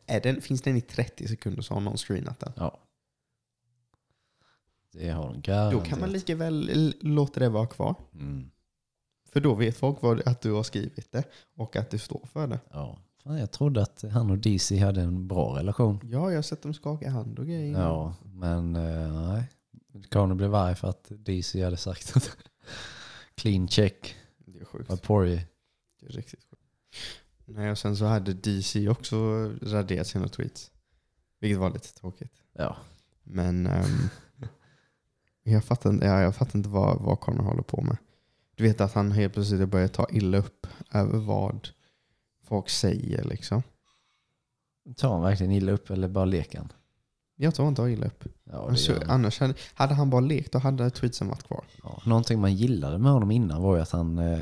är 0.07 0.21
den, 0.21 0.41
finns 0.41 0.61
den 0.61 0.77
i 0.77 0.81
30 0.81 1.27
sekunder 1.27 1.61
så 1.61 1.73
har 1.73 1.81
någon 1.81 1.97
screenat 1.97 2.39
den. 2.39 2.53
ja. 2.55 2.79
Det 4.93 5.09
har 5.09 5.23
de 5.23 5.33
Då 5.35 5.41
garanterat. 5.41 5.85
kan 5.87 5.99
man 5.99 6.11
lika 6.11 6.35
väl 6.35 6.93
låta 7.01 7.39
det 7.39 7.49
vara 7.49 7.67
kvar. 7.67 7.95
Mm. 8.13 8.49
För 9.33 9.39
då 9.39 9.55
vet 9.55 9.77
folk 9.77 10.01
vad, 10.01 10.27
att 10.27 10.41
du 10.41 10.51
har 10.51 10.63
skrivit 10.63 11.11
det 11.11 11.23
och 11.55 11.75
att 11.75 11.89
du 11.89 11.97
står 11.97 12.25
för 12.25 12.47
det. 12.47 12.59
Ja. 12.71 12.99
Fan, 13.23 13.37
jag 13.37 13.51
trodde 13.51 13.81
att 13.81 14.03
han 14.11 14.31
och 14.31 14.37
DC 14.37 14.77
hade 14.77 15.01
en 15.01 15.27
bra 15.27 15.57
relation. 15.57 15.99
Ja, 16.03 16.29
jag 16.29 16.37
har 16.37 16.41
sett 16.41 16.61
dem 16.61 16.73
skaka 16.73 17.09
hand 17.09 17.39
och 17.39 17.45
grejer. 17.45 17.79
Ja, 17.79 18.15
men 18.23 18.75
eh, 18.75 19.27
nej. 19.27 19.43
Conor 20.11 20.35
blev 20.35 20.55
arg 20.55 20.75
för 20.75 20.87
att 20.89 21.05
DC 21.09 21.63
hade 21.63 21.77
sagt 21.77 22.17
att 22.17 22.37
clean 23.35 23.67
check 23.67 24.15
Det 24.37 24.59
är 24.59 24.65
sjukt. 24.65 25.01
Poirier. 25.03 25.41
Det 25.99 26.05
är 26.05 26.09
riktigt 26.11 26.39
sjukt. 26.49 26.63
Nej, 27.45 27.71
och 27.71 27.77
sen 27.77 27.97
så 27.97 28.05
hade 28.05 28.33
DC 28.33 28.89
också 28.89 29.17
raderat 29.61 30.07
sina 30.07 30.27
tweets. 30.27 30.71
Vilket 31.39 31.59
var 31.59 31.69
lite 31.69 31.93
tråkigt. 31.93 32.31
Ja. 32.53 32.77
Men 33.23 33.67
ehm, 33.67 34.09
jag, 35.43 35.63
fattar, 35.63 35.89
inte- 35.89 36.05
ja, 36.05 36.21
jag 36.21 36.35
fattar 36.35 36.59
inte 36.59 36.69
vad, 36.69 37.01
vad 37.01 37.19
Conor 37.19 37.43
håller 37.43 37.63
på 37.63 37.81
med. 37.81 37.97
Du 38.57 38.63
vet 38.63 38.81
att 38.81 38.93
han 38.93 39.11
helt 39.11 39.33
plötsligt 39.33 39.69
börjar 39.69 39.87
ta 39.87 40.07
illa 40.11 40.37
upp 40.37 40.67
över 40.93 41.17
vad 41.19 41.69
folk 42.43 42.69
säger 42.69 43.23
liksom. 43.23 43.63
Tar 44.95 45.09
han 45.13 45.21
verkligen 45.21 45.51
illa 45.51 45.71
upp 45.71 45.89
eller 45.89 46.07
bara 46.07 46.25
leker 46.25 46.57
han? 46.57 46.71
Jag 47.35 47.55
tror 47.55 47.65
han 47.65 47.75
tar 47.75 47.87
illa 47.87 48.05
upp. 48.05 48.23
Ja, 48.43 48.69
Alltså, 48.69 49.01
annars 49.07 49.39
hade, 49.39 49.53
hade 49.73 49.93
han 49.93 50.09
bara 50.09 50.21
lekt 50.21 50.51
då 50.51 50.59
hade 50.59 50.89
tweetsen 50.89 51.27
varit 51.27 51.43
kvar. 51.43 51.63
ja. 51.83 52.01
Någonting 52.05 52.39
man 52.41 52.55
gillade 52.55 52.97
med 52.97 53.11
honom 53.11 53.31
innan 53.31 53.61
var 53.61 53.75
ju 53.75 53.81
att 53.81 53.91
han, 53.91 54.17
eh, 54.17 54.39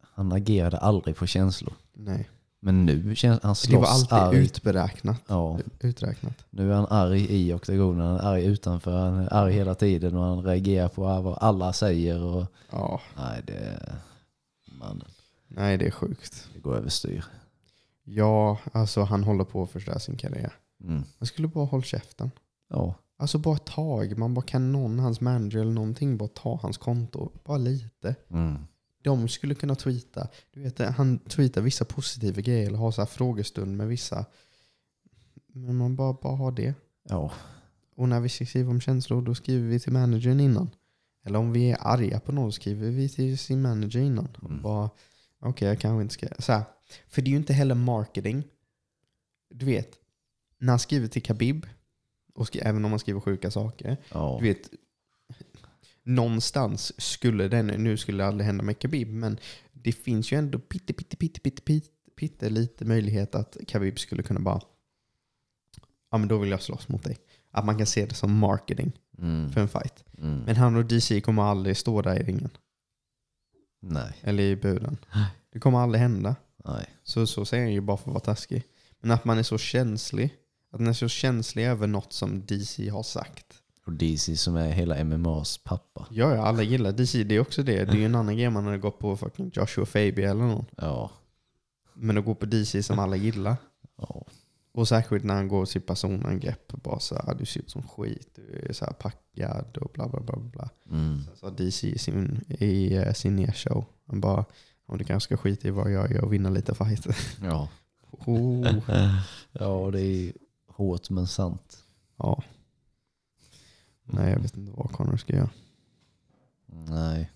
han 0.00 0.32
agerade 0.32 0.78
aldrig 0.78 1.16
på 1.16 1.26
känslor. 1.26 1.74
Nej. 1.92 2.28
Men 2.60 2.86
nu 2.86 3.14
känns 3.16 3.42
han 3.42 3.54
Det 3.68 3.76
var 3.76 3.84
slåss 3.86 3.88
alltid 4.12 4.12
arg. 4.18 4.36
utberäknat. 4.44 5.22
Ja, 5.28 5.58
Uträknat. 5.80 6.44
nu 6.50 6.70
är 6.72 6.76
han 6.76 6.86
arg 6.90 7.26
i 7.30 7.54
oktagonen, 7.54 8.06
han 8.06 8.16
är 8.16 8.22
arg 8.22 8.44
utanför, 8.44 8.98
han 8.98 9.14
är 9.18 9.32
arg 9.34 9.52
hela 9.52 9.74
tiden 9.74 10.16
och 10.16 10.24
han 10.24 10.42
reagerar 10.42 10.88
på 10.88 11.02
vad 11.02 11.38
alla 11.38 11.72
säger. 11.72 12.22
Och, 12.22 12.46
Ja, 12.70 13.00
nej, 13.16 13.42
det, 13.46 13.92
man, 14.78 15.02
nej 15.48 15.78
det 15.78 15.86
är 15.86 15.90
sjukt. 15.90 16.48
det 16.54 16.60
går 16.60 16.76
överstyr. 16.76 17.24
Ja, 18.04 18.58
alltså 18.72 19.02
han 19.02 19.24
håller 19.24 19.44
på 19.44 19.62
att 19.62 19.70
förstöra 19.70 19.98
sin 19.98 20.16
karriär. 20.16 20.52
Mm. 20.84 21.02
Han 21.18 21.26
skulle 21.26 21.48
bara 21.48 21.64
hålla 21.64 21.82
käften. 21.82 22.30
Ja, 22.70 22.94
Alltså 23.20 23.38
bara 23.38 23.56
ett 23.56 23.64
tag. 23.64 24.18
Man 24.18 24.34
bara 24.34 24.44
kan 24.46 24.72
någon, 24.72 24.98
hans 24.98 25.20
manager 25.20 25.58
eller 25.60 25.72
någonting, 25.72 26.16
bara 26.16 26.28
ta 26.28 26.58
hans 26.62 26.78
konto. 26.78 27.30
Bara 27.44 27.56
lite. 27.58 28.14
Mm. 28.30 28.66
De 29.08 29.28
skulle 29.28 29.54
kunna 29.54 29.74
tweeta. 29.74 30.28
Du 30.50 30.62
vet, 30.62 30.78
han 30.78 31.18
tweetar 31.18 31.60
vissa 31.60 31.84
positiva 31.84 32.40
grejer 32.40 32.66
eller 32.66 32.78
har 32.78 32.90
så 32.90 33.00
här 33.00 33.06
frågestund 33.06 33.76
med 33.76 33.88
vissa. 33.88 34.26
Men 35.52 35.76
man 35.76 35.96
bara, 35.96 36.12
bara 36.12 36.36
har 36.36 36.52
det. 36.52 36.74
Ja. 37.08 37.32
Och 37.96 38.08
när 38.08 38.20
vi 38.20 38.28
ska 38.28 38.46
skriva 38.46 38.70
om 38.70 38.80
känslor 38.80 39.22
då 39.22 39.34
skriver 39.34 39.68
vi 39.68 39.80
till 39.80 39.92
managern 39.92 40.40
innan. 40.40 40.70
Eller 41.24 41.38
om 41.38 41.52
vi 41.52 41.70
är 41.70 41.78
arga 41.80 42.20
på 42.20 42.32
någon 42.32 42.52
skriver 42.52 42.90
vi 42.90 43.08
till 43.08 43.38
sin 43.38 43.62
manager 43.62 44.00
innan. 44.00 44.28
Mm. 44.42 44.62
Bara, 44.62 44.90
okej 45.40 45.68
jag 45.68 45.78
kanske 45.78 46.02
inte 46.02 46.14
ska... 46.14 46.26
Så 46.38 46.52
här. 46.52 46.62
För 47.08 47.22
det 47.22 47.28
är 47.28 47.32
ju 47.32 47.36
inte 47.36 47.52
heller 47.52 47.74
marketing. 47.74 48.42
Du 49.50 49.66
vet, 49.66 49.90
när 50.58 50.72
han 50.72 50.78
skriver 50.78 51.08
till 51.08 51.22
Khabib, 51.22 51.66
och 52.34 52.56
även 52.56 52.84
om 52.84 52.90
man 52.90 53.00
skriver 53.00 53.20
sjuka 53.20 53.50
saker. 53.50 53.96
ja. 54.12 54.38
Du 54.40 54.48
vet, 54.48 54.70
någonstans 56.08 56.92
skulle 57.00 57.48
den, 57.48 57.66
nu 57.66 57.96
skulle 57.96 58.22
det 58.22 58.28
aldrig 58.28 58.46
hända 58.46 58.64
med 58.64 58.78
Khabib, 58.78 59.08
men 59.08 59.38
det 59.72 59.92
finns 59.92 60.32
ju 60.32 60.36
ändå 60.38 60.58
pitte, 60.58 60.92
pitte, 60.92 61.16
pitte, 61.16 61.40
pitte, 61.40 61.62
pitte, 61.62 61.88
pitte 62.16 62.50
lite 62.50 62.84
möjlighet 62.84 63.34
att 63.34 63.56
Khabib 63.68 63.98
skulle 63.98 64.22
kunna 64.22 64.40
bara, 64.40 64.60
ja 66.10 66.18
men 66.18 66.28
då 66.28 66.38
vill 66.38 66.50
jag 66.50 66.62
slåss 66.62 66.88
mot 66.88 67.04
dig. 67.04 67.18
Att 67.50 67.64
man 67.64 67.78
kan 67.78 67.86
se 67.86 68.06
det 68.06 68.14
som 68.14 68.38
marketing 68.38 68.92
Mm. 69.18 69.52
för 69.52 69.60
en 69.60 69.68
fight. 69.68 70.04
Mm. 70.18 70.38
Men 70.38 70.56
han 70.56 70.76
och 70.76 70.84
DC 70.84 71.20
kommer 71.20 71.42
aldrig 71.42 71.76
stå 71.76 72.02
där 72.02 72.16
i 72.20 72.22
ringen. 72.22 72.50
Nej. 73.80 74.12
Eller 74.20 74.42
i 74.42 74.56
buden. 74.56 74.96
Det 75.52 75.60
kommer 75.60 75.78
aldrig 75.78 76.00
hända. 76.00 76.36
Nej. 76.64 76.86
Så, 77.02 77.26
så 77.26 77.44
säger 77.44 77.64
han 77.64 77.72
ju 77.72 77.80
bara 77.80 77.96
för 77.96 78.10
att 78.10 78.14
vara 78.14 78.24
taskig. 78.24 78.62
Men 79.00 79.10
att 79.10 79.24
man 79.24 79.38
är 79.38 79.42
så 79.42 79.58
känslig. 79.58 80.34
Att 80.72 80.80
man 80.80 80.88
är 80.88 80.92
så 80.92 81.08
känslig 81.08 81.64
över 81.66 81.86
något 81.86 82.12
som 82.12 82.46
DC 82.46 82.88
har 82.88 83.02
sagt. 83.02 83.46
Och 83.88 83.94
DC 83.94 84.36
som 84.36 84.56
är 84.56 84.70
hela 84.72 85.04
MMAs 85.04 85.58
pappa. 85.58 86.06
Ja, 86.10 86.34
ja, 86.34 86.42
alla 86.42 86.62
gillar 86.62 86.92
DC. 86.92 87.24
Det 87.24 87.34
är 87.34 87.40
också 87.40 87.62
det. 87.62 87.84
Det 87.84 87.92
är 87.92 87.96
ju 87.96 88.04
en 88.04 88.14
annan 88.14 88.36
grej 88.36 88.50
man 88.50 88.64
hade 88.64 88.78
gått 88.78 88.98
på 88.98 89.16
fucking 89.16 89.50
Joshua 89.54 89.86
Fabia 89.86 90.30
eller 90.30 90.44
någon. 90.44 90.64
Ja. 90.76 91.10
Men 91.94 92.18
att 92.18 92.24
gå 92.24 92.34
på 92.34 92.46
DC 92.46 92.82
som 92.82 92.98
alla 92.98 93.16
gillar. 93.16 93.56
ja. 93.96 94.26
Och 94.72 94.88
särskilt 94.88 95.24
när 95.24 95.34
han 95.34 95.48
går 95.48 95.66
till 95.66 95.80
personangrepp. 95.80 96.72
Bara 96.72 97.00
så 97.00 97.14
här, 97.14 97.34
du 97.34 97.46
ser 97.46 97.60
ut 97.60 97.70
som 97.70 97.82
skit. 97.82 98.28
Du 98.34 98.66
är 98.68 98.72
så 98.72 98.84
här 98.84 98.92
packad 98.92 99.76
och 99.76 99.90
bla 99.94 100.08
bla 100.08 100.20
bla. 100.20 100.36
bla. 100.36 100.68
Mm. 100.90 101.24
Sen 101.24 101.36
sa 101.36 101.50
DC 101.50 101.88
i 101.88 101.98
sin, 101.98 102.44
i 102.48 102.96
eh, 102.96 103.12
sin 103.12 103.36
nershow. 103.36 103.84
Han 104.06 104.20
bara, 104.20 104.44
om 104.86 104.98
du 104.98 105.04
kanske 105.04 105.26
ska 105.26 105.36
skita 105.36 105.68
i 105.68 105.70
vad 105.70 105.92
jag 105.92 106.12
gör 106.12 106.24
och 106.24 106.32
vinna 106.32 106.50
lite 106.50 106.74
fighter. 106.74 107.16
Ja. 107.42 107.68
Oh. 108.10 108.78
ja, 109.52 109.90
det 109.92 110.00
är 110.00 110.32
hårt 110.66 111.10
men 111.10 111.26
sant. 111.26 111.78
Ja. 112.16 112.42
Nej, 114.10 114.30
jag 114.32 114.38
vet 114.40 114.56
inte 114.56 114.72
vad 114.72 114.92
Connor 114.92 115.16
ska 115.16 115.36
göra. 115.36 115.50
Nej. 116.66 117.32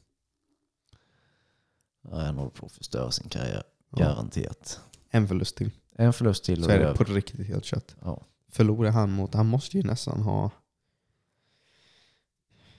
Ja, 2.02 2.20
han 2.20 2.36
håller 2.36 2.50
på 2.50 2.66
att 2.66 2.72
förstöra 2.72 3.10
sin 3.10 3.28
karriär. 3.28 3.62
Ja. 3.90 3.98
Garanterat. 3.98 4.80
En 5.10 5.28
förlust 5.28 5.56
till. 5.56 5.70
En 5.94 6.12
förlust 6.12 6.44
till 6.44 6.64
Så 6.64 6.70
är 6.70 6.78
det 6.78 6.94
på 6.94 7.04
riktigt 7.04 7.46
helt 7.46 7.64
kött. 7.64 7.96
Ja. 8.02 8.22
Förlorar 8.48 8.90
han 8.90 9.10
mot, 9.12 9.34
han 9.34 9.46
måste 9.46 9.76
ju 9.76 9.82
nästan 9.82 10.22
ha... 10.22 10.50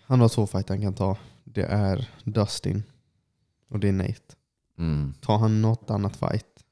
Han 0.03 0.19
har 0.19 0.29
två 0.29 0.47
fighter 0.47 0.73
han 0.73 0.81
kan 0.81 0.93
ta. 0.93 1.17
Det 1.43 1.63
är 1.65 2.09
Dustin 2.23 2.83
och 3.67 3.79
det 3.79 3.87
är 3.87 3.91
Nate. 3.91 4.35
Mm. 4.77 5.13
Tar 5.21 5.37
han 5.37 5.61
något 5.61 5.89
annat 5.89 6.15
fight, 6.15 6.63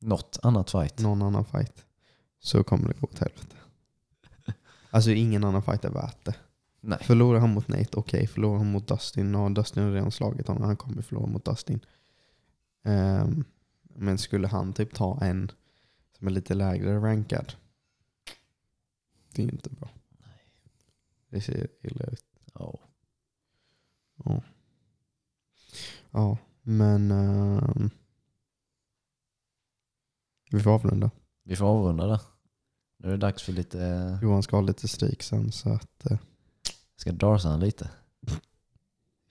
Något 0.00 0.38
annat 0.42 0.70
fight. 0.70 0.98
någon 0.98 1.22
annan 1.22 1.44
fight, 1.44 1.84
så 2.38 2.64
kommer 2.64 2.88
det 2.88 3.00
gå 3.00 3.06
åt 3.06 3.18
helvete. 3.18 3.56
Alltså 4.94 5.10
ingen 5.10 5.44
annan 5.44 5.62
fight 5.62 5.84
är 5.84 5.90
värt 5.90 6.24
det. 6.24 6.34
Nej. 6.80 6.98
Förlorar 7.02 7.40
han 7.40 7.54
mot 7.54 7.68
Nate, 7.68 7.96
okej. 7.96 8.26
Förlorar 8.26 8.58
han 8.58 8.72
mot 8.72 8.88
Dustin, 8.88 9.34
och 9.34 9.50
Dustin 9.50 9.82
har 9.82 9.90
redan 9.90 10.12
slagit 10.12 10.48
honom. 10.48 10.62
Han 10.62 10.76
kommer 10.76 11.02
förlora 11.02 11.26
mot 11.26 11.44
Dustin. 11.44 11.80
Ehm, 12.82 13.44
men 13.82 14.18
skulle 14.18 14.48
han 14.48 14.72
typ 14.72 14.94
ta 14.94 15.18
en 15.22 15.52
som 16.18 16.26
är 16.26 16.30
lite 16.30 16.54
lägre 16.54 16.98
rankad. 16.98 17.52
Det 19.34 19.42
är 19.42 19.52
inte 19.52 19.70
bra. 19.70 19.88
Det 21.28 21.40
ser 21.40 21.68
illa 21.82 22.04
ut. 22.04 22.24
Ja. 22.54 22.78
Ja, 24.24 24.42
ja 26.10 26.38
men 26.62 27.10
ehm, 27.10 27.90
vi 30.50 30.60
får 30.60 30.70
avrunda. 30.70 31.10
Vi 31.42 31.56
får 31.56 31.66
avrunda 31.66 32.06
det. 32.06 32.20
Nu 33.02 33.08
är 33.08 33.12
det 33.12 33.18
dags 33.18 33.42
för 33.42 33.52
lite... 33.52 34.18
Johan 34.22 34.42
ska 34.42 34.56
ha 34.56 34.62
lite 34.62 34.88
stryk 34.88 35.22
sen 35.22 35.52
så 35.52 35.68
att 35.72 36.10
eh, 36.10 36.18
Ska 36.96 37.12
darsa 37.12 37.48
han 37.48 37.60
lite. 37.60 37.90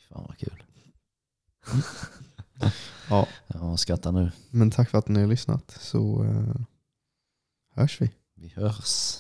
Fan 0.09 0.26
vad 0.28 0.38
kul. 0.38 0.63
ja. 3.09 3.28
Ja, 3.47 3.78
skatta 3.78 4.11
nu. 4.11 4.32
Men 4.49 4.72
tack 4.72 4.89
för 4.89 4.97
att 4.97 5.07
ni 5.07 5.19
har 5.19 5.28
lyssnat 5.28 5.78
så 5.80 6.24
eh, 6.24 6.61
hörs 7.76 8.01
vi. 8.01 8.11
Vi 8.34 8.47
hörs. 8.47 9.17